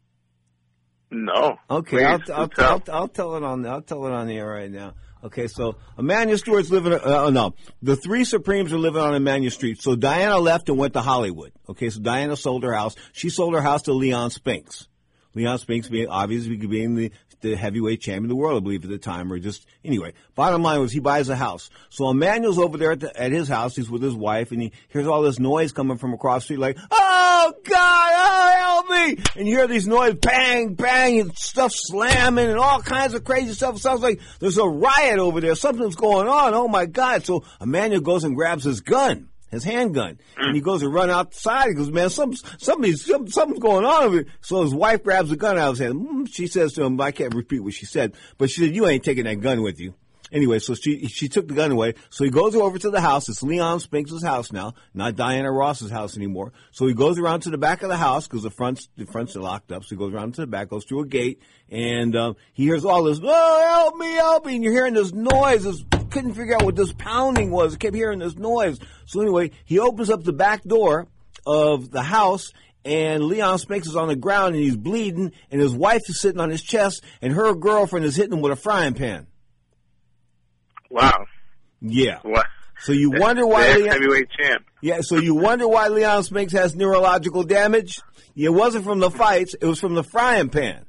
No. 1.10 1.58
Okay, 1.70 2.04
I'll, 2.04 2.20
I'll, 2.34 2.48
tell. 2.48 2.82
I'll, 2.88 2.94
I'll 2.94 3.08
tell 3.08 3.36
it 3.36 3.42
on 3.42 3.66
I'll 3.66 3.82
tell 3.82 4.06
it 4.06 4.12
on 4.12 4.26
the 4.26 4.36
air 4.36 4.48
right 4.48 4.70
now. 4.70 4.94
Okay, 5.24 5.48
so 5.48 5.76
Emmanuel 5.98 6.38
Steward's 6.38 6.70
living. 6.70 6.92
Uh, 6.92 7.00
oh 7.04 7.30
no, 7.30 7.54
the 7.82 7.96
three 7.96 8.24
Supremes 8.24 8.72
are 8.72 8.78
living 8.78 9.00
on 9.00 9.14
Emmanuel 9.14 9.50
Street. 9.50 9.82
So 9.82 9.96
Diana 9.96 10.38
left 10.38 10.68
and 10.68 10.78
went 10.78 10.92
to 10.92 11.00
Hollywood. 11.00 11.52
Okay, 11.68 11.90
so 11.90 12.00
Diana 12.00 12.36
sold 12.36 12.62
her 12.62 12.72
house. 12.72 12.94
She 13.12 13.30
sold 13.30 13.54
her 13.54 13.60
house 13.62 13.82
to 13.82 13.92
Leon 13.92 14.30
Spinks. 14.30 14.86
Leon 15.34 15.58
Spinks 15.58 15.88
being 15.88 16.08
obviously 16.08 16.56
being 16.56 16.94
the 16.94 17.12
the 17.40 17.54
heavyweight 17.54 18.00
champion 18.00 18.24
of 18.24 18.28
the 18.30 18.36
world, 18.36 18.56
I 18.56 18.60
believe 18.60 18.84
at 18.84 18.90
the 18.90 18.98
time, 18.98 19.32
or 19.32 19.38
just 19.38 19.66
anyway. 19.84 20.12
Bottom 20.34 20.62
line 20.62 20.80
was 20.80 20.92
he 20.92 21.00
buys 21.00 21.28
a 21.28 21.36
house. 21.36 21.70
So 21.90 22.10
Emmanuel's 22.10 22.58
over 22.58 22.76
there 22.76 22.92
at, 22.92 23.00
the, 23.00 23.20
at 23.20 23.32
his 23.32 23.48
house. 23.48 23.76
He's 23.76 23.90
with 23.90 24.02
his 24.02 24.14
wife, 24.14 24.52
and 24.52 24.60
he 24.60 24.72
hears 24.88 25.06
all 25.06 25.22
this 25.22 25.38
noise 25.38 25.72
coming 25.72 25.98
from 25.98 26.14
across 26.14 26.42
the 26.42 26.44
street, 26.44 26.58
like, 26.58 26.78
"Oh 26.90 27.52
God, 27.64 28.12
oh 28.14 28.54
help 28.58 28.90
me!" 28.90 29.24
And 29.36 29.48
you 29.48 29.56
hear 29.56 29.66
these 29.66 29.86
noise, 29.86 30.14
bang, 30.14 30.74
bang, 30.74 31.20
and 31.20 31.36
stuff 31.36 31.72
slamming, 31.74 32.48
and 32.48 32.58
all 32.58 32.80
kinds 32.80 33.14
of 33.14 33.24
crazy 33.24 33.52
stuff. 33.52 33.76
It 33.76 33.80
sounds 33.80 34.02
like 34.02 34.20
there's 34.40 34.58
a 34.58 34.66
riot 34.66 35.18
over 35.18 35.40
there. 35.40 35.54
Something's 35.54 35.96
going 35.96 36.28
on. 36.28 36.54
Oh 36.54 36.68
my 36.68 36.86
God! 36.86 37.24
So 37.24 37.44
Emmanuel 37.60 38.00
goes 38.00 38.24
and 38.24 38.36
grabs 38.36 38.64
his 38.64 38.80
gun 38.80 39.27
his 39.50 39.64
handgun, 39.64 40.18
and 40.36 40.54
he 40.54 40.60
goes 40.60 40.80
to 40.80 40.88
run 40.88 41.10
outside. 41.10 41.68
He 41.68 41.74
goes, 41.74 41.90
"Man, 41.90 42.10
some 42.10 42.34
somebody's 42.58 43.04
some, 43.04 43.28
something's 43.28 43.60
going 43.60 43.84
on 43.84 44.04
over 44.04 44.14
here." 44.16 44.26
So 44.40 44.62
his 44.62 44.74
wife 44.74 45.02
grabs 45.02 45.30
the 45.30 45.36
gun 45.36 45.58
out 45.58 45.70
of 45.70 45.78
his 45.78 45.86
hand. 45.86 46.06
Mm, 46.06 46.28
She 46.32 46.46
says 46.46 46.72
to 46.74 46.82
him, 46.84 47.00
"I 47.00 47.10
can't 47.12 47.34
repeat 47.34 47.60
what 47.60 47.74
she 47.74 47.86
said, 47.86 48.14
but 48.36 48.50
she 48.50 48.60
said 48.64 48.74
you 48.74 48.86
ain't 48.86 49.04
taking 49.04 49.24
that 49.24 49.40
gun 49.40 49.62
with 49.62 49.80
you." 49.80 49.94
Anyway, 50.30 50.58
so 50.58 50.74
she 50.74 51.06
she 51.06 51.26
took 51.26 51.48
the 51.48 51.54
gun 51.54 51.70
away. 51.70 51.94
So 52.10 52.22
he 52.22 52.28
goes 52.30 52.54
over 52.54 52.78
to 52.78 52.90
the 52.90 53.00
house. 53.00 53.30
It's 53.30 53.42
Leon 53.42 53.80
Spinks' 53.80 54.22
house 54.22 54.52
now, 54.52 54.74
not 54.92 55.16
Diana 55.16 55.50
Ross's 55.50 55.90
house 55.90 56.18
anymore. 56.18 56.52
So 56.70 56.86
he 56.86 56.92
goes 56.92 57.18
around 57.18 57.40
to 57.44 57.50
the 57.50 57.56
back 57.56 57.82
of 57.82 57.88
the 57.88 57.96
house 57.96 58.28
because 58.28 58.42
the 58.42 58.50
fronts 58.50 58.90
the 58.98 59.06
fronts 59.06 59.34
are 59.36 59.40
locked 59.40 59.72
up. 59.72 59.84
So 59.84 59.88
he 59.94 59.96
goes 59.96 60.12
around 60.12 60.34
to 60.34 60.42
the 60.42 60.46
back, 60.46 60.68
goes 60.68 60.84
through 60.84 61.00
a 61.00 61.06
gate, 61.06 61.40
and 61.70 62.14
um, 62.14 62.36
he 62.52 62.64
hears 62.64 62.84
all 62.84 63.04
this, 63.04 63.20
"Oh, 63.22 63.66
help 63.84 63.96
me, 63.96 64.12
help 64.16 64.44
me!" 64.44 64.56
And 64.56 64.62
you're 64.64 64.74
hearing 64.74 64.92
this 64.92 65.14
noise. 65.14 65.64
This 65.64 65.82
couldn't 66.08 66.34
figure 66.34 66.54
out 66.56 66.64
what 66.64 66.76
this 66.76 66.92
pounding 66.92 67.50
was. 67.50 67.74
I 67.74 67.78
Kept 67.78 67.94
hearing 67.94 68.18
this 68.18 68.36
noise. 68.36 68.78
So 69.06 69.20
anyway, 69.20 69.52
he 69.64 69.78
opens 69.78 70.10
up 70.10 70.24
the 70.24 70.32
back 70.32 70.62
door 70.64 71.06
of 71.46 71.90
the 71.90 72.02
house. 72.02 72.52
And 72.84 73.24
Leon 73.24 73.58
Spinks 73.58 73.86
is 73.88 73.96
on 73.96 74.08
the 74.08 74.16
ground 74.16 74.54
and 74.54 74.64
he's 74.64 74.76
bleeding, 74.76 75.32
and 75.50 75.60
his 75.60 75.74
wife 75.74 76.08
is 76.08 76.20
sitting 76.20 76.40
on 76.40 76.48
his 76.48 76.62
chest, 76.62 77.02
and 77.20 77.32
her 77.34 77.52
girlfriend 77.54 78.06
is 78.06 78.16
hitting 78.16 78.32
him 78.32 78.40
with 78.40 78.52
a 78.52 78.56
frying 78.56 78.94
pan. 78.94 79.26
Wow. 80.90 81.26
Yeah. 81.80 82.20
What? 82.22 82.46
So 82.80 82.92
you 82.92 83.10
wonder 83.10 83.46
why 83.46 83.72
The 83.72 83.78
Leon, 83.80 83.88
heavyweight 83.92 84.28
champ. 84.30 84.64
yeah, 84.80 85.00
so 85.00 85.16
you 85.16 85.34
wonder 85.34 85.66
why 85.66 85.88
Leon 85.88 86.22
Spinks 86.22 86.52
has 86.52 86.76
neurological 86.76 87.42
damage? 87.42 88.00
It 88.36 88.50
wasn't 88.50 88.84
from 88.84 89.00
the 89.00 89.10
fights, 89.10 89.54
it 89.60 89.66
was 89.66 89.80
from 89.80 89.94
the 89.94 90.04
frying 90.04 90.48
pan. 90.48 90.86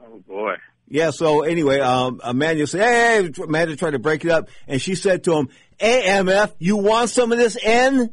Oh 0.00 0.20
boy. 0.26 0.54
Yeah. 0.88 1.10
So 1.10 1.42
anyway, 1.42 1.80
um, 1.80 2.20
Amanda 2.22 2.66
said, 2.66 2.80
"Hey, 2.82 3.30
hey," 3.34 3.42
Amanda 3.42 3.76
tried 3.76 3.92
to 3.92 3.98
break 3.98 4.24
it 4.24 4.30
up, 4.30 4.48
and 4.66 4.80
she 4.80 4.94
said 4.94 5.24
to 5.24 5.34
him, 5.34 5.48
"AMF, 5.80 6.52
you 6.58 6.76
want 6.76 7.10
some 7.10 7.32
of 7.32 7.38
this 7.38 7.56
N?" 7.62 8.12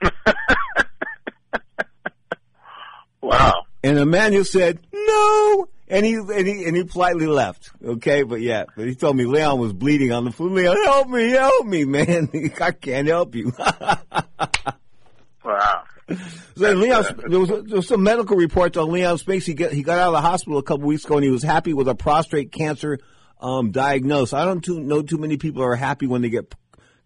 Wow. 3.22 3.66
And 3.82 3.98
Emmanuel 3.98 4.44
said, 4.44 4.80
"No," 4.92 5.68
and 5.88 6.04
he 6.04 6.14
and 6.14 6.46
he 6.46 6.64
and 6.64 6.76
he 6.76 6.84
politely 6.84 7.26
left. 7.26 7.70
Okay, 7.84 8.22
but 8.22 8.40
yeah, 8.40 8.64
but 8.76 8.86
he 8.86 8.94
told 8.94 9.16
me 9.16 9.24
Leon 9.24 9.58
was 9.58 9.72
bleeding 9.72 10.12
on 10.12 10.24
the 10.24 10.32
floor. 10.32 10.50
Leon, 10.50 10.76
help 10.84 11.08
me, 11.08 11.30
help 11.30 11.66
me, 11.66 11.84
man! 11.84 12.28
I 12.60 12.70
can't 12.72 13.08
help 13.08 13.34
you. 13.34 13.52
Wow. 15.42 15.84
So 16.60 16.72
Leon, 16.72 17.04
there 17.28 17.40
was, 17.40 17.48
there 17.48 17.76
was 17.76 17.88
some 17.88 18.02
medical 18.02 18.36
reports 18.36 18.76
on 18.76 18.92
Leon 18.92 19.16
Spinks. 19.16 19.46
He 19.46 19.54
got 19.54 19.72
he 19.72 19.82
got 19.82 19.98
out 19.98 20.08
of 20.08 20.12
the 20.12 20.20
hospital 20.20 20.58
a 20.58 20.62
couple 20.62 20.86
weeks 20.86 21.06
ago, 21.06 21.14
and 21.16 21.24
he 21.24 21.30
was 21.30 21.42
happy 21.42 21.72
with 21.72 21.88
a 21.88 21.94
prostate 21.94 22.52
cancer 22.52 22.98
um, 23.40 23.70
diagnosis. 23.70 24.34
I 24.34 24.44
don't 24.44 24.62
too, 24.62 24.78
know 24.78 25.00
too 25.00 25.16
many 25.16 25.38
people 25.38 25.62
are 25.62 25.74
happy 25.74 26.06
when 26.06 26.20
they 26.20 26.28
get 26.28 26.54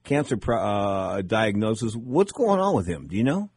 cancer 0.03 0.37
pro- 0.37 0.59
uh, 0.59 1.23
diagnosis. 1.23 1.95
What's 1.95 2.33
going 2.33 2.59
on 2.59 2.75
with 2.75 2.89
him? 2.89 3.07
Do 3.07 3.17
you 3.17 3.23
know? 3.23 3.49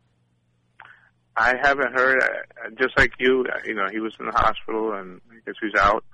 I 1.36 1.56
haven't 1.60 1.94
heard. 1.94 2.22
Uh, 2.22 2.70
just 2.80 2.96
like 2.96 3.14
you, 3.20 3.46
uh, 3.52 3.58
you 3.66 3.74
know, 3.74 3.88
he 3.92 4.00
was 4.00 4.14
in 4.20 4.28
the 4.28 4.32
hospital, 4.34 4.94
and 4.94 5.20
I 5.32 5.36
guess 5.48 5.56
he's 5.60 5.74
out. 5.80 6.06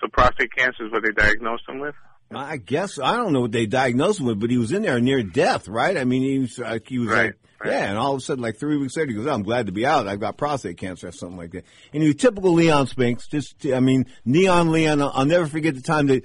So 0.00 0.06
prostate 0.12 0.54
cancer 0.54 0.86
is 0.86 0.92
what 0.92 1.02
they 1.02 1.10
diagnosed 1.10 1.64
him 1.68 1.80
with. 1.80 1.96
I 2.32 2.56
guess 2.56 3.00
I 3.00 3.16
don't 3.16 3.32
know 3.32 3.42
what 3.42 3.52
they 3.52 3.66
diagnosed 3.66 4.20
him 4.20 4.26
with, 4.26 4.38
but 4.38 4.50
he 4.50 4.58
was 4.58 4.70
in 4.70 4.82
there 4.82 5.00
near 5.00 5.24
death, 5.24 5.66
right? 5.66 5.96
I 5.96 6.04
mean, 6.04 6.22
he 6.22 6.38
was 6.38 6.58
like 6.58 6.88
he 6.88 6.98
was 6.98 7.08
Right, 7.08 7.26
like, 7.26 7.36
yeah, 7.64 7.88
and 7.88 7.98
all 7.98 8.12
of 8.12 8.18
a 8.18 8.20
sudden, 8.20 8.42
like 8.42 8.56
three 8.56 8.76
weeks 8.76 8.96
later, 8.96 9.10
he 9.10 9.16
goes, 9.16 9.26
oh, 9.26 9.32
"I'm 9.32 9.42
glad 9.42 9.66
to 9.66 9.72
be 9.72 9.86
out. 9.86 10.06
I've 10.06 10.20
got 10.20 10.36
prostate 10.36 10.76
cancer 10.76 11.08
or 11.08 11.12
something 11.12 11.38
like 11.38 11.52
that." 11.52 11.64
And 11.92 12.02
was 12.02 12.16
typical 12.16 12.52
Leon 12.52 12.86
Spinks. 12.88 13.26
Just, 13.26 13.66
I 13.66 13.80
mean, 13.80 14.06
neon 14.24 14.70
Leon. 14.70 15.00
I'll 15.00 15.24
never 15.24 15.46
forget 15.46 15.74
the 15.74 15.82
time 15.82 16.06
that 16.08 16.24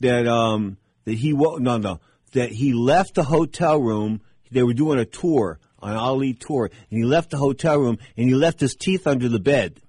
that 0.00 0.26
um 0.26 0.76
that 1.04 1.14
he 1.14 1.32
no 1.32 1.58
no 1.58 2.00
that 2.32 2.50
he 2.50 2.72
left 2.72 3.14
the 3.14 3.24
hotel 3.24 3.80
room. 3.80 4.20
They 4.50 4.62
were 4.62 4.74
doing 4.74 4.98
a 4.98 5.04
tour, 5.04 5.58
an 5.82 5.96
Ali 5.96 6.34
tour, 6.34 6.66
and 6.66 6.98
he 6.98 7.04
left 7.04 7.30
the 7.30 7.36
hotel 7.36 7.78
room 7.78 7.98
and 8.16 8.28
he 8.28 8.34
left 8.34 8.60
his 8.60 8.74
teeth 8.74 9.06
under 9.06 9.28
the 9.28 9.40
bed. 9.40 9.80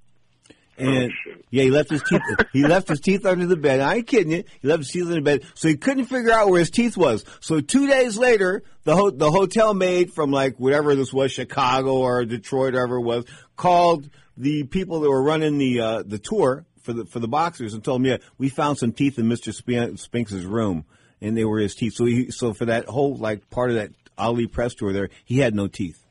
And 0.78 1.12
yeah, 1.50 1.64
he 1.64 1.72
left 1.72 1.90
his 1.90 2.04
teeth. 2.04 2.22
he 2.52 2.66
left 2.66 2.90
his 2.90 3.00
teeth 3.00 3.26
under 3.26 3.46
the 3.46 3.56
bed. 3.56 3.80
I 3.80 3.96
ain't 3.96 4.08
kidding 4.08 4.32
you. 4.32 4.44
He 4.62 4.68
left 4.68 4.80
his 4.80 4.92
teeth 4.92 5.04
under 5.04 5.16
the 5.16 5.22
bed, 5.22 5.44
so 5.54 5.68
he 5.68 5.78
couldn't 5.78 6.06
figure 6.06 6.32
out 6.32 6.50
where 6.50 6.60
his 6.60 6.70
teeth 6.70 6.98
was. 6.98 7.24
So 7.40 7.62
two 7.62 7.88
days 7.88 8.18
later, 8.18 8.64
the 8.84 8.96
ho- 8.96 9.12
the 9.12 9.32
hotel 9.32 9.74
maid 9.74 10.12
from 10.12 10.32
like 10.32 10.60
whatever 10.60 10.96
this 10.96 11.14
was, 11.14 11.32
Chicago 11.32 12.00
or 12.00 12.26
Detroit, 12.26 12.74
or 12.74 12.78
whatever 12.78 12.96
it 12.98 13.02
was, 13.02 13.26
called 13.56 14.10
the 14.36 14.64
people 14.64 15.00
that 15.02 15.10
were 15.10 15.24
running 15.24 15.58
the 15.58 15.80
uh, 15.80 16.04
the 16.06 16.20
tour 16.20 16.66
for 16.82 16.94
the 16.94 17.06
for 17.06 17.20
the 17.20 17.28
boxers 17.28 17.74
and 17.74 17.84
told 17.84 18.02
them, 18.02 18.06
yeah, 18.06 18.18
we 18.38 18.50
found 18.50 18.78
some 18.78 18.92
teeth 18.92 19.18
in 19.18 19.28
Mister 19.28 19.54
Spin- 19.54 19.98
Spinks's 19.98 20.46
room, 20.46 20.86
and 21.22 21.38
they 21.38 21.46
were 21.46 21.60
his 21.60 21.76
teeth. 21.76 21.94
So 21.94 22.06
he 22.06 22.30
so 22.32 22.54
for 22.54 22.66
that 22.66 22.86
whole 22.88 23.16
like 23.16 23.50
part 23.50 23.70
of 23.70 23.78
that 23.78 23.92
Ali 24.18 24.48
press 24.48 24.74
tour 24.74 24.92
there, 24.92 25.10
he 25.24 25.40
had 25.40 25.56
no 25.56 25.68
teeth. 25.68 26.04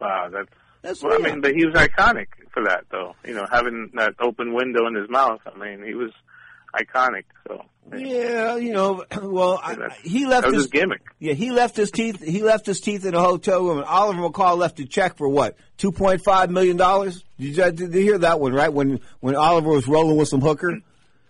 Wow, 0.00 0.28
that's. 0.30 0.48
That's 0.82 1.02
well, 1.02 1.14
I 1.14 1.16
mean, 1.16 1.40
but 1.40 1.54
he 1.54 1.64
was 1.64 1.74
iconic 1.74 2.26
for 2.54 2.64
that, 2.64 2.84
though. 2.90 3.14
You 3.26 3.34
know, 3.34 3.46
having 3.50 3.90
that 3.94 4.14
open 4.20 4.54
window 4.54 4.86
in 4.86 4.94
his 4.94 5.10
mouth. 5.10 5.40
I 5.44 5.58
mean, 5.58 5.84
he 5.86 5.94
was 5.94 6.12
iconic. 6.74 7.24
So 7.46 7.64
Yeah, 7.94 8.56
you 8.56 8.72
know, 8.72 9.04
well, 9.22 9.60
I, 9.62 9.72
I- 9.74 9.96
he 10.02 10.26
left 10.26 10.42
that 10.44 10.52
was 10.52 10.54
his 10.54 10.64
his 10.64 10.70
gimmick. 10.70 11.02
Yeah, 11.18 11.34
he 11.34 11.50
left 11.50 11.76
his 11.76 11.90
teeth. 11.90 12.22
He 12.22 12.42
left 12.42 12.64
his 12.66 12.80
teeth 12.80 13.04
in 13.04 13.14
a 13.14 13.20
hotel 13.20 13.62
room, 13.62 13.78
and 13.78 13.86
Oliver 13.86 14.22
McCall 14.28 14.56
left 14.56 14.80
a 14.80 14.86
check 14.86 15.16
for 15.18 15.28
what 15.28 15.56
two 15.76 15.92
point 15.92 16.22
five 16.24 16.50
million 16.50 16.76
dollars. 16.76 17.22
Did 17.38 17.56
you, 17.56 17.72
did 17.72 17.94
you 17.94 18.00
hear 18.00 18.18
that 18.18 18.40
one? 18.40 18.52
Right 18.52 18.72
when 18.72 19.00
when 19.20 19.34
Oliver 19.36 19.68
was 19.70 19.86
rolling 19.86 20.16
with 20.16 20.28
some 20.28 20.40
hooker, 20.40 20.78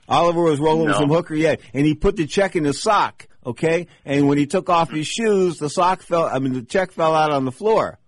Oliver 0.09 0.43
was 0.43 0.61
rolling 0.61 0.87
with 0.87 0.97
some 0.97 1.09
hooker. 1.09 1.35
Yeah, 1.35 1.57
and 1.73 1.85
he 1.87 1.95
put 1.95 2.17
the 2.17 2.27
check 2.27 2.57
in 2.57 2.65
his 2.65 2.81
sock. 2.81 3.27
Okay, 3.47 3.89
and 4.07 4.27
when 4.27 4.39
he 4.39 4.47
took 4.47 4.71
off 4.71 4.91
his 4.91 5.07
shoes, 5.07 5.59
the 5.59 5.69
sock 5.69 6.01
fell. 6.01 6.25
I 6.25 6.39
mean, 6.39 6.55
the 6.55 6.63
check 6.63 6.93
fell 6.93 7.15
out 7.15 7.31
on 7.31 7.45
the 7.45 7.53
floor 7.53 7.99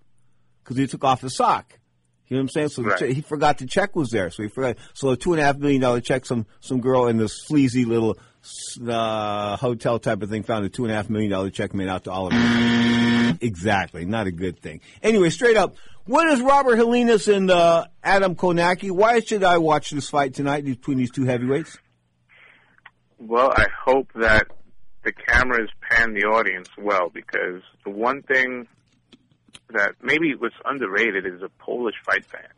because 0.64 0.78
he 0.78 0.86
took 0.86 1.04
off 1.04 1.20
his 1.20 1.36
sock. 1.36 1.75
You 2.28 2.36
know 2.36 2.40
what 2.40 2.42
I'm 2.42 2.48
saying? 2.48 2.68
So 2.70 2.82
the 2.82 2.88
Right. 2.88 3.12
he 3.14 3.20
forgot 3.20 3.58
the 3.58 3.66
check 3.66 3.94
was 3.94 4.10
there. 4.10 4.30
So 4.30 4.42
he 4.42 4.48
forgot. 4.48 4.76
So 4.94 5.10
a 5.10 5.16
two 5.16 5.32
and 5.32 5.40
a 5.40 5.44
half 5.44 5.58
million 5.58 5.80
dollar 5.80 6.00
check. 6.00 6.26
Some 6.26 6.46
some 6.60 6.80
girl 6.80 7.06
in 7.06 7.16
this 7.18 7.42
sleazy 7.46 7.84
little 7.84 8.18
uh, 8.88 9.56
hotel 9.56 9.98
type 9.98 10.22
of 10.22 10.30
thing 10.30 10.42
found 10.42 10.64
a 10.64 10.68
two 10.68 10.84
and 10.84 10.92
a 10.92 10.96
half 10.96 11.08
million 11.10 11.30
dollar 11.30 11.50
check 11.50 11.74
made 11.74 11.88
out 11.88 12.04
to 12.04 12.10
Oliver. 12.10 12.36
exactly, 13.40 14.04
not 14.04 14.26
a 14.26 14.32
good 14.32 14.58
thing. 14.60 14.80
Anyway, 15.02 15.30
straight 15.30 15.56
up, 15.56 15.76
what 16.04 16.26
is 16.28 16.40
Robert 16.40 16.76
Helenius 16.78 17.32
and 17.32 17.50
uh, 17.50 17.86
Adam 18.02 18.34
Kownacki? 18.36 18.90
Why 18.90 19.20
should 19.20 19.42
I 19.44 19.58
watch 19.58 19.90
this 19.90 20.08
fight 20.08 20.34
tonight 20.34 20.64
between 20.64 20.98
these 20.98 21.10
two 21.10 21.24
heavyweights? 21.24 21.78
Well, 23.18 23.50
I 23.56 23.66
hope 23.84 24.10
that 24.14 24.46
the 25.04 25.12
cameras 25.12 25.70
pan 25.88 26.14
the 26.14 26.24
audience 26.24 26.68
well 26.78 27.08
because 27.12 27.62
the 27.84 27.90
one 27.90 28.22
thing 28.22 28.66
that 29.72 29.94
maybe 30.02 30.34
what's 30.34 30.54
underrated 30.64 31.26
is 31.26 31.40
the 31.40 31.48
Polish 31.58 31.94
fight 32.04 32.24
fans. 32.24 32.52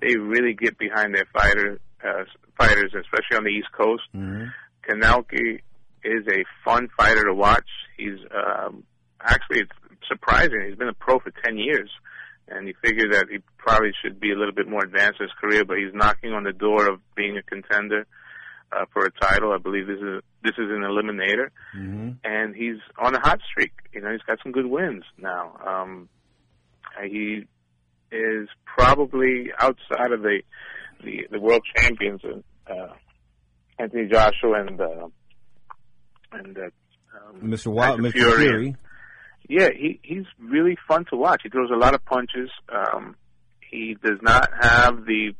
They 0.00 0.16
really 0.16 0.54
get 0.54 0.78
behind 0.78 1.14
their 1.14 1.26
fighter 1.32 1.80
uh, 2.04 2.24
fighters, 2.58 2.92
especially 2.94 3.36
on 3.36 3.44
the 3.44 3.50
East 3.50 3.68
Coast. 3.72 4.02
Kownacki 4.88 5.60
is 6.04 6.26
a 6.28 6.44
fun 6.64 6.88
fighter 6.96 7.24
to 7.24 7.34
watch. 7.34 7.68
He's 7.96 8.18
um, 8.34 8.82
actually 9.20 9.60
it's 9.60 9.72
surprising. 10.08 10.64
He's 10.68 10.76
been 10.76 10.88
a 10.88 10.94
pro 10.94 11.20
for 11.20 11.30
ten 11.44 11.56
years, 11.56 11.90
and 12.48 12.66
you 12.66 12.74
figure 12.82 13.10
that 13.12 13.26
he 13.30 13.38
probably 13.58 13.92
should 14.02 14.18
be 14.18 14.32
a 14.32 14.36
little 14.36 14.54
bit 14.54 14.68
more 14.68 14.82
advanced 14.82 15.20
in 15.20 15.26
his 15.26 15.34
career. 15.40 15.64
But 15.64 15.78
he's 15.78 15.94
knocking 15.94 16.32
on 16.32 16.42
the 16.42 16.52
door 16.52 16.88
of 16.90 17.00
being 17.14 17.36
a 17.36 17.42
contender 17.42 18.06
uh, 18.72 18.86
for 18.92 19.06
a 19.06 19.10
title. 19.12 19.52
I 19.52 19.58
believe 19.58 19.86
this 19.86 20.00
is 20.00 20.22
this 20.42 20.54
is 20.58 20.68
an 20.70 20.82
eliminator, 20.82 21.50
and 22.24 22.56
he's 22.56 22.80
on 22.98 23.14
a 23.14 23.20
hot 23.20 23.38
streak. 23.48 23.72
You 23.92 24.00
know, 24.00 24.10
he's 24.10 24.22
got 24.22 24.38
some 24.42 24.50
good 24.50 24.66
wins 24.66 25.04
now. 25.16 25.56
Um, 25.64 26.08
he 27.04 27.44
is 28.10 28.48
probably 28.64 29.46
outside 29.58 30.12
of 30.12 30.22
the 30.22 30.42
the, 31.02 31.26
the 31.30 31.40
world 31.40 31.62
champions, 31.76 32.20
and 32.22 32.44
uh, 32.70 32.92
Anthony 33.78 34.08
Joshua 34.08 34.64
and 34.66 34.80
uh, 34.80 35.08
and 36.32 36.56
uh, 36.56 36.60
um, 36.62 37.40
Mr. 37.42 37.72
Wild, 37.72 38.00
Mr. 38.00 38.12
Fury. 38.12 38.46
Fury. 38.46 38.76
Yeah, 39.48 39.68
he 39.74 39.98
he's 40.02 40.24
really 40.38 40.76
fun 40.86 41.04
to 41.10 41.16
watch. 41.16 41.40
He 41.42 41.48
throws 41.48 41.70
a 41.70 41.78
lot 41.78 41.94
of 41.94 42.04
punches. 42.04 42.50
Um, 42.68 43.16
he 43.70 43.96
does 44.02 44.18
not 44.22 44.50
have 44.60 45.04
the 45.04 45.34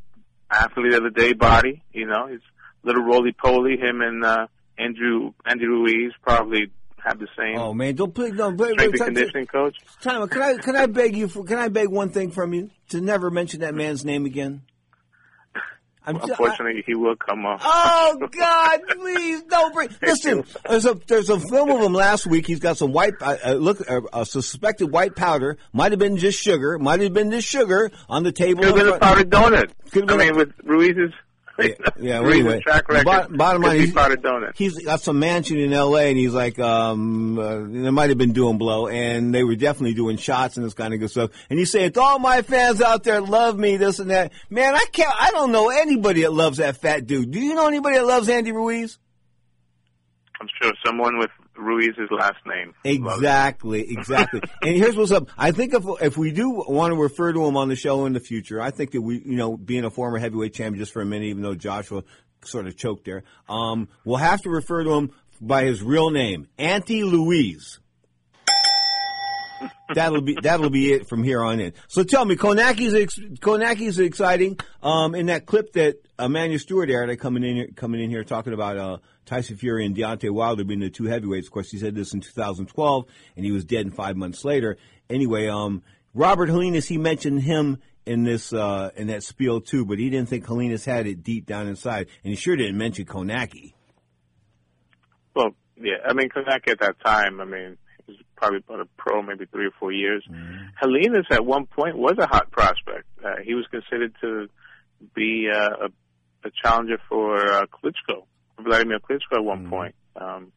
athlete 0.51 0.93
of 0.93 1.03
the 1.03 1.09
day 1.09 1.33
body. 1.33 1.83
You 1.93 2.07
know, 2.07 2.27
he's 2.27 2.41
a 2.83 2.87
little 2.87 3.03
roly 3.03 3.31
poly. 3.31 3.77
Him 3.77 4.01
and 4.01 4.23
uh, 4.23 4.47
Andrew 4.77 5.33
Andy 5.45 5.65
Ruiz 5.65 6.11
probably 6.21 6.71
have 7.05 7.19
the 7.19 7.27
same 7.37 7.57
Oh 7.57 7.73
man, 7.73 7.95
don't 7.95 8.13
please 8.13 8.35
don't. 8.35 8.57
Wait, 8.57 8.77
wait, 8.77 8.97
time- 8.97 9.13
conditioning 9.13 9.45
coach. 9.47 9.75
time. 10.01 10.27
Can 10.27 10.41
I 10.41 10.57
can 10.57 10.75
I 10.75 10.85
beg 10.85 11.15
you 11.15 11.27
for? 11.27 11.43
Can 11.43 11.57
I 11.57 11.67
beg 11.69 11.87
one 11.89 12.09
thing 12.09 12.31
from 12.31 12.53
you 12.53 12.69
to 12.89 13.01
never 13.01 13.29
mention 13.29 13.61
that 13.61 13.73
man's 13.75 14.03
name 14.05 14.25
again? 14.25 14.61
I'm 16.05 16.17
I- 16.17 16.19
Unfortunately, 16.23 16.83
he 16.85 16.95
will 16.95 17.15
come 17.15 17.45
off. 17.45 17.61
Oh 17.63 18.27
God! 18.31 18.79
Please 18.89 19.41
don't 19.43 19.73
bring. 19.73 19.89
Listen, 20.01 20.43
there's 20.67 20.85
a 20.85 20.95
there's 21.07 21.29
a 21.29 21.39
film 21.39 21.69
of 21.71 21.79
him 21.81 21.93
last 21.93 22.25
week. 22.27 22.45
He's 22.45 22.59
got 22.59 22.77
some 22.77 22.91
white 22.91 23.13
uh, 23.21 23.37
uh, 23.45 23.51
look 23.53 23.79
uh, 23.89 24.01
a 24.11 24.25
suspected 24.25 24.87
white 24.91 25.15
powder. 25.15 25.57
Might 25.71 25.91
have 25.93 25.99
been 25.99 26.17
just 26.17 26.39
sugar. 26.39 26.77
Might 26.77 26.99
have 27.01 27.13
been 27.13 27.31
just 27.31 27.47
sugar 27.47 27.89
on 28.09 28.23
the 28.23 28.31
table. 28.33 28.63
Could 28.63 28.75
have 28.75 28.85
been 28.85 28.93
a 28.95 28.99
powdered 28.99 29.29
donut. 29.29 29.71
Could've 29.91 30.09
I 30.09 30.17
been 30.17 30.33
a- 30.33 30.37
with 30.37 30.51
Ruiz's. 30.63 31.13
Yeah, 31.99 32.19
well, 32.19 32.23
Ruiz's 32.23 32.39
anyway, 32.39 32.59
track 32.61 32.89
record. 32.89 33.05
bottom, 33.05 33.37
bottom 33.37 33.61
line, 33.61 33.79
he's, 33.79 33.93
he's 34.55 34.83
got 34.83 35.01
some 35.01 35.19
mansion 35.19 35.59
in 35.59 35.71
L.A. 35.71 36.09
and 36.09 36.17
he's 36.17 36.33
like, 36.33 36.57
um, 36.59 37.37
uh, 37.37 37.59
they 37.59 37.91
might 37.91 38.09
have 38.09 38.17
been 38.17 38.33
doing 38.33 38.57
blow, 38.57 38.87
and 38.87 39.33
they 39.33 39.43
were 39.43 39.55
definitely 39.55 39.93
doing 39.93 40.17
shots 40.17 40.57
and 40.57 40.65
this 40.65 40.73
kind 40.73 40.93
of 40.93 40.99
good 40.99 41.11
stuff. 41.11 41.29
And 41.49 41.59
he's 41.59 41.71
saying, 41.71 41.91
to 41.93 42.01
all 42.01 42.19
my 42.19 42.41
fans 42.41 42.81
out 42.81 43.03
there, 43.03 43.21
love 43.21 43.57
me, 43.57 43.77
this 43.77 43.99
and 43.99 44.09
that. 44.09 44.31
Man, 44.49 44.73
I 44.73 44.85
can't, 44.91 45.13
I 45.19 45.31
don't 45.31 45.51
know 45.51 45.69
anybody 45.69 46.21
that 46.23 46.33
loves 46.33 46.57
that 46.57 46.77
fat 46.77 47.05
dude. 47.05 47.31
Do 47.31 47.39
you 47.39 47.53
know 47.53 47.67
anybody 47.67 47.97
that 47.97 48.05
loves 48.05 48.29
Andy 48.29 48.51
Ruiz? 48.51 48.97
I'm 50.41 50.47
sure 50.61 50.73
someone 50.83 51.19
with 51.19 51.29
Ruiz's 51.55 52.09
last 52.11 52.39
name. 52.45 52.73
Exactly, 52.83 53.91
exactly. 53.91 54.41
and 54.61 54.75
here's 54.75 54.95
what's 54.95 55.11
up. 55.11 55.29
I 55.37 55.51
think 55.51 55.73
if 55.73 55.83
if 56.01 56.17
we 56.17 56.31
do 56.31 56.49
want 56.67 56.93
to 56.93 56.99
refer 56.99 57.33
to 57.33 57.45
him 57.45 57.57
on 57.57 57.69
the 57.69 57.75
show 57.75 58.05
in 58.05 58.13
the 58.13 58.19
future, 58.19 58.61
I 58.61 58.71
think 58.71 58.91
that 58.91 59.01
we, 59.01 59.21
you 59.25 59.35
know, 59.35 59.57
being 59.57 59.85
a 59.85 59.89
former 59.89 60.17
heavyweight 60.17 60.53
champion 60.53 60.79
just 60.79 60.93
for 60.93 61.01
a 61.01 61.05
minute, 61.05 61.25
even 61.25 61.43
though 61.43 61.55
Joshua 61.55 62.03
sort 62.43 62.67
of 62.67 62.75
choked 62.75 63.05
there, 63.05 63.23
um, 63.47 63.87
we'll 64.03 64.17
have 64.17 64.41
to 64.41 64.49
refer 64.49 64.83
to 64.83 64.93
him 64.93 65.11
by 65.39 65.65
his 65.65 65.81
real 65.81 66.09
name, 66.09 66.47
Auntie 66.57 67.03
Louise. 67.03 67.79
That'll 69.93 70.21
be 70.21 70.37
that'll 70.41 70.69
be 70.69 70.93
it 70.93 71.07
from 71.07 71.23
here 71.23 71.43
on 71.43 71.59
in. 71.59 71.73
So 71.87 72.03
tell 72.03 72.25
me, 72.25 72.35
Kownacki's 72.35 72.93
ex- 72.93 73.19
Kownacki's 73.19 73.99
exciting. 73.99 74.59
Um, 74.81 75.15
in 75.15 75.27
that 75.27 75.45
clip 75.45 75.73
that 75.73 75.97
Emmanuel 76.19 76.59
Steward 76.59 76.89
aired, 76.89 77.17
coming 77.19 77.43
in 77.43 77.55
here, 77.55 77.67
coming 77.75 78.01
in 78.01 78.09
here 78.09 78.23
talking 78.23 78.53
about 78.53 78.77
uh, 78.77 78.97
Tyson 79.25 79.57
Fury 79.57 79.85
and 79.85 79.95
Deontay 79.95 80.31
Wilder 80.31 80.63
being 80.63 80.79
the 80.79 80.89
two 80.89 81.05
heavyweights. 81.05 81.47
Of 81.47 81.53
course, 81.53 81.69
he 81.71 81.77
said 81.77 81.95
this 81.95 82.13
in 82.13 82.21
2012, 82.21 83.05
and 83.35 83.45
he 83.45 83.51
was 83.51 83.65
dead 83.65 83.85
in 83.85 83.91
five 83.91 84.15
months 84.15 84.43
later. 84.43 84.77
Anyway, 85.09 85.47
um, 85.47 85.83
Robert 86.13 86.49
Helenius, 86.49 86.87
he 86.87 86.97
mentioned 86.97 87.41
him 87.41 87.79
in 88.05 88.23
this 88.23 88.53
uh, 88.53 88.91
in 88.95 89.07
that 89.07 89.23
spiel 89.23 89.61
too, 89.61 89.85
but 89.85 89.97
he 89.97 90.09
didn't 90.09 90.29
think 90.29 90.45
Helenius 90.45 90.85
had 90.85 91.07
it 91.07 91.23
deep 91.23 91.45
down 91.45 91.67
inside, 91.67 92.07
and 92.23 92.31
he 92.31 92.35
sure 92.35 92.55
didn't 92.55 92.77
mention 92.77 93.05
Kownacki. 93.05 93.73
Well, 95.35 95.55
yeah, 95.77 95.97
I 96.05 96.13
mean, 96.13 96.29
Kownacki 96.29 96.69
at 96.71 96.79
that 96.79 96.99
time, 97.03 97.41
I 97.41 97.45
mean, 97.45 97.77
probably 98.35 98.59
about 98.59 98.79
a 98.81 98.87
pro 98.97 99.21
maybe 99.21 99.45
three 99.45 99.67
or 99.67 99.71
four 99.79 99.91
years. 99.91 100.23
Mm-hmm. 100.29 100.55
Helenius 100.81 101.25
at 101.31 101.45
one 101.45 101.65
point 101.65 101.97
was 101.97 102.15
a 102.19 102.27
hot 102.27 102.51
prospect. 102.51 103.05
Uh, 103.23 103.35
he 103.43 103.53
was 103.53 103.65
considered 103.71 104.13
to 104.21 104.47
be 105.15 105.49
uh, 105.53 105.87
a, 105.87 106.47
a 106.47 106.51
challenger 106.63 106.97
for 107.09 107.37
uh, 107.37 107.65
Klitschko, 107.67 108.25
Vladimir 108.59 108.99
Klitschko 108.99 109.37
at 109.37 109.43
one 109.43 109.61
Mm-hmm. 109.61 109.69
point. 109.69 109.95
Um, 110.15 110.51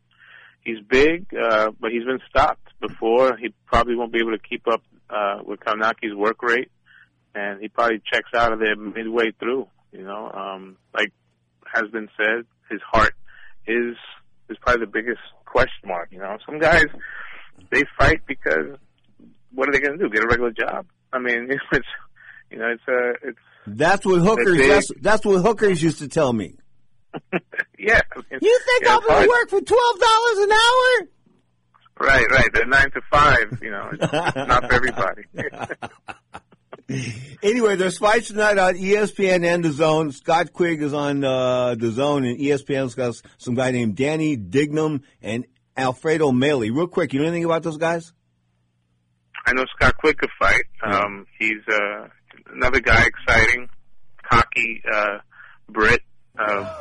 he's 0.65 0.79
big, 0.89 1.27
uh, 1.35 1.71
but 1.81 1.91
he's 1.93 2.05
been 2.05 2.21
stopped 2.29 2.69
before. 2.81 3.37
He 3.37 3.55
probably 3.67 3.95
won't 3.97 4.13
be 4.13 4.19
able 4.21 4.33
to 4.33 4.39
keep 4.39 4.67
up 4.69 4.83
uh, 5.09 5.39
with 5.45 5.61
Kownacki's 5.61 6.15
work 6.15 6.43
rate, 6.43 6.71
and 7.35 7.61
he 7.61 7.69
probably 7.69 8.01
checks 8.13 8.31
out 8.35 8.53
of 8.53 8.59
there 8.59 8.77
midway 8.77 9.31
through. 9.39 9.69
You 9.93 10.03
know, 10.03 10.31
um, 10.31 10.77
like 10.93 11.13
has 11.73 11.91
been 11.91 12.09
said, 12.17 12.45
his 12.71 12.81
heart 12.83 13.15
is 13.67 13.97
is 14.49 14.57
probably 14.61 14.85
the 14.85 14.91
biggest 14.93 15.21
question 15.45 15.89
mark. 15.89 16.09
You 16.11 16.19
know, 16.19 16.37
some 16.45 16.59
guys 16.59 16.85
they 17.71 17.85
fight 17.99 18.21
because 18.27 18.77
what 19.53 19.69
are 19.69 19.73
they 19.73 19.81
going 19.81 19.99
to 19.99 20.05
do? 20.05 20.11
Get 20.13 20.25
a 20.25 20.27
regular 20.27 20.51
job? 20.53 20.87
I 21.13 21.19
mean, 21.19 21.49
it's 21.73 21.87
you 22.51 22.59
know, 22.59 22.69
it's 22.69 22.83
a 22.89 23.29
it's 23.29 23.39
That's 23.67 24.05
what 24.07 24.21
hookers. 24.21 24.57
big. 24.57 24.69
That's, 24.71 24.91
that's 25.01 25.25
what 25.27 25.43
hookers 25.43 25.83
used 25.83 25.99
to 25.99 26.09
tell 26.09 26.33
me. 26.33 26.57
yeah. 27.79 28.01
I 28.15 28.19
mean, 28.19 28.41
You 28.43 28.61
think 28.67 28.85
yeah, 28.85 28.93
I'm 28.93 28.99
it's 28.99 29.07
going 29.09 29.23
to 29.23 29.29
work 29.29 29.49
for 29.51 29.61
twelve 29.61 29.99
dollars 30.01 30.39
an 30.39 30.53
hour? 30.53 31.09
Right, 31.99 32.27
right. 32.31 32.51
They're 32.53 32.67
nine 32.67 32.91
to 32.91 33.01
five. 33.11 33.59
You 33.63 33.71
know, 33.71 33.89
it's, 33.93 34.03
it's 34.03 34.13
not 34.37 34.65
for 34.67 34.75
everybody. 34.75 35.23
Anyway, 37.43 37.75
there's 37.77 37.99
fights 37.99 38.29
tonight 38.29 38.59
on 38.59 38.75
ESPN 38.77 39.45
and 39.45 39.65
DAZN. 39.65 40.13
Scott 40.15 40.53
Quigg 40.53 40.83
is 40.83 40.95
on 40.95 41.25
uh, 41.25 41.75
DAZN, 41.77 42.29
and 42.31 42.39
ESPN's 42.39 42.95
got 42.95 43.21
some 43.39 43.55
guy 43.55 43.73
named 43.73 43.97
Danny 43.97 44.37
Dignam 44.37 45.03
and 45.21 45.47
Alfredo 45.77 46.33
Meli. 46.33 46.71
Real 46.71 46.87
quick, 46.87 47.13
you 47.13 47.21
know 47.21 47.27
anything 47.27 47.45
about 47.45 47.63
those 47.63 47.77
guys? 47.77 48.13
I 49.47 49.53
know 49.53 49.65
Scott 49.77 49.97
Quigg 49.99 50.19
could 50.19 50.31
fight. 50.39 50.65
Um, 50.83 51.27
he's 51.39 51.63
uh, 51.71 52.09
another 52.53 52.81
guy, 52.81 53.05
exciting, 53.05 53.69
cocky, 54.23 54.83
uh, 54.93 55.19
Brit, 55.69 56.01
uh, 56.39 56.75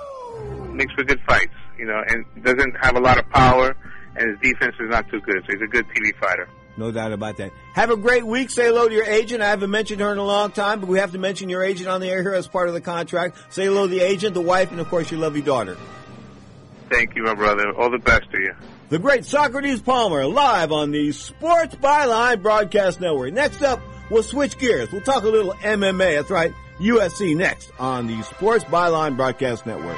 makes 0.71 0.93
for 0.93 1.03
good 1.03 1.19
fights, 1.27 1.53
you 1.77 1.85
know, 1.85 2.01
and 2.07 2.25
doesn't 2.43 2.75
have 2.81 2.95
a 2.95 2.99
lot 2.99 3.19
of 3.19 3.29
power, 3.29 3.75
and 4.15 4.29
his 4.29 4.51
defense 4.51 4.75
is 4.79 4.89
not 4.89 5.09
too 5.09 5.19
good, 5.21 5.37
so 5.45 5.53
he's 5.53 5.61
a 5.61 5.67
good 5.67 5.85
TV 5.89 6.11
fighter. 6.19 6.47
No 6.77 6.91
doubt 6.91 7.13
about 7.13 7.37
that. 7.37 7.51
Have 7.73 7.89
a 7.89 7.95
great 7.95 8.25
week. 8.25 8.49
Say 8.49 8.65
hello 8.65 8.89
to 8.89 8.93
your 8.93 9.05
agent. 9.05 9.41
I 9.41 9.47
haven't 9.47 9.71
mentioned 9.71 10.01
her 10.01 10.11
in 10.11 10.17
a 10.17 10.25
long 10.25 10.51
time, 10.51 10.81
but 10.81 10.89
we 10.89 10.99
have 10.99 11.13
to 11.13 11.17
mention 11.17 11.47
your 11.47 11.63
agent 11.63 11.87
on 11.87 12.01
the 12.01 12.09
air 12.09 12.21
here 12.21 12.33
as 12.33 12.47
part 12.47 12.67
of 12.67 12.73
the 12.73 12.81
contract. 12.81 13.37
Say 13.53 13.65
hello 13.65 13.83
to 13.83 13.89
the 13.89 14.01
agent, 14.01 14.33
the 14.33 14.41
wife, 14.41 14.71
and 14.71 14.79
of 14.81 14.89
course 14.89 15.09
your 15.09 15.21
lovely 15.21 15.41
daughter. 15.41 15.77
Thank 16.89 17.15
you, 17.15 17.23
my 17.23 17.33
brother. 17.33 17.73
All 17.73 17.89
the 17.89 17.97
best 17.97 18.29
to 18.31 18.39
you. 18.39 18.53
The 18.89 18.99
great 18.99 19.25
Socrates 19.25 19.81
Palmer 19.81 20.25
live 20.25 20.71
on 20.71 20.91
the 20.91 21.11
Sports 21.11 21.75
Byline 21.75 22.41
Broadcast 22.41 23.01
Network. 23.01 23.33
Next 23.33 23.63
up, 23.63 23.81
we'll 24.11 24.23
switch 24.23 24.57
gears. 24.57 24.91
We'll 24.91 25.01
talk 25.01 25.23
a 25.23 25.27
little 25.27 25.53
MMA. 25.53 26.17
That's 26.17 26.29
right. 26.29 26.53
UFC 26.79 27.35
next 27.35 27.71
on 27.79 28.07
the 28.07 28.21
Sports 28.23 28.65
Byline 28.65 29.15
Broadcast 29.15 29.65
Network. 29.65 29.97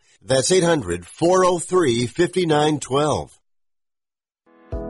That's 0.23 0.51
800-403-5912. 0.51 3.31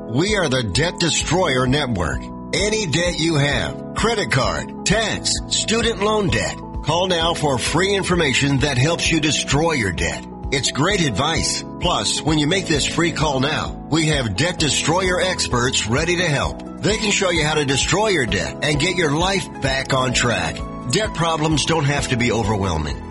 We 0.10 0.36
are 0.36 0.50
the 0.50 0.64
Debt 0.64 1.00
Destroyer 1.00 1.66
Network. 1.68 2.22
Any 2.54 2.86
debt 2.88 3.18
you 3.18 3.36
have, 3.36 3.96
credit 3.96 4.30
card, 4.30 4.86
tax, 4.86 5.32
student 5.48 6.02
loan 6.02 6.28
debt, 6.28 6.58
call 6.84 7.08
now 7.08 7.34
for 7.34 7.58
free 7.58 7.96
information 7.96 8.60
that 8.60 8.78
helps 8.78 9.10
you 9.10 9.22
destroy 9.22 9.72
your 9.72 9.94
debt. 9.94 10.28
It's 10.52 10.70
great 10.70 11.00
advice. 11.00 11.64
Plus, 11.80 12.22
when 12.22 12.38
you 12.38 12.48
make 12.48 12.68
this 12.68 12.86
free 12.86 13.14
call 13.14 13.40
now, 13.40 13.88
we 13.90 14.08
have 14.08 14.36
debt 14.36 14.60
destroyer 14.60 15.22
experts 15.22 15.88
ready 15.88 16.18
to 16.18 16.28
help. 16.28 16.82
They 16.82 16.98
can 16.98 17.12
show 17.12 17.30
you 17.30 17.46
how 17.46 17.54
to 17.54 17.64
destroy 17.64 18.10
your 18.10 18.26
debt 18.26 18.58
and 18.64 18.82
get 18.82 18.98
your 18.98 19.12
life 19.12 19.48
back 19.62 19.94
on 19.94 20.12
track. 20.12 20.58
Debt 20.92 21.14
problems 21.14 21.64
don't 21.64 21.86
have 21.86 22.10
to 22.10 22.18
be 22.18 22.34
overwhelming. 22.34 23.11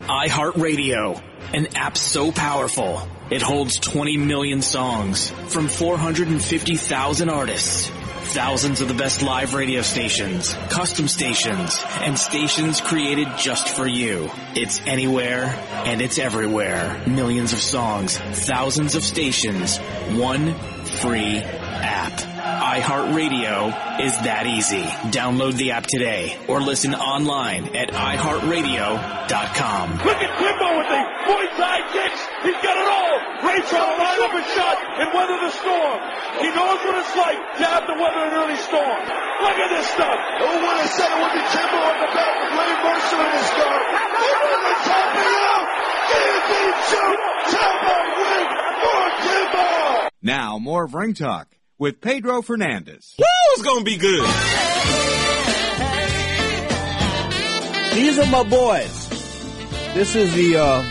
iHeartRadio, 0.03 1.21
An 1.55 1.67
app 1.75 1.97
so 1.97 2.31
powerful, 2.33 3.01
it 3.31 3.41
holds 3.43 3.79
20 3.79 4.17
million 4.19 4.61
songs 4.63 5.31
from 5.49 5.69
450,000 5.69 7.31
artists. 7.31 7.91
Thousands 8.33 8.81
of 8.81 8.87
the 8.87 8.95
best 8.95 9.23
live 9.23 9.55
radio 9.55 9.83
stations, 9.83 10.55
custom 10.69 11.09
stations, 11.09 11.83
and 12.01 12.17
stations 12.17 12.81
created 12.81 13.27
just 13.37 13.69
for 13.69 13.89
you. 13.89 14.31
It's 14.55 14.81
anywhere 14.87 15.47
and 15.85 16.01
it's 16.01 16.17
everywhere. 16.17 17.03
Millions 17.09 17.53
of 17.53 17.59
songs, 17.59 18.17
thousands 18.17 18.95
of 18.95 19.03
stations, 19.03 19.79
one 20.15 20.55
free 21.01 21.43
app. 21.73 22.13
iHeartRadio 22.21 23.73
is 24.01 24.13
that 24.27 24.47
easy. 24.47 24.83
Download 25.15 25.55
the 25.55 25.73
app 25.73 25.87
today 25.87 26.37
or 26.49 26.61
listen 26.61 26.95
online 26.95 27.77
at 27.77 27.91
iHeartRadio.com. 27.91 29.87
Look 30.03 30.21
at 30.21 30.33
Kimbo 30.39 30.69
with 30.79 30.89
the 30.91 31.01
Muay 31.31 31.47
Thai 31.57 31.79
kicks. 31.95 32.21
He's 32.43 32.61
got 32.61 32.77
it 32.77 32.89
all. 32.89 33.15
Ray 33.47 33.61
trying 33.65 33.89
to 33.89 33.97
line 34.03 34.21
up 34.21 34.35
a 34.37 34.43
shot 34.53 34.77
and 35.01 35.09
weather 35.15 35.39
the 35.41 35.53
storm. 35.55 35.99
He 36.43 36.49
knows 36.53 36.79
what 36.85 36.95
it's 37.01 37.15
like 37.17 37.41
to 37.61 37.65
have 37.65 37.85
to 37.87 37.95
weather 37.97 38.23
an 38.29 38.33
early 38.35 38.59
storm. 38.61 39.01
Look 39.41 39.57
at 39.57 39.71
this 39.73 39.87
stuff. 39.91 40.19
Who 40.41 40.51
would 40.61 40.79
have 40.81 40.93
said 40.93 41.09
it 41.09 41.19
would 41.21 41.35
be 41.37 41.45
Kimbo 41.55 41.79
on 41.81 41.97
the 42.01 42.09
back 42.13 42.33
with 42.41 42.53
Larry 42.57 42.77
Mercer 42.85 43.21
in 43.21 43.31
his 43.37 43.51
car? 43.57 43.79
Over 43.81 44.59
the 44.61 44.77
top 44.85 45.11
of 45.17 45.25
you. 45.25 45.55
Guillotine 46.11 46.77
choke. 46.91 47.23
Tap 47.51 47.83
on 47.89 48.07
win 48.21 48.47
for 48.81 49.03
Kimbo. 49.25 49.69
Now, 50.23 50.59
more 50.59 50.85
of 50.85 50.95
Ring 50.95 51.15
Talk 51.15 51.49
with 51.81 52.01
Pedro 52.01 52.43
Fernandez. 52.43 53.15
Woo, 53.19 53.25
it's 53.55 53.63
gonna 53.63 53.83
be 53.83 53.97
good. 53.97 54.21
These 57.95 58.19
are 58.19 58.27
my 58.27 58.45
boys. 58.45 59.09
This 59.95 60.15
is 60.15 60.33
the 60.35 60.59
uh, 60.59 60.83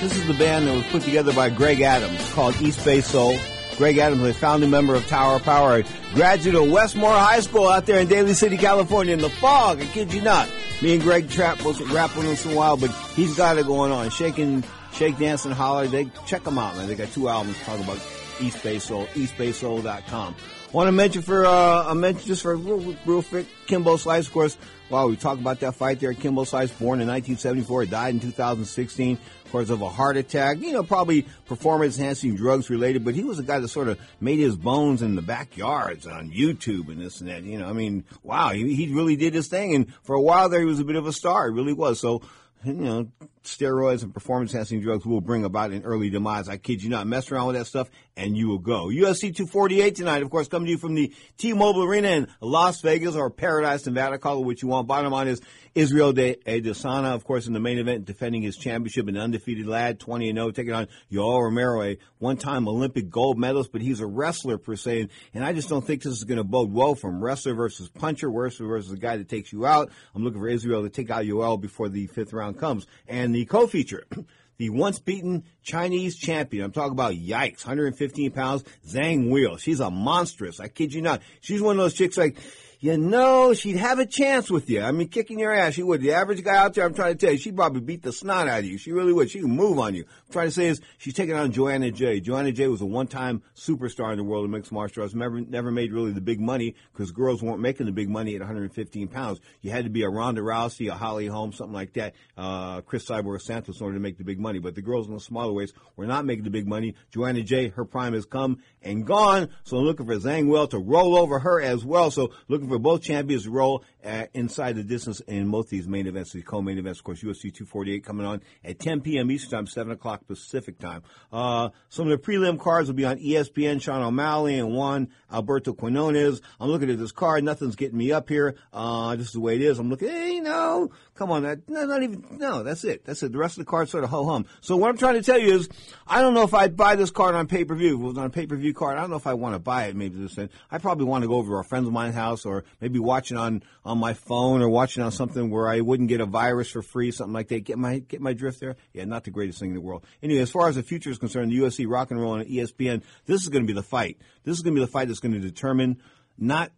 this 0.00 0.14
is 0.14 0.26
the 0.28 0.34
band 0.34 0.68
that 0.68 0.76
was 0.76 0.86
put 0.88 1.02
together 1.02 1.32
by 1.32 1.48
Greg 1.48 1.80
Adams 1.80 2.32
called 2.34 2.60
East 2.60 2.84
Bay 2.84 3.00
Soul. 3.00 3.36
Greg 3.78 3.98
Adams, 3.98 4.22
a 4.22 4.34
founding 4.34 4.70
member 4.70 4.94
of 4.94 5.06
Tower 5.06 5.36
of 5.36 5.42
Power, 5.42 5.78
a 5.78 5.84
graduate 6.14 6.54
of 6.54 6.70
Westmoor 6.70 7.10
High 7.10 7.40
School 7.40 7.68
out 7.68 7.84
there 7.86 8.00
in 8.00 8.06
Daly 8.06 8.32
City, 8.34 8.56
California, 8.56 9.14
in 9.14 9.20
the 9.20 9.28
fog. 9.28 9.80
I 9.80 9.86
kid 9.86 10.14
you 10.14 10.22
not. 10.22 10.48
Me 10.82 10.94
and 10.94 11.02
Greg 11.02 11.30
Trap 11.30 11.62
was 11.64 11.80
rapping 11.90 12.26
once 12.26 12.44
in 12.44 12.52
a 12.52 12.54
while, 12.54 12.76
but 12.76 12.90
he's 13.14 13.36
got 13.36 13.58
it 13.58 13.66
going 13.66 13.90
on. 13.90 14.10
Shaking, 14.10 14.64
shake, 14.92 15.18
dance, 15.18 15.46
and 15.46 15.54
holler. 15.54 15.86
They 15.86 16.10
check 16.26 16.44
them 16.44 16.58
out, 16.58 16.76
man. 16.76 16.88
They 16.88 16.94
got 16.94 17.10
two 17.12 17.28
albums 17.28 17.56
talking 17.64 17.84
about 17.84 17.98
East 18.40 18.62
Bay 18.62 18.78
Soul. 18.78 19.06
EastBaySoul.com. 19.14 20.36
Want 20.72 20.88
to 20.88 20.92
mention 20.92 21.22
for 21.22 21.46
uh, 21.46 21.90
a 21.90 21.94
mention 21.94 22.26
just 22.26 22.42
for 22.42 22.56
real, 22.56 22.96
real 23.06 23.22
quick, 23.22 23.46
Kimbo 23.66 23.96
Slice, 23.96 24.26
of 24.26 24.32
course. 24.32 24.58
Wow, 24.90 25.08
we 25.08 25.16
talked 25.16 25.40
about 25.40 25.60
that 25.60 25.74
fight 25.74 26.00
there. 26.00 26.12
Kimbo 26.12 26.44
Slice, 26.44 26.70
born 26.70 27.00
in 27.00 27.08
1974, 27.08 27.86
died 27.86 28.14
in 28.14 28.20
2016, 28.20 29.18
of 29.44 29.50
course, 29.50 29.70
of 29.70 29.80
a 29.80 29.88
heart 29.88 30.16
attack. 30.16 30.58
You 30.60 30.72
know, 30.72 30.82
probably 30.82 31.22
performance 31.46 31.98
enhancing 31.98 32.36
drugs 32.36 32.70
related, 32.70 33.04
but 33.04 33.14
he 33.14 33.24
was 33.24 33.38
a 33.38 33.42
guy 33.42 33.58
that 33.58 33.68
sort 33.68 33.88
of 33.88 33.98
made 34.20 34.38
his 34.38 34.54
bones 34.54 35.02
in 35.02 35.16
the 35.16 35.22
backyards 35.22 36.06
on 36.06 36.30
YouTube 36.30 36.88
and 36.88 37.00
this 37.00 37.20
and 37.20 37.30
that. 37.30 37.42
You 37.42 37.58
know, 37.58 37.66
I 37.66 37.72
mean, 37.72 38.04
wow, 38.22 38.50
he, 38.50 38.74
he 38.74 38.92
really 38.92 39.16
did 39.16 39.34
his 39.34 39.48
thing, 39.48 39.74
and 39.74 39.94
for 40.02 40.14
a 40.14 40.20
while 40.20 40.48
there, 40.48 40.60
he 40.60 40.66
was 40.66 40.80
a 40.80 40.84
bit 40.84 40.96
of 40.96 41.06
a 41.06 41.12
star. 41.12 41.48
He 41.48 41.54
really 41.54 41.72
was. 41.72 41.98
So, 41.98 42.22
you 42.64 42.74
know, 42.74 43.08
steroids 43.46 44.02
and 44.02 44.12
performance 44.12 44.52
enhancing 44.52 44.80
drugs 44.80 45.06
will 45.06 45.20
bring 45.20 45.44
about 45.44 45.70
an 45.70 45.82
early 45.84 46.10
demise. 46.10 46.48
I 46.48 46.56
kid 46.56 46.82
you 46.82 46.90
not. 46.90 47.06
Mess 47.06 47.30
around 47.30 47.48
with 47.48 47.56
that 47.56 47.66
stuff 47.66 47.90
and 48.16 48.36
you 48.36 48.48
will 48.48 48.58
go. 48.58 48.86
UFC 48.86 49.34
248 49.34 49.94
tonight, 49.94 50.22
of 50.22 50.30
course, 50.30 50.48
coming 50.48 50.66
to 50.66 50.72
you 50.72 50.78
from 50.78 50.94
the 50.94 51.12
T-Mobile 51.36 51.84
Arena 51.84 52.08
in 52.08 52.28
Las 52.40 52.80
Vegas 52.80 53.14
or 53.14 53.30
Paradise, 53.30 53.84
Nevada. 53.84 54.18
Call 54.18 54.40
it 54.40 54.46
what 54.46 54.62
you 54.62 54.68
want. 54.68 54.88
Bottom 54.88 55.12
line 55.12 55.28
is 55.28 55.40
Israel 55.74 56.14
De 56.14 56.36
Adesanya, 56.46 57.14
of 57.14 57.24
course, 57.24 57.46
in 57.46 57.52
the 57.52 57.60
main 57.60 57.78
event, 57.78 58.06
defending 58.06 58.40
his 58.40 58.56
championship, 58.56 59.08
an 59.08 59.18
undefeated 59.18 59.66
lad, 59.66 60.00
20 60.00 60.30
and 60.30 60.38
0, 60.38 60.50
taking 60.52 60.72
on 60.72 60.88
Yoel 61.12 61.42
Romero, 61.42 61.82
a 61.82 61.98
one-time 62.18 62.66
Olympic 62.66 63.10
gold 63.10 63.38
medalist, 63.38 63.72
but 63.72 63.82
he's 63.82 64.00
a 64.00 64.06
wrestler 64.06 64.56
per 64.56 64.74
se, 64.74 65.08
and 65.34 65.44
I 65.44 65.52
just 65.52 65.68
don't 65.68 65.86
think 65.86 66.02
this 66.02 66.14
is 66.14 66.24
going 66.24 66.38
to 66.38 66.44
bode 66.44 66.72
well 66.72 66.94
from 66.94 67.22
wrestler 67.22 67.52
versus 67.52 67.90
puncher, 67.90 68.30
wrestler 68.30 68.66
versus 68.66 68.92
a 68.92 68.96
guy 68.96 69.18
that 69.18 69.28
takes 69.28 69.52
you 69.52 69.66
out. 69.66 69.90
I'm 70.14 70.24
looking 70.24 70.40
for 70.40 70.48
Israel 70.48 70.82
to 70.82 70.88
take 70.88 71.10
out 71.10 71.24
Yoel 71.24 71.60
before 71.60 71.90
the 71.90 72.06
fifth 72.06 72.32
round 72.32 72.58
comes. 72.58 72.86
And 73.06 73.34
the 73.36 73.44
co-feature, 73.44 74.04
the 74.56 74.70
once 74.70 74.98
beaten 74.98 75.44
Chinese 75.62 76.16
champion. 76.16 76.64
I'm 76.64 76.72
talking 76.72 76.92
about 76.92 77.12
yikes, 77.12 77.66
115 77.66 78.30
pounds, 78.30 78.64
Zhang 78.88 79.28
Weili. 79.28 79.58
She's 79.58 79.80
a 79.80 79.90
monstrous. 79.90 80.58
I 80.58 80.68
kid 80.68 80.94
you 80.94 81.02
not. 81.02 81.20
She's 81.42 81.60
one 81.60 81.76
of 81.76 81.84
those 81.84 81.92
chicks 81.92 82.16
like, 82.16 82.38
you 82.80 82.98
know, 82.98 83.54
she'd 83.54 83.76
have 83.76 83.98
a 83.98 84.06
chance 84.06 84.50
with 84.50 84.68
you. 84.68 84.82
I 84.82 84.92
mean, 84.92 85.08
kicking 85.08 85.38
your 85.38 85.52
ass, 85.52 85.74
she 85.74 85.82
would. 85.82 86.00
The 86.00 86.12
average 86.12 86.44
guy 86.44 86.56
out 86.56 86.74
there, 86.74 86.84
I'm 86.84 86.94
trying 86.94 87.14
to 87.14 87.18
tell 87.18 87.32
you, 87.32 87.38
she'd 87.38 87.56
probably 87.56 87.80
beat 87.80 88.02
the 88.02 88.12
snot 88.12 88.48
out 88.48 88.60
of 88.60 88.64
you. 88.66 88.78
She 88.78 88.92
really 88.92 89.12
would. 89.12 89.30
She 89.30 89.40
can 89.40 89.50
move 89.50 89.78
on 89.78 89.94
you. 89.94 90.02
I'm 90.02 90.32
trying 90.32 90.48
to 90.48 90.52
say 90.52 90.66
is, 90.66 90.80
she's 90.98 91.14
taking 91.14 91.34
on 91.34 91.52
Joanna 91.52 91.90
Jay. 91.90 92.20
Joanna 92.20 92.52
Jay 92.52 92.68
was 92.68 92.82
a 92.82 92.86
one-time 92.86 93.42
superstar 93.54 94.12
in 94.12 94.18
the 94.18 94.24
world 94.24 94.44
of 94.44 94.50
mixed 94.50 94.72
martial 94.72 95.02
arts. 95.02 95.14
Never, 95.14 95.40
never 95.40 95.70
made 95.70 95.92
really 95.92 96.12
the 96.12 96.20
big 96.20 96.40
money 96.40 96.74
because 96.92 97.10
girls 97.12 97.42
weren't 97.42 97.60
making 97.60 97.86
the 97.86 97.92
big 97.92 98.10
money 98.10 98.34
at 98.34 98.40
115 98.40 99.08
pounds. 99.08 99.40
You 99.62 99.70
had 99.70 99.84
to 99.84 99.90
be 99.90 100.02
a 100.02 100.08
Ronda 100.08 100.42
Rousey, 100.42 100.90
a 100.90 100.94
Holly 100.94 101.26
Holm, 101.26 101.52
something 101.52 101.74
like 101.74 101.94
that, 101.94 102.14
uh, 102.36 102.82
Chris 102.82 103.06
Cyborg 103.06 103.40
Santos 103.40 103.80
in 103.80 103.84
order 103.84 103.96
to 103.96 104.02
make 104.02 104.18
the 104.18 104.24
big 104.24 104.38
money. 104.38 104.58
But 104.58 104.74
the 104.74 104.82
girls 104.82 105.08
in 105.08 105.14
the 105.14 105.20
smaller 105.20 105.52
weights 105.52 105.72
were 105.96 106.06
not 106.06 106.24
making 106.24 106.44
the 106.44 106.50
big 106.50 106.66
money. 106.66 106.94
Joanna 107.10 107.42
Jay, 107.42 107.68
her 107.68 107.84
prime 107.84 108.12
has 108.12 108.26
come 108.26 108.58
and 108.82 109.06
gone. 109.06 109.48
So 109.64 109.78
I'm 109.78 109.84
looking 109.84 110.06
for 110.06 110.16
Zhang 110.16 110.46
Weili 110.46 110.70
to 110.70 110.78
roll 110.78 111.16
over 111.16 111.38
her 111.38 111.60
as 111.60 111.84
well. 111.84 112.10
So 112.10 112.30
looking 112.48 112.65
for 112.68 112.78
both 112.78 113.02
champions 113.02 113.44
to 113.44 113.50
roll 113.50 113.84
inside 114.34 114.76
the 114.76 114.82
distance 114.82 115.20
in 115.20 115.50
both 115.50 115.68
these 115.68 115.88
main 115.88 116.06
events, 116.06 116.32
these 116.32 116.44
co-main 116.44 116.78
events. 116.78 117.00
Of 117.00 117.04
course, 117.04 117.22
UFC 117.22 117.52
248 117.52 118.04
coming 118.04 118.26
on 118.26 118.42
at 118.64 118.78
10 118.78 119.00
p.m. 119.00 119.30
Eastern 119.30 119.50
Time, 119.50 119.66
7 119.66 119.92
o'clock 119.92 120.26
Pacific 120.26 120.78
Time. 120.78 121.02
Uh, 121.32 121.70
some 121.88 122.10
of 122.10 122.10
the 122.10 122.18
prelim 122.18 122.58
cards 122.58 122.88
will 122.88 122.94
be 122.94 123.04
on 123.04 123.18
ESPN. 123.18 123.80
Sean 123.80 124.02
O'Malley 124.02 124.58
and 124.58 124.72
Juan 124.72 125.08
Alberto 125.32 125.72
Quinones. 125.72 126.40
I'm 126.60 126.68
looking 126.68 126.90
at 126.90 126.98
this 126.98 127.12
card. 127.12 127.44
Nothing's 127.44 127.76
getting 127.76 127.98
me 127.98 128.12
up 128.12 128.28
here. 128.28 128.56
Uh, 128.72 129.16
this 129.16 129.28
is 129.28 129.32
the 129.32 129.40
way 129.40 129.56
it 129.56 129.62
is. 129.62 129.78
I'm 129.78 129.90
looking, 129.90 130.08
hey, 130.08 130.40
no, 130.40 130.90
come 131.14 131.30
on. 131.30 131.42
That, 131.42 131.68
no, 131.68 131.84
not 131.84 132.02
even, 132.02 132.24
no, 132.32 132.62
that's 132.62 132.84
it. 132.84 133.04
That's 133.04 133.22
it. 133.22 133.32
The 133.32 133.38
rest 133.38 133.58
of 133.58 133.64
the 133.64 133.70
cards 133.70 133.90
sort 133.90 134.04
of 134.04 134.10
ho-hum. 134.10 134.46
So 134.60 134.76
what 134.76 134.90
I'm 134.90 134.96
trying 134.96 135.14
to 135.14 135.22
tell 135.22 135.38
you 135.38 135.54
is, 135.54 135.68
I 136.06 136.20
don't 136.20 136.34
know 136.34 136.42
if 136.42 136.54
I'd 136.54 136.76
buy 136.76 136.96
this 136.96 137.10
card 137.10 137.34
on 137.34 137.46
pay-per-view. 137.46 137.94
If 137.94 138.00
it 138.00 138.04
was 138.04 138.18
on 138.18 138.26
a 138.26 138.30
pay-per-view 138.30 138.74
card, 138.74 138.98
I 138.98 139.00
don't 139.00 139.10
know 139.10 139.16
if 139.16 139.26
I 139.26 139.34
want 139.34 139.54
to 139.54 139.58
buy 139.58 139.86
it 139.86 139.96
maybe 139.96 140.16
this 140.16 140.38
end. 140.38 140.50
I 140.70 140.78
probably 140.78 141.04
want 141.04 141.22
to 141.22 141.28
go 141.28 141.34
over 141.34 141.52
to 141.52 141.56
a 141.58 141.64
friend 141.64 141.86
of 141.86 141.92
mine's 141.92 142.14
house 142.14 142.44
or 142.44 142.64
maybe 142.80 142.98
watch 142.98 143.30
it 143.30 143.36
on, 143.36 143.62
on 143.84 143.95
my 143.98 144.14
phone 144.14 144.62
or 144.62 144.68
watching 144.68 145.02
on 145.02 145.12
something 145.12 145.50
where 145.50 145.68
I 145.68 145.80
wouldn't 145.80 146.08
get 146.08 146.20
a 146.20 146.26
virus 146.26 146.70
for 146.70 146.82
free, 146.82 147.10
something 147.10 147.32
like 147.32 147.48
that. 147.48 147.64
Get 147.64 147.78
my, 147.78 147.98
get 147.98 148.20
my 148.20 148.32
drift 148.32 148.60
there? 148.60 148.76
Yeah, 148.92 149.04
not 149.04 149.24
the 149.24 149.30
greatest 149.30 149.58
thing 149.58 149.70
in 149.70 149.74
the 149.74 149.80
world. 149.80 150.04
Anyway, 150.22 150.40
as 150.40 150.50
far 150.50 150.68
as 150.68 150.76
the 150.76 150.82
future 150.82 151.10
is 151.10 151.18
concerned, 151.18 151.50
the 151.50 151.58
UFC 151.58 151.86
rock 151.88 152.10
and 152.10 152.20
roll 152.20 152.32
on 152.32 152.42
E 152.46 152.56
ESPN, 152.56 153.02
this 153.26 153.42
is 153.42 153.48
going 153.48 153.64
to 153.64 153.66
be 153.66 153.72
the 153.72 153.82
fight. 153.82 154.18
This 154.44 154.56
is 154.56 154.62
going 154.62 154.74
to 154.74 154.80
be 154.80 154.84
the 154.84 154.90
fight 154.90 155.08
that's 155.08 155.20
going 155.20 155.34
to 155.34 155.40
determine 155.40 156.00
not 156.38 156.70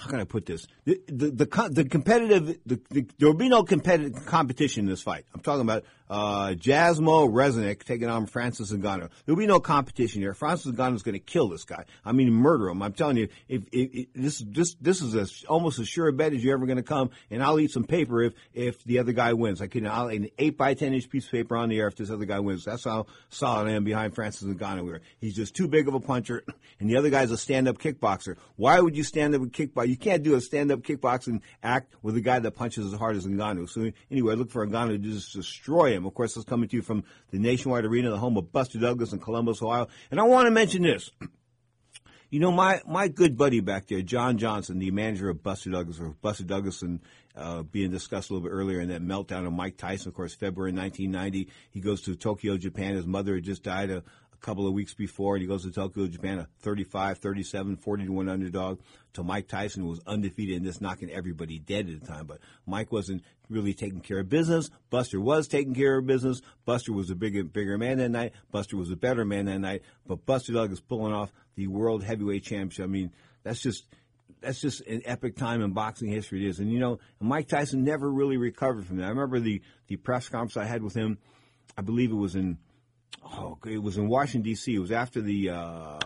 how 0.00 0.08
can 0.08 0.20
I 0.20 0.24
put 0.24 0.46
this? 0.46 0.66
The 0.84 1.00
the 1.06 1.30
the, 1.30 1.68
the 1.70 1.84
competitive 1.84 2.58
the, 2.66 2.80
the, 2.90 3.06
there 3.18 3.28
will 3.28 3.36
be 3.36 3.48
no 3.48 3.62
competitive 3.62 4.26
competition 4.26 4.84
in 4.84 4.90
this 4.90 5.02
fight. 5.02 5.26
I'm 5.34 5.40
talking 5.40 5.60
about 5.60 5.84
uh, 6.12 6.52
Jairzinho 6.52 7.32
Rozenstruik 7.32 7.84
taking 7.84 8.08
on 8.10 8.26
Francis 8.26 8.70
Ngannou. 8.70 9.08
There 9.24 9.34
will 9.34 9.36
be 9.36 9.46
no 9.46 9.60
competition 9.60 10.20
here. 10.20 10.34
Francis 10.34 10.72
Ngannou 10.72 10.96
is 10.96 11.02
going 11.02 11.14
to 11.14 11.18
kill 11.18 11.48
this 11.48 11.64
guy. 11.64 11.86
I 12.04 12.12
mean, 12.12 12.30
murder 12.30 12.68
him. 12.68 12.82
I'm 12.82 12.92
telling 12.92 13.16
you, 13.16 13.28
if, 13.48 13.62
if, 13.72 13.88
if 13.94 14.06
this 14.14 14.44
this 14.46 14.74
this 14.74 15.00
is 15.00 15.14
a, 15.14 15.48
almost 15.48 15.78
as 15.78 15.88
sure 15.88 16.08
a 16.08 16.12
bet 16.12 16.34
as 16.34 16.44
you're 16.44 16.54
ever 16.54 16.66
going 16.66 16.76
to 16.76 16.82
come, 16.82 17.08
and 17.30 17.42
I'll 17.42 17.58
eat 17.58 17.70
some 17.70 17.84
paper 17.84 18.22
if 18.24 18.34
if 18.52 18.84
the 18.84 18.98
other 18.98 19.12
guy 19.12 19.32
wins. 19.32 19.62
I 19.62 19.68
can 19.68 19.86
I'll 19.86 20.10
eat 20.10 20.20
an 20.20 20.28
eight 20.38 20.58
by 20.58 20.74
ten 20.74 20.92
inch 20.92 21.08
piece 21.08 21.24
of 21.24 21.30
paper 21.30 21.56
on 21.56 21.70
the 21.70 21.78
air 21.78 21.86
if 21.86 21.96
this 21.96 22.10
other 22.10 22.26
guy 22.26 22.40
wins. 22.40 22.66
That's 22.66 22.84
how 22.84 23.06
solid 23.30 23.68
I 23.68 23.70
am 23.70 23.84
behind 23.84 24.14
Francis 24.14 24.46
Ngannou. 24.46 24.84
Here, 24.84 25.00
he's 25.18 25.34
just 25.34 25.56
too 25.56 25.66
big 25.66 25.88
of 25.88 25.94
a 25.94 26.00
puncher, 26.00 26.44
and 26.78 26.90
the 26.90 26.98
other 26.98 27.08
guy's 27.08 27.30
a 27.30 27.38
stand 27.38 27.68
up 27.68 27.78
kickboxer. 27.78 28.36
Why 28.56 28.78
would 28.78 28.98
you 28.98 29.02
stand 29.02 29.34
up 29.34 29.40
and 29.40 29.50
kickbox? 29.50 29.88
You 29.88 29.96
can't 29.96 30.22
do 30.22 30.34
a 30.34 30.42
stand 30.42 30.72
up 30.72 30.82
kickboxing 30.82 31.40
act 31.62 31.94
with 32.02 32.16
a 32.16 32.20
guy 32.20 32.38
that 32.38 32.50
punches 32.50 32.92
as 32.92 32.98
hard 32.98 33.16
as 33.16 33.26
Ngannou. 33.26 33.70
So 33.70 33.90
anyway, 34.10 34.34
look 34.34 34.50
for 34.50 34.66
Ngannou 34.66 34.90
to 34.90 34.98
just 34.98 35.32
destroy 35.32 35.92
him. 35.92 36.01
Of 36.06 36.14
course, 36.14 36.36
it's 36.36 36.44
coming 36.44 36.68
to 36.68 36.76
you 36.76 36.82
from 36.82 37.04
the 37.30 37.38
Nationwide 37.38 37.84
Arena, 37.84 38.10
the 38.10 38.18
home 38.18 38.36
of 38.36 38.52
Buster 38.52 38.78
Douglas 38.78 39.12
in 39.12 39.18
Columbus, 39.18 39.62
Ohio. 39.62 39.88
And 40.10 40.20
I 40.20 40.24
want 40.24 40.46
to 40.46 40.50
mention 40.50 40.82
this. 40.82 41.10
You 42.30 42.40
know, 42.40 42.50
my, 42.50 42.80
my 42.86 43.08
good 43.08 43.36
buddy 43.36 43.60
back 43.60 43.88
there, 43.88 44.00
John 44.00 44.38
Johnson, 44.38 44.78
the 44.78 44.90
manager 44.90 45.28
of 45.28 45.42
Buster 45.42 45.68
Douglas, 45.68 46.00
or 46.00 46.16
Buster 46.22 46.44
Douglas 46.44 46.80
and 46.80 47.00
uh, 47.36 47.62
being 47.62 47.90
discussed 47.90 48.30
a 48.30 48.32
little 48.32 48.48
bit 48.48 48.54
earlier 48.54 48.80
in 48.80 48.88
that 48.88 49.02
meltdown 49.02 49.46
of 49.46 49.52
Mike 49.52 49.76
Tyson, 49.76 50.08
of 50.08 50.14
course, 50.14 50.34
February 50.34 50.72
1990. 50.72 51.48
He 51.70 51.80
goes 51.80 52.00
to 52.02 52.16
Tokyo, 52.16 52.56
Japan. 52.56 52.94
His 52.94 53.06
mother 53.06 53.34
had 53.34 53.44
just 53.44 53.62
died 53.62 53.90
couple 54.42 54.66
of 54.66 54.72
weeks 54.72 54.94
before, 54.94 55.34
and 55.34 55.42
he 55.42 55.48
goes 55.48 55.64
to 55.64 55.70
Tokyo, 55.70 56.06
Japan, 56.06 56.38
a 56.38 56.48
35, 56.60 57.18
37, 57.18 57.76
40 57.76 58.04
to 58.06 58.12
1 58.12 58.28
underdog 58.28 58.80
to 59.14 59.22
Mike 59.22 59.48
Tyson, 59.48 59.82
who 59.82 59.88
was 59.88 60.00
undefeated 60.06 60.56
and 60.56 60.64
just 60.64 60.80
knocking 60.80 61.10
everybody 61.10 61.58
dead 61.58 61.88
at 61.88 62.00
the 62.00 62.06
time. 62.06 62.26
But 62.26 62.38
Mike 62.66 62.92
wasn't 62.92 63.22
really 63.48 63.74
taking 63.74 64.00
care 64.00 64.20
of 64.20 64.28
business. 64.28 64.70
Buster 64.90 65.20
was 65.20 65.48
taking 65.48 65.74
care 65.74 65.98
of 65.98 66.06
business. 66.06 66.42
Buster 66.64 66.92
was 66.92 67.10
a 67.10 67.14
bigger, 67.14 67.44
bigger 67.44 67.78
man 67.78 67.98
that 67.98 68.10
night. 68.10 68.32
Buster 68.50 68.76
was 68.76 68.90
a 68.90 68.96
better 68.96 69.24
man 69.24 69.46
that 69.46 69.58
night. 69.58 69.82
But 70.06 70.26
Buster 70.26 70.52
Douglas 70.52 70.80
pulling 70.80 71.12
off 71.12 71.32
the 71.54 71.66
World 71.68 72.04
Heavyweight 72.04 72.44
Championship. 72.44 72.84
I 72.84 72.88
mean, 72.88 73.12
that's 73.42 73.62
just 73.62 73.84
that's 74.40 74.60
just 74.60 74.80
an 74.82 75.02
epic 75.04 75.36
time 75.36 75.62
in 75.62 75.72
boxing 75.72 76.10
history. 76.10 76.44
It 76.44 76.48
is, 76.48 76.58
and 76.58 76.72
you 76.72 76.80
know, 76.80 76.98
Mike 77.20 77.46
Tyson 77.46 77.84
never 77.84 78.10
really 78.10 78.36
recovered 78.36 78.86
from 78.86 78.96
that. 78.96 79.04
I 79.04 79.10
remember 79.10 79.38
the 79.38 79.62
the 79.86 79.96
press 79.96 80.28
conference 80.28 80.56
I 80.56 80.64
had 80.64 80.82
with 80.82 80.94
him 80.94 81.18
I 81.76 81.82
believe 81.82 82.10
it 82.10 82.16
was 82.16 82.34
in 82.34 82.58
oh, 83.24 83.58
it 83.66 83.82
was 83.82 83.96
in 83.96 84.08
Washington 84.08 84.42
D.C. 84.42 84.74
It 84.74 84.78
was 84.78 84.92
after 84.92 85.20
the 85.20 85.50
uh, 85.50 85.98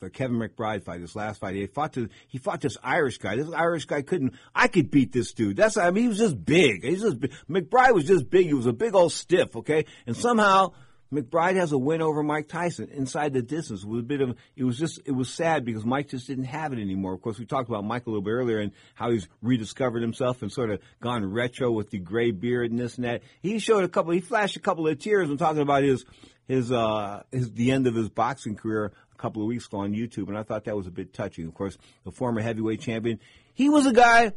the 0.00 0.10
Kevin 0.10 0.38
McBride 0.38 0.84
fight, 0.84 1.00
his 1.00 1.16
last 1.16 1.40
fight. 1.40 1.54
He 1.54 1.66
fought 1.66 1.92
to 1.94 2.08
he 2.28 2.38
fought 2.38 2.60
this 2.60 2.76
Irish 2.82 3.18
guy. 3.18 3.36
This 3.36 3.50
Irish 3.52 3.86
guy 3.86 4.02
couldn't. 4.02 4.34
I 4.54 4.68
could 4.68 4.90
beat 4.90 5.12
this 5.12 5.32
dude. 5.32 5.56
That's 5.56 5.76
I 5.76 5.90
mean 5.90 6.04
he 6.04 6.08
was 6.08 6.18
just 6.18 6.44
big. 6.44 6.84
He's 6.84 7.02
just. 7.02 7.18
McBride 7.48 7.94
was 7.94 8.04
just 8.04 8.28
big. 8.30 8.46
He 8.46 8.54
was 8.54 8.66
a 8.66 8.72
big 8.72 8.94
old 8.94 9.12
stiff. 9.12 9.56
Okay, 9.56 9.86
and 10.06 10.16
somehow. 10.16 10.72
McBride 11.12 11.54
has 11.54 11.70
a 11.70 11.78
win 11.78 12.02
over 12.02 12.24
Mike 12.24 12.48
Tyson 12.48 12.88
inside 12.88 13.32
the 13.32 13.40
distance. 13.40 13.84
It 13.84 13.88
was 13.88 14.00
a 14.00 14.02
bit 14.02 14.20
of 14.20 14.36
it 14.56 14.64
was 14.64 14.76
just 14.76 15.00
it 15.04 15.12
was 15.12 15.32
sad 15.32 15.64
because 15.64 15.84
Mike 15.84 16.08
just 16.08 16.26
didn't 16.26 16.46
have 16.46 16.72
it 16.72 16.80
anymore. 16.80 17.14
Of 17.14 17.22
course, 17.22 17.38
we 17.38 17.46
talked 17.46 17.68
about 17.68 17.84
Mike 17.84 18.06
a 18.06 18.10
little 18.10 18.24
bit 18.24 18.32
earlier 18.32 18.58
and 18.58 18.72
how 18.94 19.12
he's 19.12 19.28
rediscovered 19.40 20.02
himself 20.02 20.42
and 20.42 20.50
sort 20.50 20.70
of 20.70 20.80
gone 21.00 21.24
retro 21.24 21.70
with 21.70 21.90
the 21.90 22.00
gray 22.00 22.32
beard 22.32 22.72
and 22.72 22.80
this 22.80 22.96
and 22.96 23.04
that. 23.04 23.22
He 23.40 23.60
showed 23.60 23.84
a 23.84 23.88
couple. 23.88 24.12
He 24.12 24.20
flashed 24.20 24.56
a 24.56 24.60
couple 24.60 24.88
of 24.88 24.98
tears 24.98 25.28
when 25.28 25.38
talking 25.38 25.62
about 25.62 25.84
his 25.84 26.04
his 26.46 26.72
uh 26.72 27.22
his 27.32 27.52
the 27.52 27.72
end 27.72 27.86
of 27.86 27.94
his 27.94 28.08
boxing 28.08 28.56
career 28.56 28.92
a 29.12 29.16
couple 29.16 29.42
of 29.42 29.48
weeks 29.48 29.66
ago 29.66 29.78
on 29.78 29.92
YouTube, 29.92 30.28
and 30.28 30.38
I 30.38 30.42
thought 30.42 30.64
that 30.64 30.76
was 30.76 30.86
a 30.86 30.90
bit 30.90 31.12
touching. 31.12 31.46
Of 31.46 31.54
course, 31.54 31.76
the 32.04 32.12
former 32.12 32.40
heavyweight 32.40 32.80
champion, 32.80 33.20
he 33.54 33.68
was 33.68 33.86
a 33.86 33.92
guy. 33.92 34.32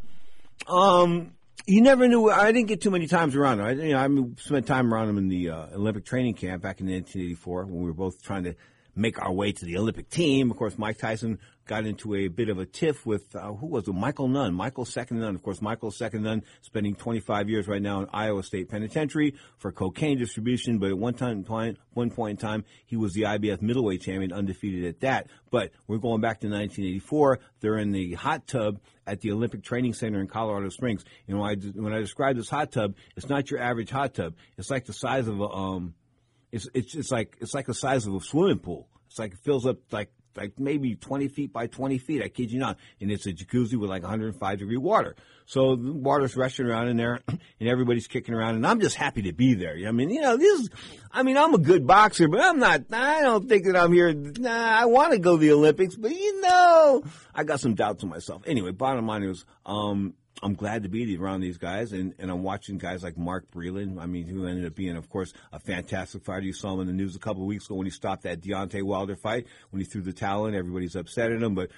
Um, 0.68 1.34
you 1.66 1.82
never 1.82 2.08
knew. 2.08 2.30
I 2.30 2.52
didn't 2.52 2.68
get 2.68 2.82
too 2.82 2.92
many 2.92 3.08
times 3.08 3.36
around 3.36 3.60
him. 3.60 3.66
I, 3.66 3.72
you 3.72 3.94
know, 3.94 4.00
I 4.38 4.42
spent 4.42 4.66
time 4.66 4.94
around 4.94 5.10
him 5.10 5.18
in 5.18 5.28
the 5.28 5.50
uh, 5.50 5.68
Olympic 5.74 6.06
training 6.06 6.34
camp 6.34 6.64
back 6.64 6.80
in 6.80 6.88
1984 6.88 7.66
when 7.66 7.82
we 7.82 7.86
were 7.86 7.94
both 7.94 8.24
trying 8.24 8.44
to 8.44 8.56
make 9.00 9.22
our 9.22 9.32
way 9.32 9.52
to 9.52 9.66
the 9.66 9.78
Olympic 9.78 10.10
team. 10.10 10.52
Of 10.52 10.58
course, 10.58 10.78
Mike 10.78 10.98
Tyson 10.98 11.40
got 11.66 11.86
into 11.86 12.16
a 12.16 12.28
bit 12.28 12.50
of 12.50 12.58
a 12.58 12.66
tiff 12.66 13.06
with 13.06 13.36
uh, 13.36 13.54
who 13.54 13.68
was 13.68 13.88
it? 13.88 13.94
Michael 13.94 14.28
Nunn. 14.28 14.56
Michael 14.56 14.86
Second 14.86 15.20
Nunn. 15.20 15.36
Of 15.36 15.44
course, 15.44 15.62
Michael 15.62 15.92
Second 15.92 16.24
Nunn 16.24 16.44
spending 16.62 16.96
25 16.96 17.48
years 17.48 17.68
right 17.68 17.82
now 17.82 18.02
in 18.02 18.08
Iowa 18.12 18.42
State 18.44 18.70
Penitentiary 18.70 19.36
for 19.58 19.72
cocaine 19.72 20.18
distribution. 20.18 20.80
But 20.80 20.90
at 20.90 20.98
one 20.98 21.14
time, 21.14 21.46
one 21.94 22.10
point 22.10 22.32
in 22.32 22.38
time, 22.38 22.66
he 22.88 22.98
was 22.98 23.14
the 23.14 23.22
IBF 23.22 23.62
middleweight 23.62 24.02
champion, 24.02 24.34
undefeated 24.34 24.86
at 24.86 25.00
that. 25.02 25.28
But 25.52 25.72
we're 25.88 26.00
going 26.00 26.22
back 26.22 26.42
to 26.42 26.48
1984. 26.48 27.40
They're 27.62 27.78
in 27.78 27.92
the 27.92 28.14
hot 28.16 28.48
tub 28.48 28.80
at 29.06 29.22
the 29.22 29.32
Olympic 29.32 29.64
Training 29.64 29.94
Center 29.94 30.20
in 30.20 30.28
Colorado 30.28 30.70
Springs. 30.70 31.06
You 31.28 31.36
know, 31.36 31.44
I, 31.44 31.56
when 31.56 31.94
I 31.94 32.00
describe 32.00 32.36
this 32.36 32.50
hot 32.50 32.72
tub, 32.72 32.96
it's 33.16 33.30
not 33.30 33.52
your 33.52 33.60
average 33.60 33.92
hot 33.92 34.16
tub. 34.16 34.34
It's 34.58 34.72
like 34.72 34.86
the 34.86 34.94
size 34.94 35.28
of 35.28 35.40
a 35.40 35.48
um, 35.48 35.94
it's 36.52 36.68
it's 36.74 36.96
it's 36.96 37.12
like 37.12 37.38
it's 37.40 37.54
like 37.54 37.68
the 37.68 37.74
size 37.74 38.06
of 38.08 38.16
a 38.16 38.20
swimming 38.20 38.60
pool. 38.60 38.88
It's 39.08 39.20
like 39.20 39.34
it 39.34 39.40
fills 39.40 39.66
up 39.66 39.78
like 39.92 40.12
like 40.36 40.60
maybe 40.60 40.96
20 40.96 41.28
feet 41.28 41.52
by 41.52 41.68
20 41.68 41.98
feet. 41.98 42.24
I 42.24 42.30
kid 42.30 42.52
you 42.52 42.60
not. 42.60 42.78
And 43.02 43.12
it's 43.12 43.26
a 43.26 43.34
jacuzzi 43.34 43.76
with 43.76 43.90
like 43.90 44.04
105 44.04 44.60
degree 44.60 44.78
water. 44.78 45.16
So 45.46 45.76
the 45.76 45.92
water's 45.92 46.36
rushing 46.36 46.66
around 46.66 46.88
in 46.88 46.98
there 46.98 47.20
and 47.28 47.70
everybody's 47.70 48.08
kicking 48.08 48.34
around 48.34 48.56
and 48.56 48.66
I'm 48.66 48.80
just 48.80 48.96
happy 48.96 49.24
to 49.24 49.34
be 49.34 49.56
there. 49.56 49.76
I 49.88 49.92
mean, 49.92 50.10
you 50.10 50.22
know, 50.22 50.38
this 50.38 50.62
is, 50.62 50.70
I 51.12 51.24
mean, 51.24 51.38
I'm 51.38 51.54
a 51.54 51.60
good 51.60 51.86
boxer, 51.86 52.28
but 52.28 52.42
I'm 52.42 52.60
not, 52.60 52.84
I 52.92 53.22
don't 53.22 53.50
think 53.50 53.66
that 53.66 53.76
I'm 53.76 53.92
here. 53.92 54.14
Nah, 54.14 54.50
I 54.50 54.86
want 54.86 55.14
to 55.14 55.20
go 55.20 55.36
to 55.36 55.42
the 55.42 55.52
Olympics, 55.52 55.96
but 55.96 56.12
you 56.12 56.42
know, 56.42 57.04
I 57.34 57.44
got 57.44 57.60
some 57.60 57.76
doubts 57.76 58.04
in 58.04 58.10
myself. 58.10 58.44
Anyway, 58.46 58.72
bottom 58.72 59.08
line 59.08 59.24
is, 59.24 59.46
um, 59.66 60.14
I'm 60.42 60.54
glad 60.54 60.84
to 60.84 60.90
be 60.90 61.18
around 61.18 61.42
these 61.42 61.58
guys, 61.58 61.92
and, 61.92 62.14
and 62.18 62.32
I'm 62.32 62.44
watching 62.44 62.78
guys 62.78 63.04
like 63.04 63.18
Mark 63.18 63.52
Breland. 63.52 64.00
I 64.00 64.06
mean, 64.06 64.26
who 64.26 64.46
ended 64.48 64.66
up 64.66 64.76
being, 64.76 64.96
of 64.96 65.10
course, 65.10 65.34
a 65.52 65.60
fantastic 65.60 66.24
fighter. 66.24 66.46
You 66.46 66.54
saw 66.54 66.74
him 66.74 66.82
in 66.82 66.88
the 66.88 66.94
news 66.94 67.16
a 67.16 67.20
couple 67.20 67.42
of 67.42 67.48
weeks 67.48 67.66
ago 67.66 67.76
when 67.76 67.86
he 67.86 67.92
stopped 67.92 68.24
that 68.24 68.42
Deontay 68.42 68.84
Wilder 68.84 69.18
fight, 69.18 69.48
when 69.72 69.82
he 69.82 69.86
threw 69.86 70.02
the 70.02 70.14
towel 70.14 70.46
in. 70.46 70.56
Everybody's 70.56 70.96
upset 70.96 71.32
at 71.32 71.44
him, 71.44 71.56
but 71.56 71.70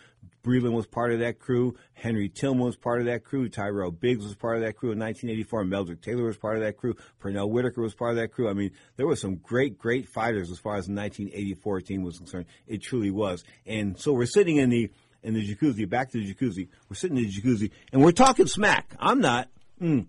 Breland 0.43 0.73
was 0.73 0.85
part 0.85 1.11
of 1.11 1.19
that 1.19 1.39
crew. 1.39 1.75
Henry 1.93 2.29
Tillman 2.29 2.65
was 2.65 2.75
part 2.75 2.99
of 2.99 3.07
that 3.07 3.23
crew. 3.23 3.49
Tyrell 3.49 3.91
Biggs 3.91 4.23
was 4.23 4.35
part 4.35 4.57
of 4.57 4.63
that 4.63 4.75
crew 4.77 4.91
in 4.91 4.99
1984. 4.99 5.63
Meldrick 5.65 6.01
Taylor 6.01 6.25
was 6.25 6.37
part 6.37 6.57
of 6.57 6.61
that 6.61 6.77
crew. 6.77 6.95
Pernell 7.19 7.49
Whitaker 7.49 7.81
was 7.81 7.95
part 7.95 8.11
of 8.11 8.17
that 8.17 8.31
crew. 8.31 8.47
I 8.47 8.53
mean, 8.53 8.71
there 8.95 9.07
were 9.07 9.15
some 9.15 9.35
great, 9.35 9.79
great 9.79 10.07
fighters 10.07 10.51
as 10.51 10.59
far 10.59 10.75
as 10.75 10.85
the 10.85 10.93
1984 10.93 11.81
team 11.81 12.03
was 12.03 12.17
concerned. 12.17 12.45
It 12.67 12.83
truly 12.83 13.11
was. 13.11 13.43
And 13.65 13.99
so 13.99 14.13
we're 14.13 14.25
sitting 14.27 14.57
in 14.57 14.69
the 14.69 14.91
in 15.23 15.33
the 15.33 15.55
jacuzzi, 15.55 15.87
back 15.87 16.11
to 16.11 16.17
the 16.17 16.33
jacuzzi. 16.33 16.67
We're 16.89 16.95
sitting 16.95 17.17
in 17.17 17.23
the 17.23 17.31
jacuzzi, 17.31 17.71
and 17.91 18.03
we're 18.03 18.11
talking 18.11 18.47
smack. 18.47 18.95
I'm 18.99 19.19
not. 19.19 19.49
Mm, 19.81 20.07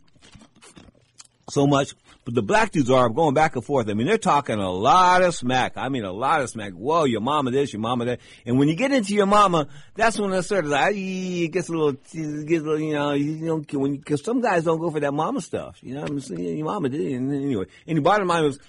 so 1.50 1.66
much. 1.66 1.94
But 2.24 2.34
the 2.34 2.42
black 2.42 2.70
dudes 2.70 2.88
are 2.88 3.08
going 3.08 3.34
back 3.34 3.56
and 3.56 3.64
forth. 3.64 3.88
I 3.88 3.94
mean, 3.94 4.06
they're 4.06 4.16
talking 4.16 4.60
a 4.60 4.70
lot 4.70 5.22
of 5.22 5.34
smack. 5.34 5.72
I 5.76 5.88
mean, 5.88 6.04
a 6.04 6.12
lot 6.12 6.40
of 6.40 6.50
smack. 6.50 6.72
Whoa, 6.72 7.02
your 7.04 7.20
mama 7.20 7.50
this, 7.50 7.72
your 7.72 7.80
mama 7.80 8.04
that. 8.04 8.20
And 8.46 8.58
when 8.58 8.68
you 8.68 8.76
get 8.76 8.92
into 8.92 9.12
your 9.12 9.26
mama, 9.26 9.66
that's 9.96 10.20
when 10.20 10.32
it 10.32 10.42
starts 10.44 10.68
like, 10.68 10.94
it 10.94 11.48
gets 11.48 11.68
a 11.68 11.72
little, 11.72 11.88
it 11.90 12.46
gets 12.46 12.62
a 12.62 12.64
little, 12.64 12.78
you 12.78 12.94
know, 12.94 13.12
you 13.12 13.44
know, 13.44 13.64
when, 13.72 14.00
cause 14.02 14.24
some 14.24 14.40
guys 14.40 14.62
don't 14.62 14.78
go 14.78 14.90
for 14.90 15.00
that 15.00 15.12
mama 15.12 15.40
stuff. 15.40 15.78
You 15.82 15.94
know, 15.94 16.02
what 16.02 16.10
I'm 16.10 16.20
saying, 16.20 16.58
your 16.58 16.66
mama 16.66 16.90
did. 16.90 17.12
And 17.12 17.34
anyway, 17.34 17.64
and 17.88 17.98
the 17.98 18.02
bottom 18.02 18.28
line 18.28 18.44
was, 18.44 18.60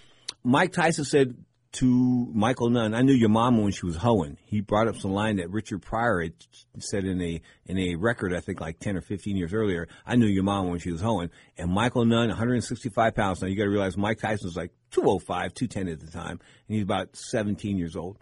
Mike 0.43 0.73
Tyson 0.73 1.05
said, 1.05 1.35
to 1.73 2.31
Michael 2.33 2.69
Nunn. 2.69 2.93
I 2.93 3.01
knew 3.01 3.13
your 3.13 3.29
mama 3.29 3.61
when 3.61 3.71
she 3.71 3.85
was 3.85 3.95
hoeing. 3.95 4.37
He 4.45 4.61
brought 4.61 4.87
up 4.87 4.95
some 4.95 5.11
line 5.11 5.37
that 5.37 5.49
Richard 5.49 5.81
Pryor 5.81 6.21
had 6.21 6.33
said 6.79 7.03
in 7.05 7.21
a 7.21 7.41
in 7.65 7.77
a 7.77 7.95
record, 7.95 8.33
I 8.33 8.39
think 8.39 8.61
like 8.61 8.79
ten 8.79 8.95
or 8.95 9.01
fifteen 9.01 9.35
years 9.35 9.53
earlier. 9.53 9.87
I 10.05 10.15
knew 10.15 10.27
your 10.27 10.43
mama 10.43 10.69
when 10.69 10.79
she 10.79 10.91
was 10.91 11.01
hoeing. 11.01 11.31
And 11.57 11.71
Michael 11.71 12.05
Nunn, 12.05 12.29
165 12.29 13.15
pounds. 13.15 13.41
Now 13.41 13.47
you 13.47 13.55
got 13.55 13.63
to 13.63 13.69
realize 13.69 13.97
Mike 13.97 14.19
Tyson 14.19 14.47
was 14.47 14.55
like 14.55 14.71
205, 14.91 15.53
210 15.53 15.87
at 15.87 15.99
the 15.99 16.11
time, 16.11 16.39
and 16.67 16.75
he's 16.75 16.83
about 16.83 17.15
17 17.15 17.77
years 17.77 17.95
old. 17.95 18.17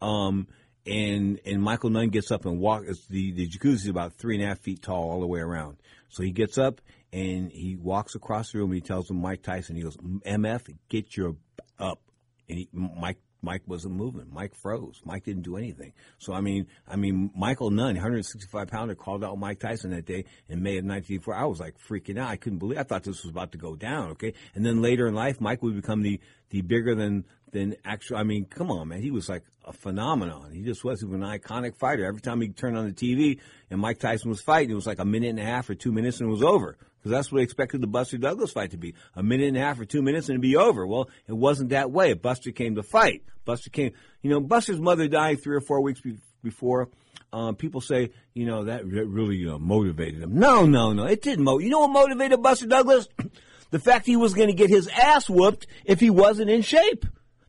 Um, 0.00 0.48
and 0.86 1.40
and 1.44 1.62
Michael 1.62 1.90
Nunn 1.90 2.08
gets 2.08 2.30
up 2.30 2.46
and 2.46 2.58
walks. 2.58 3.06
The 3.08 3.32
the 3.32 3.48
jacuzzi 3.48 3.74
is 3.74 3.88
about 3.88 4.14
three 4.14 4.36
and 4.36 4.44
a 4.44 4.48
half 4.48 4.60
feet 4.60 4.82
tall 4.82 5.10
all 5.10 5.20
the 5.20 5.26
way 5.26 5.40
around. 5.40 5.76
So 6.08 6.22
he 6.22 6.30
gets 6.30 6.58
up 6.58 6.80
and 7.12 7.50
he 7.50 7.76
walks 7.76 8.14
across 8.14 8.52
the 8.52 8.58
room. 8.58 8.70
and 8.70 8.76
He 8.76 8.80
tells 8.80 9.10
him 9.10 9.20
Mike 9.20 9.42
Tyson. 9.42 9.76
He 9.76 9.82
goes, 9.82 9.96
"MF, 9.96 10.74
get 10.88 11.16
your 11.16 11.36
up." 11.78 12.00
And 12.48 12.58
he, 12.58 12.68
Mike 12.72 13.18
Mike 13.44 13.62
wasn't 13.66 13.94
moving. 13.94 14.26
Mike 14.32 14.54
froze. 14.54 15.00
Mike 15.04 15.24
didn't 15.24 15.42
do 15.42 15.56
anything. 15.56 15.92
So 16.18 16.32
I 16.32 16.40
mean, 16.40 16.66
I 16.88 16.96
mean, 16.96 17.30
Michael 17.36 17.70
Nunn, 17.70 17.94
165 17.94 18.68
pounder, 18.68 18.94
called 18.94 19.22
out 19.22 19.38
Mike 19.38 19.60
Tyson 19.60 19.90
that 19.90 20.06
day 20.06 20.24
in 20.48 20.62
May 20.62 20.78
of 20.78 20.84
1984. 20.84 21.34
I 21.34 21.44
was 21.44 21.60
like 21.60 21.74
freaking 21.78 22.18
out. 22.18 22.30
I 22.30 22.36
couldn't 22.36 22.58
believe. 22.58 22.78
I 22.78 22.82
thought 22.82 23.04
this 23.04 23.22
was 23.22 23.30
about 23.30 23.52
to 23.52 23.58
go 23.58 23.76
down. 23.76 24.12
Okay, 24.12 24.32
and 24.54 24.64
then 24.64 24.82
later 24.82 25.06
in 25.06 25.14
life, 25.14 25.40
Mike 25.40 25.62
would 25.62 25.76
become 25.76 26.02
the 26.02 26.20
the 26.50 26.62
bigger 26.62 26.94
than 26.94 27.24
than 27.52 27.76
actual. 27.84 28.16
I 28.16 28.22
mean, 28.22 28.46
come 28.46 28.70
on, 28.70 28.88
man. 28.88 29.02
He 29.02 29.10
was 29.10 29.28
like 29.28 29.44
a 29.64 29.72
phenomenon. 29.72 30.50
He 30.52 30.62
just 30.62 30.82
was. 30.84 31.00
He 31.00 31.06
was 31.06 31.14
an 31.14 31.26
iconic 31.26 31.76
fighter. 31.76 32.04
Every 32.04 32.20
time 32.20 32.40
he 32.40 32.48
turned 32.48 32.76
on 32.76 32.86
the 32.86 32.92
TV 32.92 33.40
and 33.70 33.80
Mike 33.80 33.98
Tyson 33.98 34.30
was 34.30 34.40
fighting, 34.40 34.70
it 34.70 34.74
was 34.74 34.86
like 34.86 34.98
a 34.98 35.04
minute 35.04 35.30
and 35.30 35.38
a 35.38 35.44
half 35.44 35.68
or 35.68 35.74
two 35.74 35.92
minutes 35.92 36.20
and 36.20 36.28
it 36.28 36.32
was 36.32 36.42
over 36.42 36.76
because 37.04 37.18
that's 37.18 37.30
what 37.30 37.40
they 37.40 37.42
expected 37.42 37.82
the 37.82 37.86
Buster 37.86 38.16
Douglas 38.16 38.50
fight 38.50 38.70
to 38.70 38.78
be 38.78 38.94
a 39.14 39.22
minute 39.22 39.48
and 39.48 39.58
a 39.58 39.60
half 39.60 39.78
or 39.78 39.84
two 39.84 40.00
minutes 40.00 40.30
and 40.30 40.36
it'd 40.36 40.40
be 40.40 40.56
over. 40.56 40.86
Well, 40.86 41.10
it 41.28 41.34
wasn't 41.34 41.68
that 41.68 41.90
way. 41.90 42.14
Buster 42.14 42.50
came 42.50 42.76
to 42.76 42.82
fight. 42.82 43.22
Buster 43.44 43.68
came, 43.68 43.92
you 44.22 44.30
know, 44.30 44.40
Buster's 44.40 44.80
mother 44.80 45.06
died 45.06 45.42
three 45.42 45.54
or 45.54 45.60
four 45.60 45.82
weeks 45.82 46.00
be- 46.00 46.16
before. 46.42 46.88
Um, 47.30 47.56
people 47.56 47.82
say, 47.82 48.12
you 48.32 48.46
know, 48.46 48.64
that 48.64 48.86
really 48.86 49.46
uh, 49.46 49.58
motivated 49.58 50.22
him. 50.22 50.38
No, 50.38 50.64
no, 50.64 50.94
no, 50.94 51.04
it 51.04 51.20
didn't. 51.20 51.44
Mo- 51.44 51.58
you 51.58 51.68
know 51.68 51.80
what 51.80 51.90
motivated 51.90 52.42
Buster 52.42 52.66
Douglas? 52.66 53.06
the 53.70 53.78
fact 53.78 54.06
he 54.06 54.16
was 54.16 54.32
going 54.32 54.48
to 54.48 54.54
get 54.54 54.70
his 54.70 54.88
ass 54.88 55.28
whooped 55.28 55.66
if 55.84 56.00
he 56.00 56.08
wasn't 56.08 56.48
in 56.48 56.62
shape. 56.62 57.04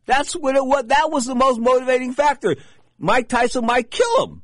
That's 0.06 0.36
what 0.36 0.58
it 0.58 0.66
was. 0.66 0.86
That 0.88 1.12
was 1.12 1.26
the 1.26 1.34
most 1.36 1.62
motivating 1.62 2.12
factor. 2.12 2.58
Mike 3.00 3.30
Tyson 3.30 3.66
might 3.66 3.90
kill 3.90 4.26
him. 4.26 4.42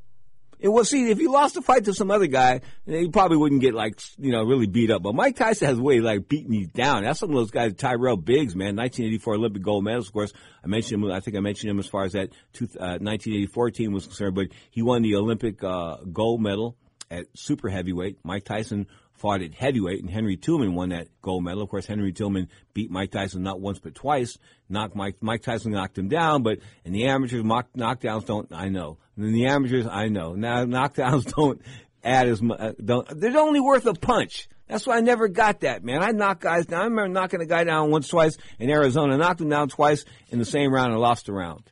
It 0.62 0.70
was 0.70 0.90
see 0.90 1.10
if 1.10 1.18
he 1.18 1.28
lost 1.28 1.56
the 1.56 1.62
fight 1.62 1.86
to 1.86 1.94
some 1.94 2.12
other 2.12 2.28
guy, 2.28 2.62
he 2.86 3.10
probably 3.10 3.38
wouldn't 3.38 3.62
get 3.62 3.74
like 3.74 4.00
you 4.20 4.32
know 4.32 4.44
really 4.44 4.68
beat 4.68 4.92
up. 4.92 5.02
But 5.02 5.16
Mike 5.16 5.36
Tyson 5.36 5.68
has 5.68 5.80
a 5.80 5.82
way 5.82 5.98
of, 5.98 6.04
like 6.04 6.28
beating 6.28 6.54
you 6.54 6.68
down. 6.68 7.04
That's 7.04 7.20
some 7.20 7.32
of 7.32 7.36
those 7.36 7.50
guys. 7.50 7.74
Tyrell 7.74 8.16
Biggs, 8.16 8.56
man, 8.56 8.76
1984 8.76 9.34
Olympic 9.36 9.64
gold 9.64 9.84
medalist. 9.84 10.10
Of 10.10 10.14
course, 10.14 10.34
I 10.64 10.68
mentioned 10.68 11.04
him. 11.04 11.12
I 11.12 11.20
think 11.20 11.36
I 11.36 11.40
mentioned 11.40 11.72
him 11.72 11.80
as 11.80 11.88
far 11.88 12.04
as 12.04 12.14
that 12.14 12.30
two, 12.54 12.66
uh, 12.80 13.02
1984 13.02 13.72
team 13.72 13.92
was 13.92 14.06
concerned. 14.06 14.36
But 14.36 14.50
he 14.70 14.84
won 14.84 15.02
the 15.02 15.16
Olympic 15.16 15.64
uh, 15.64 15.98
gold 16.14 16.42
medal 16.42 16.78
at 17.10 17.26
super 17.36 17.70
heavyweight. 17.70 18.20
Mike 18.24 18.46
Tyson 18.46 18.86
fought 19.22 19.44
at 19.44 19.54
heavyweight, 19.54 20.02
and 20.02 20.10
Henry 20.10 20.36
Tillman 20.36 20.74
won 20.74 20.90
that 20.90 21.08
gold 21.22 21.44
medal. 21.44 21.62
Of 21.62 21.70
course, 21.70 21.86
Henry 21.86 22.12
Tillman 22.12 22.50
beat 22.74 22.90
Mike 22.90 23.12
Tyson 23.12 23.44
not 23.44 23.62
once 23.62 23.80
but 23.80 23.94
twice. 23.94 24.38
Knocked 24.68 24.96
Mike 24.96 25.18
Mike 25.22 25.44
Tyson 25.44 25.72
knocked 25.72 25.98
him 25.98 26.10
down, 26.10 26.44
but 26.44 26.58
in 26.84 26.92
the 26.92 27.06
amateurs, 27.06 27.44
mock, 27.44 27.68
knockdowns 27.78 28.26
don't. 28.26 28.52
I 28.52 28.70
know. 28.70 28.98
In 29.16 29.32
the 29.32 29.46
amateurs, 29.46 29.86
I 29.90 30.08
know. 30.08 30.34
Now 30.34 30.66
knockdowns 30.66 31.32
don't 31.34 31.62
add 32.04 32.28
as 32.28 32.42
much. 32.42 32.60
Uh, 32.60 32.74
don't. 32.84 33.08
They're 33.20 33.38
only 33.38 33.60
worth 33.60 33.86
a 33.86 33.94
punch. 33.94 34.50
That's 34.68 34.88
why 34.88 34.98
I 34.98 35.02
never 35.02 35.28
got 35.28 35.60
that, 35.62 35.84
man. 35.84 36.02
I 36.02 36.12
knock 36.12 36.40
guys 36.40 36.66
down. 36.66 36.82
I 36.82 36.84
remember 36.86 37.10
knocking 37.10 37.42
a 37.42 37.46
guy 37.46 37.64
down 37.66 37.92
once, 37.92 38.08
twice 38.08 38.38
in 38.58 38.70
Arizona. 38.70 39.18
Knocked 39.18 39.42
him 39.42 39.50
down 39.50 39.70
twice 39.70 40.06
in 40.30 40.40
the 40.40 40.46
same 40.46 40.74
round 40.74 40.94
and 40.94 41.02
lost 41.02 41.30
a 41.30 41.34
round. 41.34 41.70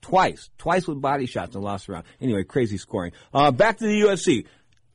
Twice. 0.00 0.48
Twice 0.56 0.86
with 0.86 1.00
body 1.02 1.26
shots 1.26 1.54
and 1.54 1.64
lost 1.64 1.88
a 1.88 1.92
round. 1.92 2.04
Anyway, 2.20 2.44
crazy 2.44 2.78
scoring. 2.78 3.12
Uh, 3.34 3.50
back 3.50 3.78
to 3.78 3.86
the 3.86 4.00
UFC 4.00 4.46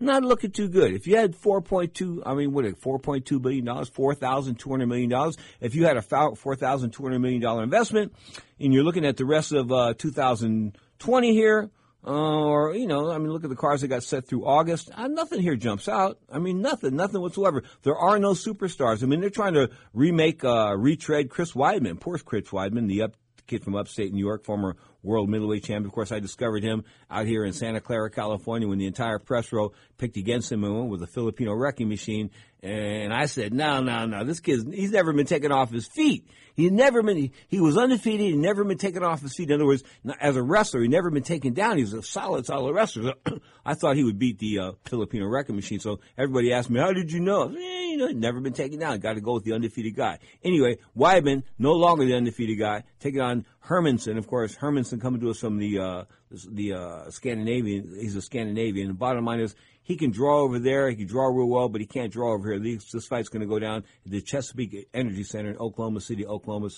not 0.04 0.24
looking 0.24 0.51
too 0.51 0.68
good. 0.70 0.93
If 0.93 1.08
you 1.08 1.18
had 1.18 1.36
4.2, 1.36 2.24
I 2.26 2.34
mean, 2.34 2.51
what, 2.51 2.66
4.2 2.66 3.41
billion 3.41 3.66
dollars, 3.66 3.89
4,200 3.89 4.88
million 4.88 5.10
dollars. 5.10 5.38
If 5.60 5.76
you 5.76 5.86
had 5.86 5.97
a 5.97 6.01
4,200 6.01 7.20
million 7.20 7.41
dollar 7.41 7.64
investment, 7.64 8.14
and 8.60 8.74
you're 8.74 8.84
looking 8.84 9.06
at 9.06 9.18
the 9.18 9.26
rest 9.26 9.51
of 9.51 9.72
uh, 9.72 9.93
2020 9.97 11.34
here, 11.34 11.70
uh, 12.06 12.12
or 12.12 12.76
you 12.76 12.86
know, 12.86 13.12
I 13.12 13.18
mean, 13.18 13.32
look 13.32 13.45
at 13.45 13.49
the 13.49 13.56
cars 13.56 13.82
that 13.82 13.88
got 13.88 14.04
set 14.04 14.28
through 14.28 14.45
August. 14.45 14.91
Uh, 14.93 15.08
nothing 15.08 15.41
here 15.41 15.56
jumps 15.56 15.88
out. 15.88 16.20
I 16.32 16.39
mean, 16.39 16.62
nothing, 16.62 16.95
nothing 16.95 17.22
whatsoever. 17.22 17.64
There 17.84 17.95
are 17.95 18.20
no 18.20 18.32
superstars. 18.32 19.04
I 19.04 19.06
mean, 19.06 19.22
they're 19.22 19.30
trying 19.30 19.54
to 19.54 19.70
remake, 19.93 20.43
uh, 20.43 20.76
retread 20.78 21.30
Chris 21.30 21.54
Weidman. 21.54 21.99
Poor 21.99 22.18
Chris 22.18 22.49
Weidman, 22.49 22.88
the 22.88 23.04
up, 23.04 23.16
kid 23.47 23.64
from 23.64 23.76
upstate 23.76 24.14
New 24.14 24.20
York, 24.20 24.43
former 24.43 24.76
world 25.01 25.30
middleweight 25.30 25.64
champion. 25.64 25.86
Of 25.86 25.93
course, 25.93 26.12
I 26.12 26.20
discovered 26.20 26.64
him 26.64 26.84
out 27.10 27.26
here 27.26 27.45
in 27.45 27.54
Santa 27.54 27.80
Clara, 27.80 28.10
California, 28.10 28.68
when 28.68 28.80
the 28.80 28.88
entire 28.88 29.20
press 29.20 29.51
row 29.51 29.72
picked 30.04 30.18
against 30.18 30.51
him 30.51 30.66
and 30.66 30.76
went 30.76 30.89
with 30.89 31.01
a 31.01 31.08
Filipino 31.08 31.54
wrecking 31.54 31.88
machine. 31.88 32.30
And 32.62 33.14
I 33.14 33.26
said, 33.26 33.54
no, 33.54 33.80
no, 33.80 34.06
no, 34.06 34.26
this 34.26 34.41
kid, 34.41 34.68
he's 34.74 34.91
never 34.91 35.14
been 35.14 35.26
taken 35.26 35.54
off 35.54 35.72
his 35.72 35.88
feet. 35.88 36.28
He 36.56 36.70
never 36.70 37.01
been, 37.01 37.32
he, 37.47 37.62
was 37.62 37.78
undefeated. 37.78 38.20
He 38.20 38.36
never 38.36 38.66
been 38.66 38.78
taken 38.78 39.01
off 39.01 39.22
his 39.22 39.34
feet. 39.34 39.49
In 39.49 39.56
other 39.56 39.66
words, 39.66 39.82
as 40.20 40.36
a 40.36 40.43
wrestler, 40.43 40.82
he 40.82 40.89
never 40.89 41.10
been 41.10 41.24
taken 41.24 41.54
down. 41.54 41.78
He 41.78 41.84
was 41.84 41.93
a 41.93 42.04
solid, 42.04 42.45
solid 42.45 42.74
wrestler. 42.74 43.14
I 43.66 43.76
thought 43.76 43.95
he 43.95 44.04
would 44.04 44.20
beat 44.20 44.39
the 44.39 44.60
uh, 44.60 44.72
Filipino 44.86 45.26
wrecking 45.26 45.56
machine. 45.56 45.80
So 45.80 46.01
everybody 46.18 46.51
asked 46.51 46.70
me, 46.70 46.82
how 46.82 46.91
did 46.91 47.12
you 47.12 47.22
know? 47.22 47.47
Eh, 47.47 47.84
you 47.91 47.97
know, 47.97 48.08
never 48.08 48.41
been 48.41 48.54
taken 48.54 48.80
down. 48.80 48.99
Got 48.99 49.14
to 49.14 49.22
go 49.22 49.36
with 49.36 49.45
the 49.45 49.54
undefeated 49.54 49.95
guy. 49.95 50.20
Anyway, 50.43 50.80
Weidman, 50.97 51.43
no 51.58 51.72
longer 51.72 52.06
the 52.06 52.16
undefeated 52.16 52.60
guy, 52.60 52.84
taking 52.99 53.22
on 53.22 53.45
Hermansson. 53.66 54.18
Of 54.18 54.28
course, 54.28 54.56
Hermansson 54.56 55.01
coming 55.01 55.22
to 55.22 55.30
us 55.30 55.39
from 55.39 55.60
the, 55.60 55.80
uh, 55.80 56.04
the, 56.49 56.73
uh, 56.73 57.09
Scandinavian. 57.09 57.95
He's 57.99 58.15
a 58.15 58.21
Scandinavian. 58.21 58.88
The 58.88 58.93
bottom 58.93 59.25
line 59.25 59.39
is, 59.39 59.55
he 59.84 59.97
can 59.97 60.11
draw 60.11 60.39
over 60.41 60.59
there. 60.59 60.89
He 60.89 60.95
can 60.95 61.07
draw 61.07 61.27
real 61.27 61.47
well, 61.47 61.69
but 61.69 61.81
he 61.81 61.88
can't 61.88 62.11
draw 62.11 62.34
over 62.34 62.51
here. 62.51 62.59
This, 62.59 62.89
this 62.91 63.05
fight's 63.05 63.29
going 63.29 63.41
to 63.41 63.47
go 63.47 63.59
down 63.59 63.84
at 64.05 64.11
the 64.11 64.21
Chesapeake 64.21 64.88
Energy 64.93 65.23
Center 65.23 65.51
in 65.51 65.57
Oklahoma 65.57 66.01
City, 66.01 66.25
Oklahoma. 66.25 66.69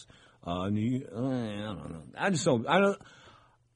Uh, 0.43 0.69
New, 0.69 1.03
uh, 1.11 1.19
I 1.19 1.65
don't 1.65 1.91
know. 1.91 2.03
I 2.15 2.29
just 2.29 2.45
don't. 2.45 2.67
I 2.67 2.79
don't. 2.79 3.01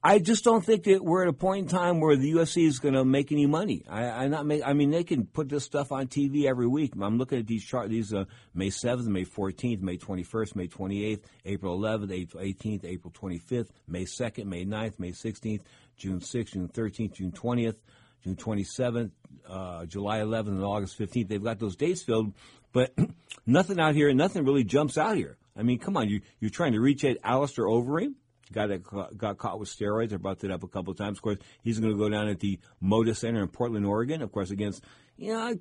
I 0.02 0.18
just 0.18 0.44
don't 0.44 0.64
think 0.64 0.84
that 0.84 1.04
we're 1.04 1.22
at 1.22 1.28
a 1.28 1.32
point 1.34 1.64
in 1.64 1.78
time 1.78 2.00
where 2.00 2.16
the 2.16 2.32
UFC 2.32 2.66
is 2.66 2.78
going 2.78 2.94
to 2.94 3.04
make 3.04 3.32
any 3.32 3.44
money. 3.44 3.84
I, 3.86 4.04
I 4.04 4.28
not 4.28 4.46
make. 4.46 4.62
I 4.64 4.72
mean, 4.72 4.90
they 4.90 5.04
can 5.04 5.26
put 5.26 5.50
this 5.50 5.64
stuff 5.64 5.92
on 5.92 6.06
TV 6.06 6.46
every 6.46 6.66
week. 6.66 6.94
I'm 6.98 7.18
looking 7.18 7.38
at 7.38 7.46
these 7.46 7.62
chart. 7.62 7.90
These 7.90 8.14
uh, 8.14 8.24
May 8.54 8.68
7th, 8.68 9.04
May 9.04 9.26
14th, 9.26 9.82
May 9.82 9.98
21st, 9.98 10.56
May 10.56 10.68
28th, 10.68 11.20
April 11.44 11.78
11th, 11.78 12.12
April 12.12 12.42
18th, 12.42 12.84
April 12.86 13.12
25th, 13.12 13.68
May 13.86 14.04
2nd, 14.04 14.46
May 14.46 14.64
9th, 14.64 14.98
May 14.98 15.10
16th, 15.10 15.60
June 15.98 16.20
6th, 16.20 16.52
June 16.52 16.68
13th, 16.68 17.12
June 17.12 17.32
20th. 17.32 17.76
June 18.22 18.36
27th, 18.36 19.12
uh, 19.48 19.86
July 19.86 20.18
11th, 20.18 20.48
and 20.48 20.62
August 20.62 20.98
15th. 20.98 21.28
They've 21.28 21.42
got 21.42 21.58
those 21.58 21.74
dates 21.74 22.02
filled, 22.02 22.34
but 22.70 22.92
nothing 23.46 23.80
out 23.80 23.94
here, 23.94 24.12
nothing 24.12 24.44
really 24.44 24.62
jumps 24.62 24.98
out 24.98 25.16
here. 25.16 25.38
I 25.56 25.62
mean, 25.62 25.78
come 25.78 25.96
on, 25.96 26.10
you, 26.10 26.20
you're 26.38 26.50
trying 26.50 26.72
to 26.72 26.80
reach 26.80 27.02
at 27.02 27.16
Alistair 27.24 27.64
Overeem, 27.64 28.16
guy 28.52 28.66
that 28.66 29.16
got 29.16 29.38
caught 29.38 29.58
with 29.58 29.68
steroids. 29.68 30.12
I 30.12 30.16
brought 30.16 30.40
that 30.40 30.50
up 30.50 30.62
a 30.62 30.68
couple 30.68 30.92
of 30.92 30.98
times. 30.98 31.18
Of 31.18 31.22
course, 31.22 31.38
he's 31.62 31.78
going 31.78 31.92
to 31.92 31.98
go 31.98 32.08
down 32.08 32.28
at 32.28 32.40
the 32.40 32.58
Moda 32.82 33.16
Center 33.16 33.42
in 33.42 33.48
Portland, 33.48 33.86
Oregon. 33.86 34.22
Of 34.22 34.32
course, 34.32 34.50
against, 34.50 34.84
you 35.16 35.32
know, 35.32 35.54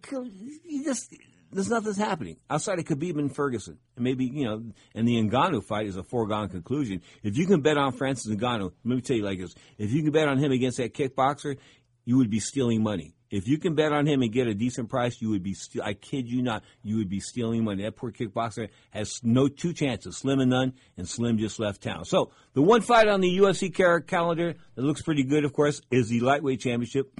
just, 0.83 1.13
there's 1.51 1.69
nothing's 1.69 1.97
happening 1.97 2.37
outside 2.49 2.79
of 2.79 2.85
Khabib 2.85 3.17
and 3.17 3.35
Ferguson. 3.35 3.77
And 3.95 4.03
maybe, 4.03 4.25
you 4.25 4.45
know, 4.45 4.63
and 4.95 5.07
the 5.07 5.15
Ngannou 5.15 5.63
fight 5.63 5.87
is 5.87 5.97
a 5.97 6.03
foregone 6.03 6.49
conclusion. 6.49 7.01
If 7.23 7.37
you 7.37 7.45
can 7.45 7.61
bet 7.61 7.77
on 7.77 7.93
Francis 7.93 8.33
Ngannou, 8.33 8.71
let 8.85 8.95
me 8.95 9.01
tell 9.01 9.17
you 9.17 9.23
like 9.23 9.39
this. 9.39 9.55
If 9.77 9.91
you 9.91 10.03
can 10.03 10.11
bet 10.11 10.27
on 10.27 10.37
him 10.37 10.51
against 10.51 10.77
that 10.77 10.93
kickboxer, 10.93 11.57
you 12.05 12.17
would 12.17 12.29
be 12.29 12.39
stealing 12.39 12.83
money. 12.83 13.15
If 13.31 13.47
you 13.47 13.59
can 13.59 13.75
bet 13.75 13.91
on 13.91 14.07
him 14.07 14.23
and 14.23 14.31
get 14.31 14.47
a 14.47 14.55
decent 14.55 14.89
price, 14.89 15.21
you 15.21 15.29
would 15.29 15.43
be. 15.43 15.53
St- 15.53 15.83
I 15.83 15.93
kid 15.93 16.27
you 16.27 16.41
not, 16.41 16.63
you 16.81 16.97
would 16.97 17.09
be 17.09 17.19
stealing 17.19 17.63
money. 17.63 17.83
That 17.83 17.95
poor 17.95 18.11
kickboxer 18.11 18.69
has 18.89 19.19
no 19.23 19.47
two 19.47 19.71
chances, 19.73 20.17
Slim 20.17 20.39
and 20.39 20.49
none, 20.49 20.73
and 20.97 21.07
Slim 21.07 21.37
just 21.37 21.59
left 21.59 21.81
town. 21.81 22.05
So 22.05 22.31
the 22.53 22.61
one 22.61 22.81
fight 22.81 23.07
on 23.07 23.21
the 23.21 23.37
UFC 23.37 23.73
calendar 24.07 24.55
that 24.75 24.81
looks 24.81 25.03
pretty 25.03 25.23
good, 25.23 25.45
of 25.45 25.53
course, 25.53 25.81
is 25.91 26.09
the 26.09 26.21
lightweight 26.21 26.59
championship 26.59 27.19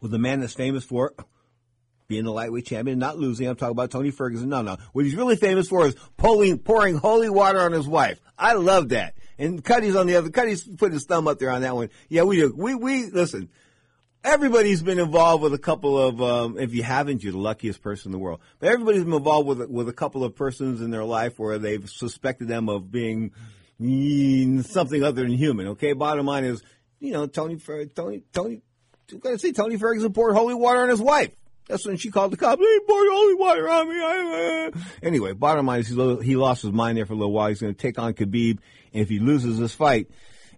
with 0.00 0.10
the 0.10 0.18
man 0.18 0.40
that's 0.40 0.52
famous 0.52 0.84
for 0.84 1.14
being 2.08 2.24
the 2.24 2.32
lightweight 2.32 2.66
champion, 2.66 2.92
and 2.92 3.00
not 3.00 3.18
losing. 3.18 3.48
I'm 3.48 3.56
talking 3.56 3.72
about 3.72 3.90
Tony 3.90 4.10
Ferguson. 4.10 4.48
No, 4.48 4.62
no. 4.62 4.76
What 4.92 5.04
he's 5.04 5.16
really 5.16 5.36
famous 5.36 5.68
for 5.68 5.86
is 5.86 5.96
pouring, 6.16 6.58
pouring 6.58 6.96
holy 6.96 7.28
water 7.30 7.60
on 7.60 7.72
his 7.72 7.88
wife. 7.88 8.20
I 8.38 8.52
love 8.52 8.90
that. 8.90 9.14
And 9.38 9.64
Cuddy's 9.64 9.96
on 9.96 10.06
the 10.06 10.16
other. 10.16 10.30
Cuddy's 10.30 10.62
put 10.62 10.92
his 10.92 11.04
thumb 11.04 11.26
up 11.26 11.38
there 11.38 11.50
on 11.50 11.62
that 11.62 11.74
one. 11.74 11.90
Yeah, 12.08 12.22
we 12.22 12.36
do. 12.36 12.54
We 12.56 12.74
we 12.74 13.06
listen 13.06 13.50
everybody's 14.26 14.82
been 14.82 14.98
involved 14.98 15.42
with 15.42 15.54
a 15.54 15.58
couple 15.58 15.98
of. 15.98 16.20
Um, 16.20 16.58
if 16.58 16.74
you 16.74 16.82
haven't, 16.82 17.22
you're 17.22 17.32
the 17.32 17.38
luckiest 17.38 17.80
person 17.82 18.08
in 18.08 18.12
the 18.12 18.18
world. 18.18 18.40
But 18.58 18.70
everybody's 18.70 19.04
been 19.04 19.14
involved 19.14 19.48
with 19.48 19.70
with 19.70 19.88
a 19.88 19.92
couple 19.92 20.24
of 20.24 20.34
persons 20.34 20.80
in 20.80 20.90
their 20.90 21.04
life 21.04 21.38
where 21.38 21.58
they've 21.58 21.88
suspected 21.88 22.48
them 22.48 22.68
of 22.68 22.90
being 22.90 23.30
something 24.62 25.02
other 25.02 25.22
than 25.22 25.32
human. 25.32 25.68
Okay, 25.68 25.92
bottom 25.92 26.26
line 26.26 26.44
is, 26.44 26.62
you 26.98 27.12
know, 27.12 27.26
Tony 27.26 27.56
Tony 27.94 28.22
Tony. 28.32 28.62
I'm 29.12 29.18
gonna 29.20 29.38
say 29.38 29.52
Tony 29.52 29.76
Ferguson 29.76 30.12
poured 30.12 30.34
holy 30.34 30.54
water 30.54 30.80
on 30.80 30.88
his 30.88 31.00
wife. 31.00 31.30
That's 31.68 31.84
when 31.86 31.96
she 31.96 32.10
called 32.10 32.32
the 32.32 32.36
cops. 32.36 32.60
He 32.60 32.80
poured 32.86 33.08
holy 33.10 33.34
water 33.34 33.68
on 33.68 33.88
me. 33.88 33.96
I, 33.96 34.70
Uh. 34.72 34.78
Anyway, 35.02 35.32
bottom 35.32 35.66
line 35.66 35.80
is 35.80 35.88
he 35.88 36.36
lost 36.36 36.62
his 36.62 36.72
mind 36.72 36.96
there 36.96 37.06
for 37.06 37.12
a 37.12 37.16
little 37.16 37.32
while. 37.32 37.48
He's 37.48 37.60
going 37.60 37.74
to 37.74 37.80
take 37.80 37.98
on 37.98 38.14
Khabib, 38.14 38.58
and 38.92 39.02
if 39.02 39.08
he 39.08 39.18
loses 39.18 39.58
this 39.58 39.74
fight, 39.74 40.08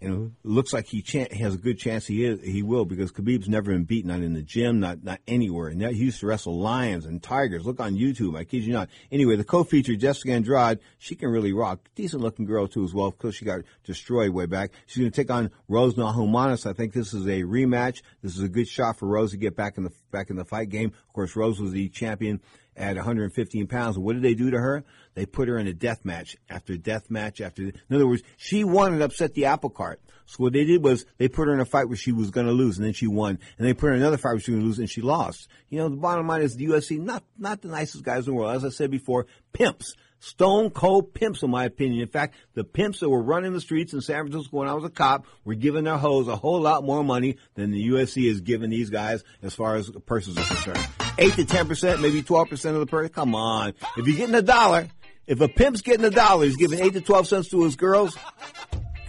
and 0.01 0.33
it 0.45 0.49
looks 0.49 0.73
like 0.73 0.87
he, 0.87 1.05
has 1.33 1.55
a 1.55 1.59
good 1.59 1.79
chance 1.79 2.07
he 2.07 2.25
is 2.25 2.41
he 2.43 2.63
will 2.63 2.85
because 2.85 3.13
Khabib's 3.13 3.49
never 3.49 3.73
been 3.73 3.85
beaten, 3.85 4.11
not 4.11 4.21
in 4.21 4.35
the 4.35 4.43
gym, 4.43 4.81
not 4.81 5.03
not 5.03 5.21
anywhere. 5.27 5.69
And 5.69 5.81
that 5.81 5.93
he 5.93 6.05
used 6.05 6.21
to 6.21 6.27
wrestle 6.27 6.59
lions 6.59 7.07
and 7.07 7.23
tigers. 7.23 7.65
Look 7.65 7.81
on 7.81 7.95
YouTube, 7.95 8.37
I 8.37 8.45
kid 8.45 8.65
you 8.65 8.73
not. 8.73 8.89
Anyway, 9.11 9.37
the 9.37 9.45
co-feature 9.45 9.97
Jessica 9.97 10.33
Andrade, 10.33 10.79
she 10.99 11.15
can 11.15 11.31
really 11.31 11.53
rock. 11.53 11.81
Decent 11.95 12.23
looking 12.23 12.45
girl 12.45 12.67
too 12.67 12.85
as 12.85 12.95
well. 12.95 13.11
Because 13.11 13.35
she 13.35 13.45
got 13.45 13.61
destroyed 13.85 14.31
way 14.31 14.47
back. 14.47 14.71
She's 14.87 15.01
going 15.01 15.11
to 15.11 15.17
take 15.17 15.31
on 15.31 15.51
Rose 15.69 15.95
Namajunas. 15.95 16.69
I 16.69 16.73
think 16.73 16.93
this 16.93 17.15
is 17.15 17.27
a 17.27 17.43
rematch. 17.43 18.03
This 18.23 18.37
is 18.37 18.43
a 18.43 18.49
good 18.49 18.69
shot 18.69 18.99
for 18.99 19.07
Rose 19.07 19.33
to 19.33 19.37
get 19.37 19.57
back 19.57 19.79
in 19.79 19.85
the 19.85 19.93
back 20.11 20.31
in 20.31 20.37
the 20.37 20.45
fight 20.45 20.69
game. 20.69 20.93
Of 21.09 21.13
course, 21.13 21.37
Rose 21.37 21.61
was 21.61 21.73
the 21.73 21.89
champion 21.89 22.41
at 22.79 22.97
115 22.97 23.67
pounds. 23.67 23.99
What 23.99 24.15
did 24.15 24.23
they 24.23 24.35
do 24.35 24.51
to 24.51 24.59
her? 24.59 24.85
They 25.15 25.27
put 25.27 25.49
her 25.49 25.59
in 25.59 25.67
a 25.67 25.73
death 25.73 26.05
match 26.05 26.37
after 26.49 26.77
death 26.77 27.11
match 27.11 27.41
after. 27.41 27.63
In 27.65 27.75
other 27.91 28.07
words, 28.07 28.23
she 28.37 28.65
won 28.65 28.93
and 28.93 29.03
upset 29.03 29.35
the 29.35 29.47
apple 29.47 29.71
cart. 29.71 30.01
So 30.27 30.45
what 30.45 30.53
they 30.53 30.65
did 30.65 30.83
was 30.85 31.07
they 31.17 31.29
put 31.29 31.49
her 31.49 31.55
in 31.55 31.61
a 31.61 31.65
fight 31.65 31.89
where 31.89 31.97
she 31.97 32.13
was 32.13 32.31
going 32.31 32.47
to 32.47 32.53
lose, 32.53 32.77
and 32.77 32.87
then 32.87 32.93
she 32.93 33.07
won. 33.07 33.39
And 33.57 33.67
they 33.67 33.73
put 33.73 33.89
her 33.89 33.95
in 33.95 34.01
another 34.01 34.19
fight 34.19 34.33
where 34.33 34.41
she 34.41 34.53
was 34.53 34.59
going 34.59 34.63
to 34.63 34.69
lose, 34.69 34.79
and 34.79 34.91
she 34.91 35.01
lost. 35.01 35.49
You 35.71 35.79
know, 35.79 35.89
the 35.89 35.97
bottom 35.97 36.27
line 36.27 36.43
is 36.43 36.55
the 36.55 36.67
UFC 36.67 37.01
not 37.01 37.25
not 37.39 37.63
the 37.63 37.69
nicest 37.69 38.05
guys 38.05 38.27
in 38.29 38.35
the 38.35 38.39
world. 38.39 38.55
As 38.55 38.65
I 38.65 38.69
said 38.71 38.91
before, 38.91 39.27
pimps. 39.53 39.95
Stone 40.21 40.71
cold 40.71 41.15
pimps, 41.15 41.45
in 41.45 41.51
my 41.51 41.65
opinion. 41.65 42.03
In 42.03 42.09
fact, 42.09 42.35
the 42.55 42.65
pimps 42.65 43.01
that 43.01 43.09
were 43.09 43.23
running 43.23 43.53
the 43.53 43.61
streets 43.61 43.93
in 43.93 44.01
San 44.01 44.25
Francisco 44.25 44.57
when 44.57 44.69
I 44.69 44.75
was 44.75 44.85
a 44.85 44.91
cop 44.91 45.27
were 45.45 45.55
giving 45.55 45.85
their 45.85 45.97
hoes 45.97 46.27
a 46.27 46.35
whole 46.35 46.61
lot 46.61 46.85
more 46.85 47.05
money 47.05 47.37
than 47.55 47.71
the 47.71 47.89
UFC 47.89 48.29
is 48.29 48.41
giving 48.41 48.69
these 48.69 48.91
guys 48.91 49.23
as 49.43 49.55
far 49.55 49.77
as 49.77 49.91
purses 50.07 50.37
are 50.37 50.45
concerned. 50.45 51.08
Eight 51.19 51.35
to 51.35 51.45
ten 51.45 51.67
percent, 51.67 52.01
maybe 52.01 52.23
twelve 52.23 52.49
percent 52.49 52.75
of 52.75 52.81
the 52.81 52.87
purse. 52.87 53.11
Come 53.11 53.35
on, 53.35 53.75
if 53.97 54.07
you're 54.07 54.17
getting 54.17 54.35
a 54.35 54.43
dollar, 54.43 54.89
if 55.27 55.41
a 55.41 55.49
pimp's 55.49 55.83
getting 55.83 56.05
a 56.05 56.11
dollar, 56.11 56.45
he's 56.45 56.57
giving 56.57 56.81
eight 56.81 56.93
to 56.95 57.01
twelve 57.01 57.27
cents 57.27 57.49
to 57.51 57.65
his 57.65 57.77
girls. 57.77 58.17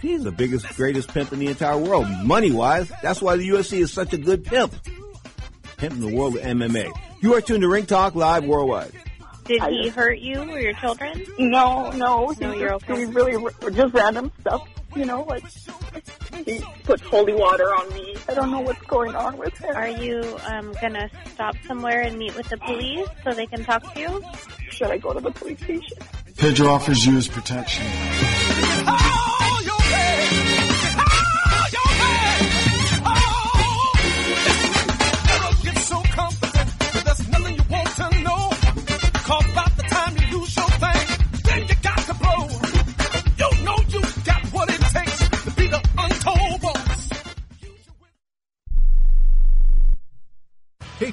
He's 0.00 0.24
the 0.24 0.32
biggest, 0.32 0.66
greatest 0.76 1.12
pimp 1.12 1.32
in 1.32 1.38
the 1.38 1.48
entire 1.48 1.76
world, 1.76 2.06
money 2.24 2.50
wise. 2.50 2.90
That's 3.02 3.20
why 3.20 3.36
the 3.36 3.48
UFC 3.48 3.80
is 3.80 3.92
such 3.92 4.12
a 4.12 4.18
good 4.18 4.44
pimp. 4.44 4.74
Pimp 5.76 5.94
in 5.94 6.00
the 6.00 6.14
world 6.14 6.36
of 6.36 6.42
MMA. 6.42 6.90
You 7.20 7.34
are 7.34 7.40
tuned 7.40 7.62
to 7.62 7.68
Ring 7.68 7.86
Talk 7.86 8.14
Live 8.14 8.44
Worldwide. 8.44 8.92
Did 9.44 9.62
he 9.64 9.88
hurt 9.88 10.18
you 10.18 10.40
or 10.40 10.58
your 10.58 10.72
children? 10.74 11.26
No, 11.38 11.90
no. 11.90 12.32
No, 12.40 12.52
you're 12.54 12.74
okay. 12.74 12.98
He 12.98 13.04
really 13.04 13.52
just 13.72 13.92
random 13.92 14.32
stuff, 14.40 14.66
you 14.94 15.04
know, 15.04 15.22
like 15.24 15.44
he 16.44 16.64
puts 16.84 17.02
holy 17.02 17.34
water 17.34 17.64
on 17.64 17.92
me. 17.94 18.16
I 18.28 18.34
don't 18.34 18.50
know 18.50 18.60
what's 18.60 18.82
going 18.82 19.14
on 19.14 19.36
with 19.36 19.56
him. 19.58 19.74
Are 19.74 19.88
you 19.88 20.38
um, 20.46 20.74
gonna 20.80 21.10
stop 21.32 21.56
somewhere 21.66 22.02
and 22.02 22.18
meet 22.18 22.34
with 22.36 22.48
the 22.48 22.56
police 22.58 23.08
so 23.24 23.32
they 23.32 23.46
can 23.46 23.64
talk 23.64 23.94
to 23.94 24.00
you? 24.00 24.22
Should 24.70 24.90
I 24.90 24.98
go 24.98 25.12
to 25.12 25.20
the 25.20 25.30
police 25.30 25.58
station? 25.58 25.98
Pedro 26.36 26.68
offers 26.68 27.04
you 27.04 27.14
his 27.14 27.28
protection. 27.28 27.84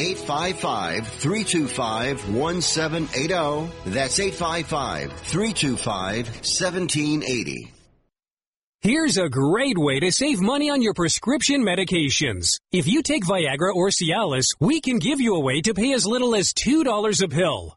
855 0.00 1.06
325 1.06 2.34
1780. 2.34 3.90
That's 3.90 4.18
855 4.18 5.12
325 5.12 6.26
1780. 6.26 7.72
Here's 8.82 9.18
a 9.18 9.28
great 9.28 9.76
way 9.76 10.00
to 10.00 10.10
save 10.10 10.40
money 10.40 10.70
on 10.70 10.80
your 10.80 10.94
prescription 10.94 11.62
medications. 11.62 12.60
If 12.72 12.86
you 12.86 13.02
take 13.02 13.26
Viagra 13.26 13.74
or 13.74 13.90
Cialis, 13.90 14.56
we 14.58 14.80
can 14.80 14.98
give 14.98 15.20
you 15.20 15.36
a 15.36 15.40
way 15.40 15.60
to 15.60 15.74
pay 15.74 15.92
as 15.92 16.06
little 16.06 16.34
as 16.34 16.54
$2 16.54 17.22
a 17.22 17.28
pill. 17.28 17.76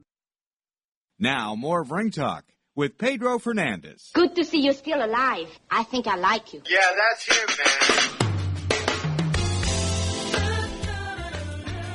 Now, 1.21 1.53
more 1.53 1.81
of 1.81 1.91
Ring 1.91 2.09
Talk 2.09 2.45
with 2.75 2.97
Pedro 2.97 3.37
Fernandez. 3.37 4.09
Good 4.13 4.33
to 4.37 4.43
see 4.43 4.61
you're 4.61 4.73
still 4.73 5.05
alive. 5.05 5.47
I 5.69 5.83
think 5.83 6.07
I 6.07 6.15
like 6.15 6.51
you. 6.51 6.63
Yeah, 6.67 6.79
that's 6.97 7.27
him, 7.27 7.47
man. 7.59 7.67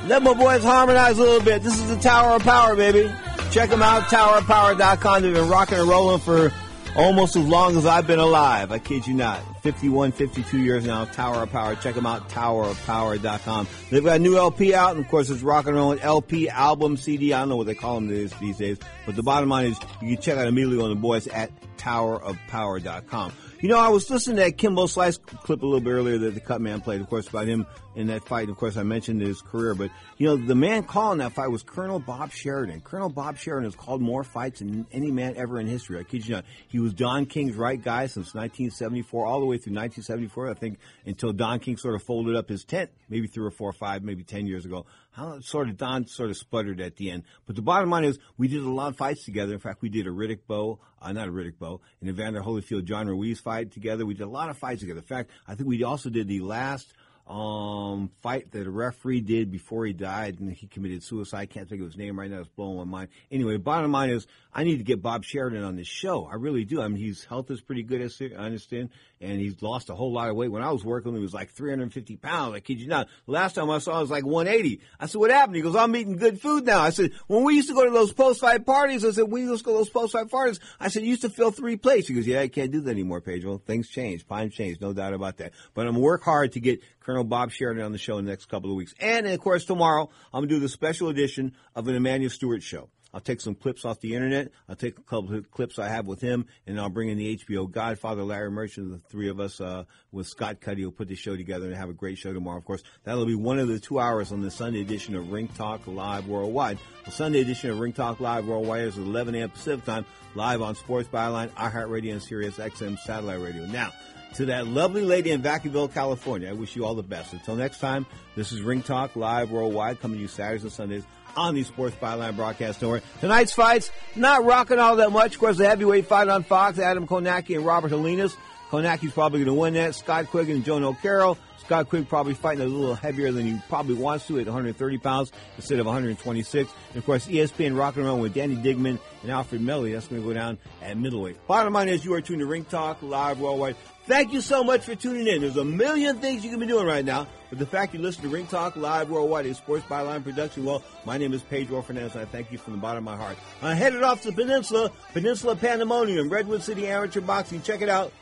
Let 0.07 0.23
my 0.23 0.33
boys 0.33 0.63
harmonize 0.63 1.19
a 1.19 1.23
little 1.23 1.43
bit. 1.43 1.61
This 1.61 1.77
is 1.77 1.89
the 1.89 1.97
Tower 1.97 2.37
of 2.37 2.43
Power, 2.43 2.77
baby. 2.77 3.11
Check 3.51 3.69
them 3.69 3.81
out, 3.81 4.03
towerofpower.com. 4.03 5.21
They've 5.21 5.33
been 5.33 5.49
rocking 5.49 5.79
and 5.79 5.89
rolling 5.89 6.21
for 6.21 6.53
almost 6.97 7.35
as 7.35 7.45
long 7.45 7.77
as 7.77 7.85
I've 7.85 8.07
been 8.07 8.19
alive. 8.19 8.71
I 8.71 8.79
kid 8.79 9.07
you 9.07 9.13
not. 9.13 9.39
51, 9.61 10.11
52 10.11 10.57
years 10.57 10.85
now. 10.85 11.05
Tower 11.05 11.43
of 11.43 11.51
Power. 11.51 11.75
Check 11.75 11.95
them 11.95 12.05
out, 12.05 12.29
towerofpower.com. 12.29 13.67
They've 13.91 14.03
got 14.03 14.15
a 14.17 14.19
new 14.19 14.37
LP 14.37 14.73
out, 14.73 14.95
and 14.95 15.05
of 15.05 15.09
course, 15.09 15.29
it's 15.29 15.41
rocking 15.41 15.69
and 15.69 15.77
rolling 15.77 15.99
LP, 15.99 16.49
album, 16.49 16.97
CD. 16.97 17.33
I 17.33 17.39
don't 17.39 17.49
know 17.49 17.57
what 17.57 17.67
they 17.67 17.75
call 17.75 17.95
them 17.95 18.07
these, 18.07 18.33
these 18.39 18.57
days, 18.57 18.77
but 19.05 19.15
the 19.15 19.23
bottom 19.23 19.49
line 19.49 19.67
is 19.67 19.79
you 20.01 20.15
can 20.15 20.21
check 20.21 20.37
out 20.37 20.47
immediately 20.47 20.83
on 20.83 20.89
the 20.89 20.95
boys 20.95 21.27
at 21.27 21.51
towerofpower.com. 21.77 23.33
You 23.59 23.69
know, 23.69 23.79
I 23.79 23.87
was 23.87 24.07
listening 24.11 24.37
to 24.37 24.43
that 24.43 24.59
Kimbo 24.59 24.85
Slice 24.85 25.17
clip 25.17 25.63
a 25.63 25.65
little 25.65 25.81
bit 25.81 25.89
earlier 25.89 26.19
that 26.19 26.35
the 26.35 26.39
Cut 26.39 26.61
Man 26.61 26.79
played, 26.79 27.01
of 27.01 27.09
course, 27.09 27.27
about 27.27 27.47
him 27.47 27.65
in 27.95 28.05
that 28.07 28.23
fight. 28.23 28.41
And 28.41 28.51
of 28.51 28.57
course, 28.57 28.77
I 28.77 28.83
mentioned 28.83 29.19
his 29.19 29.41
career, 29.41 29.73
but 29.73 29.89
you 30.17 30.27
know, 30.27 30.37
the 30.37 30.53
man 30.53 30.83
calling 30.83 31.17
that 31.17 31.33
fight 31.33 31.47
was 31.47 31.63
Colonel 31.63 31.97
Bob 31.97 32.31
Sheridan. 32.31 32.81
Colonel 32.81 33.09
Bob 33.09 33.37
Sheridan 33.37 33.63
has 33.63 33.75
called 33.75 33.99
more 33.99 34.23
fights 34.23 34.59
than 34.59 34.85
any 34.91 35.09
man 35.09 35.35
ever 35.37 35.59
in 35.59 35.65
history. 35.65 35.99
I 35.99 36.03
kid 36.03 36.27
you 36.27 36.35
not. 36.35 36.45
He 36.67 36.77
was 36.77 36.93
Don 36.93 37.25
King's 37.25 37.55
right 37.55 37.81
guy 37.81 38.05
since 38.05 38.35
1974, 38.35 39.25
all 39.25 39.39
the 39.39 39.47
way 39.47 39.57
through 39.57 39.73
1974, 39.73 40.51
I 40.51 40.53
think, 40.53 40.77
until 41.07 41.33
Don 41.33 41.59
King 41.59 41.77
sort 41.77 41.95
of 41.95 42.03
folded 42.03 42.35
up 42.35 42.49
his 42.49 42.63
tent, 42.63 42.91
maybe 43.09 43.25
three 43.25 43.43
or 43.45 43.51
four 43.51 43.71
or 43.71 43.73
five, 43.73 44.03
maybe 44.03 44.23
ten 44.23 44.45
years 44.45 44.65
ago. 44.65 44.85
How 45.09 45.39
sort 45.39 45.67
of 45.67 45.77
Don 45.77 46.05
sort 46.05 46.29
of 46.29 46.37
sputtered 46.37 46.79
at 46.79 46.97
the 46.97 47.09
end. 47.09 47.23
But 47.47 47.55
the 47.55 47.63
bottom 47.63 47.89
line 47.89 48.03
is, 48.03 48.19
we 48.37 48.47
did 48.47 48.61
a 48.61 48.69
lot 48.69 48.89
of 48.89 48.97
fights 48.97 49.25
together. 49.25 49.53
In 49.53 49.59
fact, 49.59 49.81
we 49.81 49.89
did 49.89 50.05
a 50.05 50.11
Riddick 50.11 50.41
Bowe, 50.47 50.77
uh, 51.01 51.11
not 51.11 51.27
a 51.27 51.31
Riddick 51.31 51.57
Bowe, 51.59 51.81
an 52.01 52.09
Evander 52.09 52.41
Holyfield, 52.41 52.85
John 52.85 53.07
Ruiz 53.07 53.39
fight 53.39 53.71
together. 53.71 54.05
We 54.05 54.13
did 54.13 54.23
a 54.23 54.29
lot 54.29 54.49
of 54.49 54.57
fights 54.57 54.81
together. 54.81 54.99
In 54.99 55.05
fact, 55.05 55.31
I 55.47 55.55
think 55.55 55.67
we 55.67 55.83
also 55.83 56.09
did 56.09 56.27
the 56.27 56.41
last 56.41 56.93
um, 57.27 58.09
fight 58.21 58.51
that 58.51 58.65
a 58.65 58.71
referee 58.71 59.21
did 59.21 59.51
before 59.51 59.85
he 59.85 59.93
died 59.93 60.39
and 60.39 60.51
he 60.51 60.67
committed 60.67 61.03
suicide. 61.03 61.39
I 61.39 61.45
can't 61.45 61.67
think 61.67 61.81
of 61.81 61.87
his 61.87 61.97
name 61.97 62.17
right 62.17 62.31
now. 62.31 62.39
It's 62.39 62.49
blowing 62.49 62.77
my 62.77 62.83
mind. 62.85 63.09
Anyway, 63.29 63.57
bottom 63.57 63.91
line 63.91 64.11
is 64.11 64.25
I 64.53 64.63
need 64.63 64.77
to 64.77 64.83
get 64.83 65.01
Bob 65.01 65.25
Sheridan 65.25 65.63
on 65.63 65.75
this 65.75 65.87
show. 65.87 66.25
I 66.25 66.35
really 66.35 66.63
do. 66.63 66.81
I 66.81 66.87
mean, 66.87 67.03
his 67.03 67.25
health 67.25 67.51
is 67.51 67.59
pretty 67.59 67.83
good, 67.83 68.01
I 68.01 68.35
understand, 68.35 68.89
and 69.19 69.39
he's 69.39 69.61
lost 69.61 69.89
a 69.89 69.95
whole 69.95 70.11
lot 70.11 70.29
of 70.29 70.35
weight. 70.35 70.51
When 70.51 70.61
I 70.61 70.71
was 70.71 70.83
working, 70.83 71.13
he 71.13 71.19
was 71.19 71.33
like 71.33 71.51
350 71.51 72.17
pounds. 72.17 72.55
I 72.55 72.59
kid 72.59 72.79
you 72.79 72.87
not. 72.87 73.07
Last 73.25 73.53
time 73.53 73.69
I 73.69 73.79
saw 73.79 73.93
him, 73.93 74.01
was 74.01 74.11
like 74.11 74.25
180. 74.25 74.81
I 74.99 75.05
said, 75.07 75.19
what 75.19 75.31
happened? 75.31 75.55
He 75.55 75.61
goes, 75.61 75.75
I'm 75.75 75.95
eating 75.95 76.17
good 76.17 76.39
food 76.39 76.65
now. 76.65 76.79
I 76.79 76.91
said, 76.91 77.11
when 77.27 77.43
we 77.43 77.55
used 77.55 77.69
to 77.69 77.75
go 77.75 77.85
to 77.85 77.91
those 77.91 78.13
post-fight 78.13 78.65
parties, 78.65 79.03
I 79.03 79.11
said, 79.11 79.25
we 79.25 79.41
used 79.41 79.59
to 79.59 79.65
go 79.65 79.71
to 79.73 79.77
those 79.79 79.89
post-fight 79.89 80.29
parties. 80.29 80.59
I 80.79 80.89
said, 80.89 81.03
you 81.03 81.09
used 81.09 81.23
to 81.23 81.29
fill 81.29 81.51
three 81.51 81.77
plates. 81.77 82.07
He 82.07 82.13
goes, 82.13 82.27
yeah, 82.27 82.41
I 82.41 82.47
can't 82.47 82.71
do 82.71 82.81
that 82.81 82.91
anymore, 82.91 83.21
Pedro. 83.21 83.57
Things 83.57 83.89
change. 83.89 84.27
Times 84.27 84.53
change. 84.53 84.79
No 84.79 84.93
doubt 84.93 85.13
about 85.13 85.37
that. 85.37 85.53
But 85.73 85.87
I'm 85.87 85.95
to 85.95 85.99
work 85.99 86.23
hard 86.23 86.53
to 86.53 86.59
get 86.59 86.81
Colonel 86.99 87.23
Bob 87.23 87.51
Sheridan 87.51 87.83
on 87.83 87.91
the 87.91 87.97
show 87.97 88.17
in 88.17 88.25
the 88.25 88.31
next 88.31 88.45
couple 88.45 88.69
of 88.69 88.75
weeks. 88.75 88.93
And, 88.99 89.27
of 89.27 89.39
course, 89.39 89.65
tomorrow, 89.65 90.09
I'm 90.33 90.41
going 90.41 90.49
to 90.49 90.55
do 90.55 90.59
the 90.59 90.69
special 90.69 91.09
edition 91.09 91.55
of 91.75 91.87
an 91.87 91.95
Emmanuel 91.95 92.29
Steward 92.29 92.63
show. 92.63 92.89
I'll 93.17 93.21
take 93.21 93.41
some 93.41 93.55
clips 93.55 93.83
off 93.83 93.99
the 93.99 94.13
internet. 94.13 94.51
I'll 94.69 94.75
take 94.75 94.99
a 94.99 95.01
couple 95.01 95.33
of 95.33 95.49
clips 95.49 95.79
I 95.79 95.87
have 95.87 96.05
with 96.05 96.21
him, 96.21 96.45
and 96.67 96.79
I'll 96.79 96.87
bring 96.87 97.09
in 97.09 97.17
the 97.17 97.35
HBO 97.35 97.67
Godfather, 97.67 98.21
Larry 98.21 98.51
Merchant, 98.51 98.91
the 98.91 98.99
three 99.09 99.27
of 99.27 99.39
us 99.39 99.59
uh, 99.59 99.85
with 100.11 100.27
Scott 100.27 100.61
Cuddy 100.61 100.85
will 100.85 100.91
put 100.91 101.07
the 101.07 101.15
show 101.15 101.35
together 101.35 101.65
and 101.65 101.75
have 101.75 101.89
a 101.89 101.93
great 101.93 102.19
show 102.19 102.31
tomorrow. 102.31 102.59
Of 102.59 102.65
course, 102.65 102.83
that'll 103.05 103.25
be 103.25 103.33
one 103.33 103.57
of 103.57 103.69
the 103.69 103.79
two 103.79 103.99
hours 103.99 104.31
on 104.31 104.41
the 104.41 104.51
Sunday 104.51 104.81
edition 104.81 105.15
of 105.15 105.31
Ring 105.31 105.47
Talk 105.47 105.87
Live 105.87 106.27
Worldwide. 106.27 106.77
The 107.05 107.11
Sunday 107.11 107.41
edition 107.41 107.71
of 107.71 107.79
Ring 107.79 107.91
Talk 107.91 108.19
Live 108.19 108.45
Worldwide 108.45 108.81
is 108.81 108.99
at 108.99 109.03
11 109.03 109.33
a.m. 109.33 109.49
Pacific 109.49 109.83
Time, 109.83 110.05
live 110.35 110.61
on 110.61 110.75
Sports 110.75 111.09
Byline, 111.09 111.49
iHeartRadio, 111.55 112.11
and 112.11 112.21
Sirius 112.21 112.57
XM 112.57 112.99
Satellite 112.99 113.41
Radio. 113.41 113.65
Now, 113.65 113.93
to 114.35 114.45
that 114.45 114.67
lovely 114.67 115.01
lady 115.01 115.31
in 115.31 115.41
Vacaville, 115.41 115.91
California, 115.91 116.51
I 116.51 116.53
wish 116.53 116.75
you 116.75 116.85
all 116.85 116.93
the 116.93 117.01
best. 117.01 117.33
Until 117.33 117.55
next 117.55 117.79
time, 117.79 118.05
this 118.35 118.51
is 118.51 118.61
Ring 118.61 118.83
Talk 118.83 119.15
Live 119.15 119.49
Worldwide, 119.49 120.01
coming 120.01 120.17
to 120.17 120.21
you 120.21 120.27
Saturdays 120.27 120.61
and 120.61 120.71
Sundays 120.71 121.03
on 121.37 121.55
the 121.55 121.63
Sports 121.63 121.95
Byline 121.95 122.35
Broadcast 122.35 122.81
Network. 122.81 123.03
Tonight's 123.21 123.53
fights, 123.53 123.91
not 124.15 124.43
rocking 124.43 124.79
all 124.79 124.97
that 124.97 125.11
much. 125.11 125.35
Of 125.35 125.39
course, 125.39 125.57
the 125.57 125.67
heavyweight 125.67 126.07
fight 126.07 126.27
on 126.27 126.43
Fox, 126.43 126.79
Adam 126.79 127.07
Kownacki 127.07 127.55
and 127.55 127.65
Robert 127.65 127.91
Helenius. 127.91 128.35
Kownacki's 128.69 129.13
probably 129.13 129.39
going 129.39 129.55
to 129.55 129.59
win 129.61 129.73
that. 129.75 129.95
Scott 129.95 130.27
Quigg 130.27 130.49
and 130.49 130.65
Jono 130.65 130.99
Carroll. 131.01 131.37
Scott 131.67 131.89
Quigg 131.89 132.07
probably 132.07 132.33
fighting 132.33 132.63
a 132.63 132.65
little 132.65 132.95
heavier 132.95 133.29
than 133.29 133.45
he 133.45 133.61
probably 133.67 133.95
wants 133.95 134.25
to 134.27 134.39
at 134.39 134.45
130 134.45 134.97
pounds 134.99 135.33
instead 135.57 135.79
of 135.79 135.85
126. 135.85 136.71
And 136.91 136.97
of 136.97 137.05
course, 137.05 137.27
ESPN 137.27 137.77
rocking 137.77 138.05
around 138.05 138.21
with 138.21 138.33
Danny 138.33 138.55
Dignam 138.55 138.97
and 139.21 139.31
Alfred 139.31 139.59
Meli. 139.59 139.91
That's 139.91 140.07
going 140.07 140.21
to 140.21 140.25
go 140.25 140.33
down 140.33 140.59
at 140.81 140.97
middleweight. 140.97 141.45
Bottom 141.45 141.73
line 141.73 141.89
is 141.89 142.05
you 142.05 142.13
are 142.13 142.21
tuned 142.21 142.39
to 142.39 142.45
Ring 142.45 142.63
Talk 142.63 143.01
live 143.01 143.41
worldwide. 143.41 143.75
Thank 144.05 144.31
you 144.31 144.39
so 144.39 144.63
much 144.63 144.85
for 144.85 144.95
tuning 144.95 145.27
in. 145.27 145.41
There's 145.41 145.57
a 145.57 145.65
million 145.65 146.19
things 146.19 146.45
you 146.45 146.51
can 146.51 146.61
be 146.61 146.67
doing 146.67 146.87
right 146.87 147.03
now, 147.03 147.27
but 147.49 147.59
the 147.59 147.65
fact 147.65 147.93
you 147.93 147.99
listen 147.99 148.23
to 148.23 148.29
Ring 148.29 148.47
Talk 148.47 148.77
live 148.77 149.09
worldwide 149.09 149.45
is 149.45 149.57
Sports 149.57 149.83
Byline 149.87 150.23
Production. 150.23 150.63
Well, 150.63 150.81
my 151.05 151.17
name 151.17 151.33
is 151.33 151.41
Pedro 151.41 151.81
Fernandez, 151.81 152.13
and 152.13 152.21
I 152.21 152.25
thank 152.25 152.49
you 152.49 152.57
from 152.57 152.75
the 152.75 152.79
bottom 152.79 152.99
of 152.99 153.03
my 153.03 153.21
heart. 153.21 153.35
I'm 153.61 153.75
headed 153.75 154.03
off 154.03 154.21
to 154.21 154.31
the 154.31 154.41
Peninsula, 154.41 154.89
Peninsula 155.11 155.57
Pandemonium, 155.57 156.29
Redwood 156.29 156.63
City 156.63 156.87
Amateur 156.87 157.19
Boxing. 157.19 157.61
Check 157.61 157.81
it 157.81 157.89
out. 157.89 158.13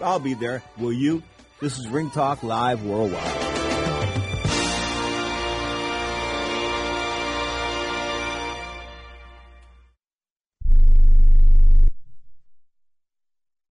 I'll 0.00 0.18
be 0.18 0.34
there. 0.34 0.64
Will 0.78 0.92
you? 0.92 1.22
This 1.60 1.76
is 1.76 1.88
Ring 1.88 2.08
Talk 2.10 2.44
Live 2.44 2.84
Worldwide. 2.84 4.27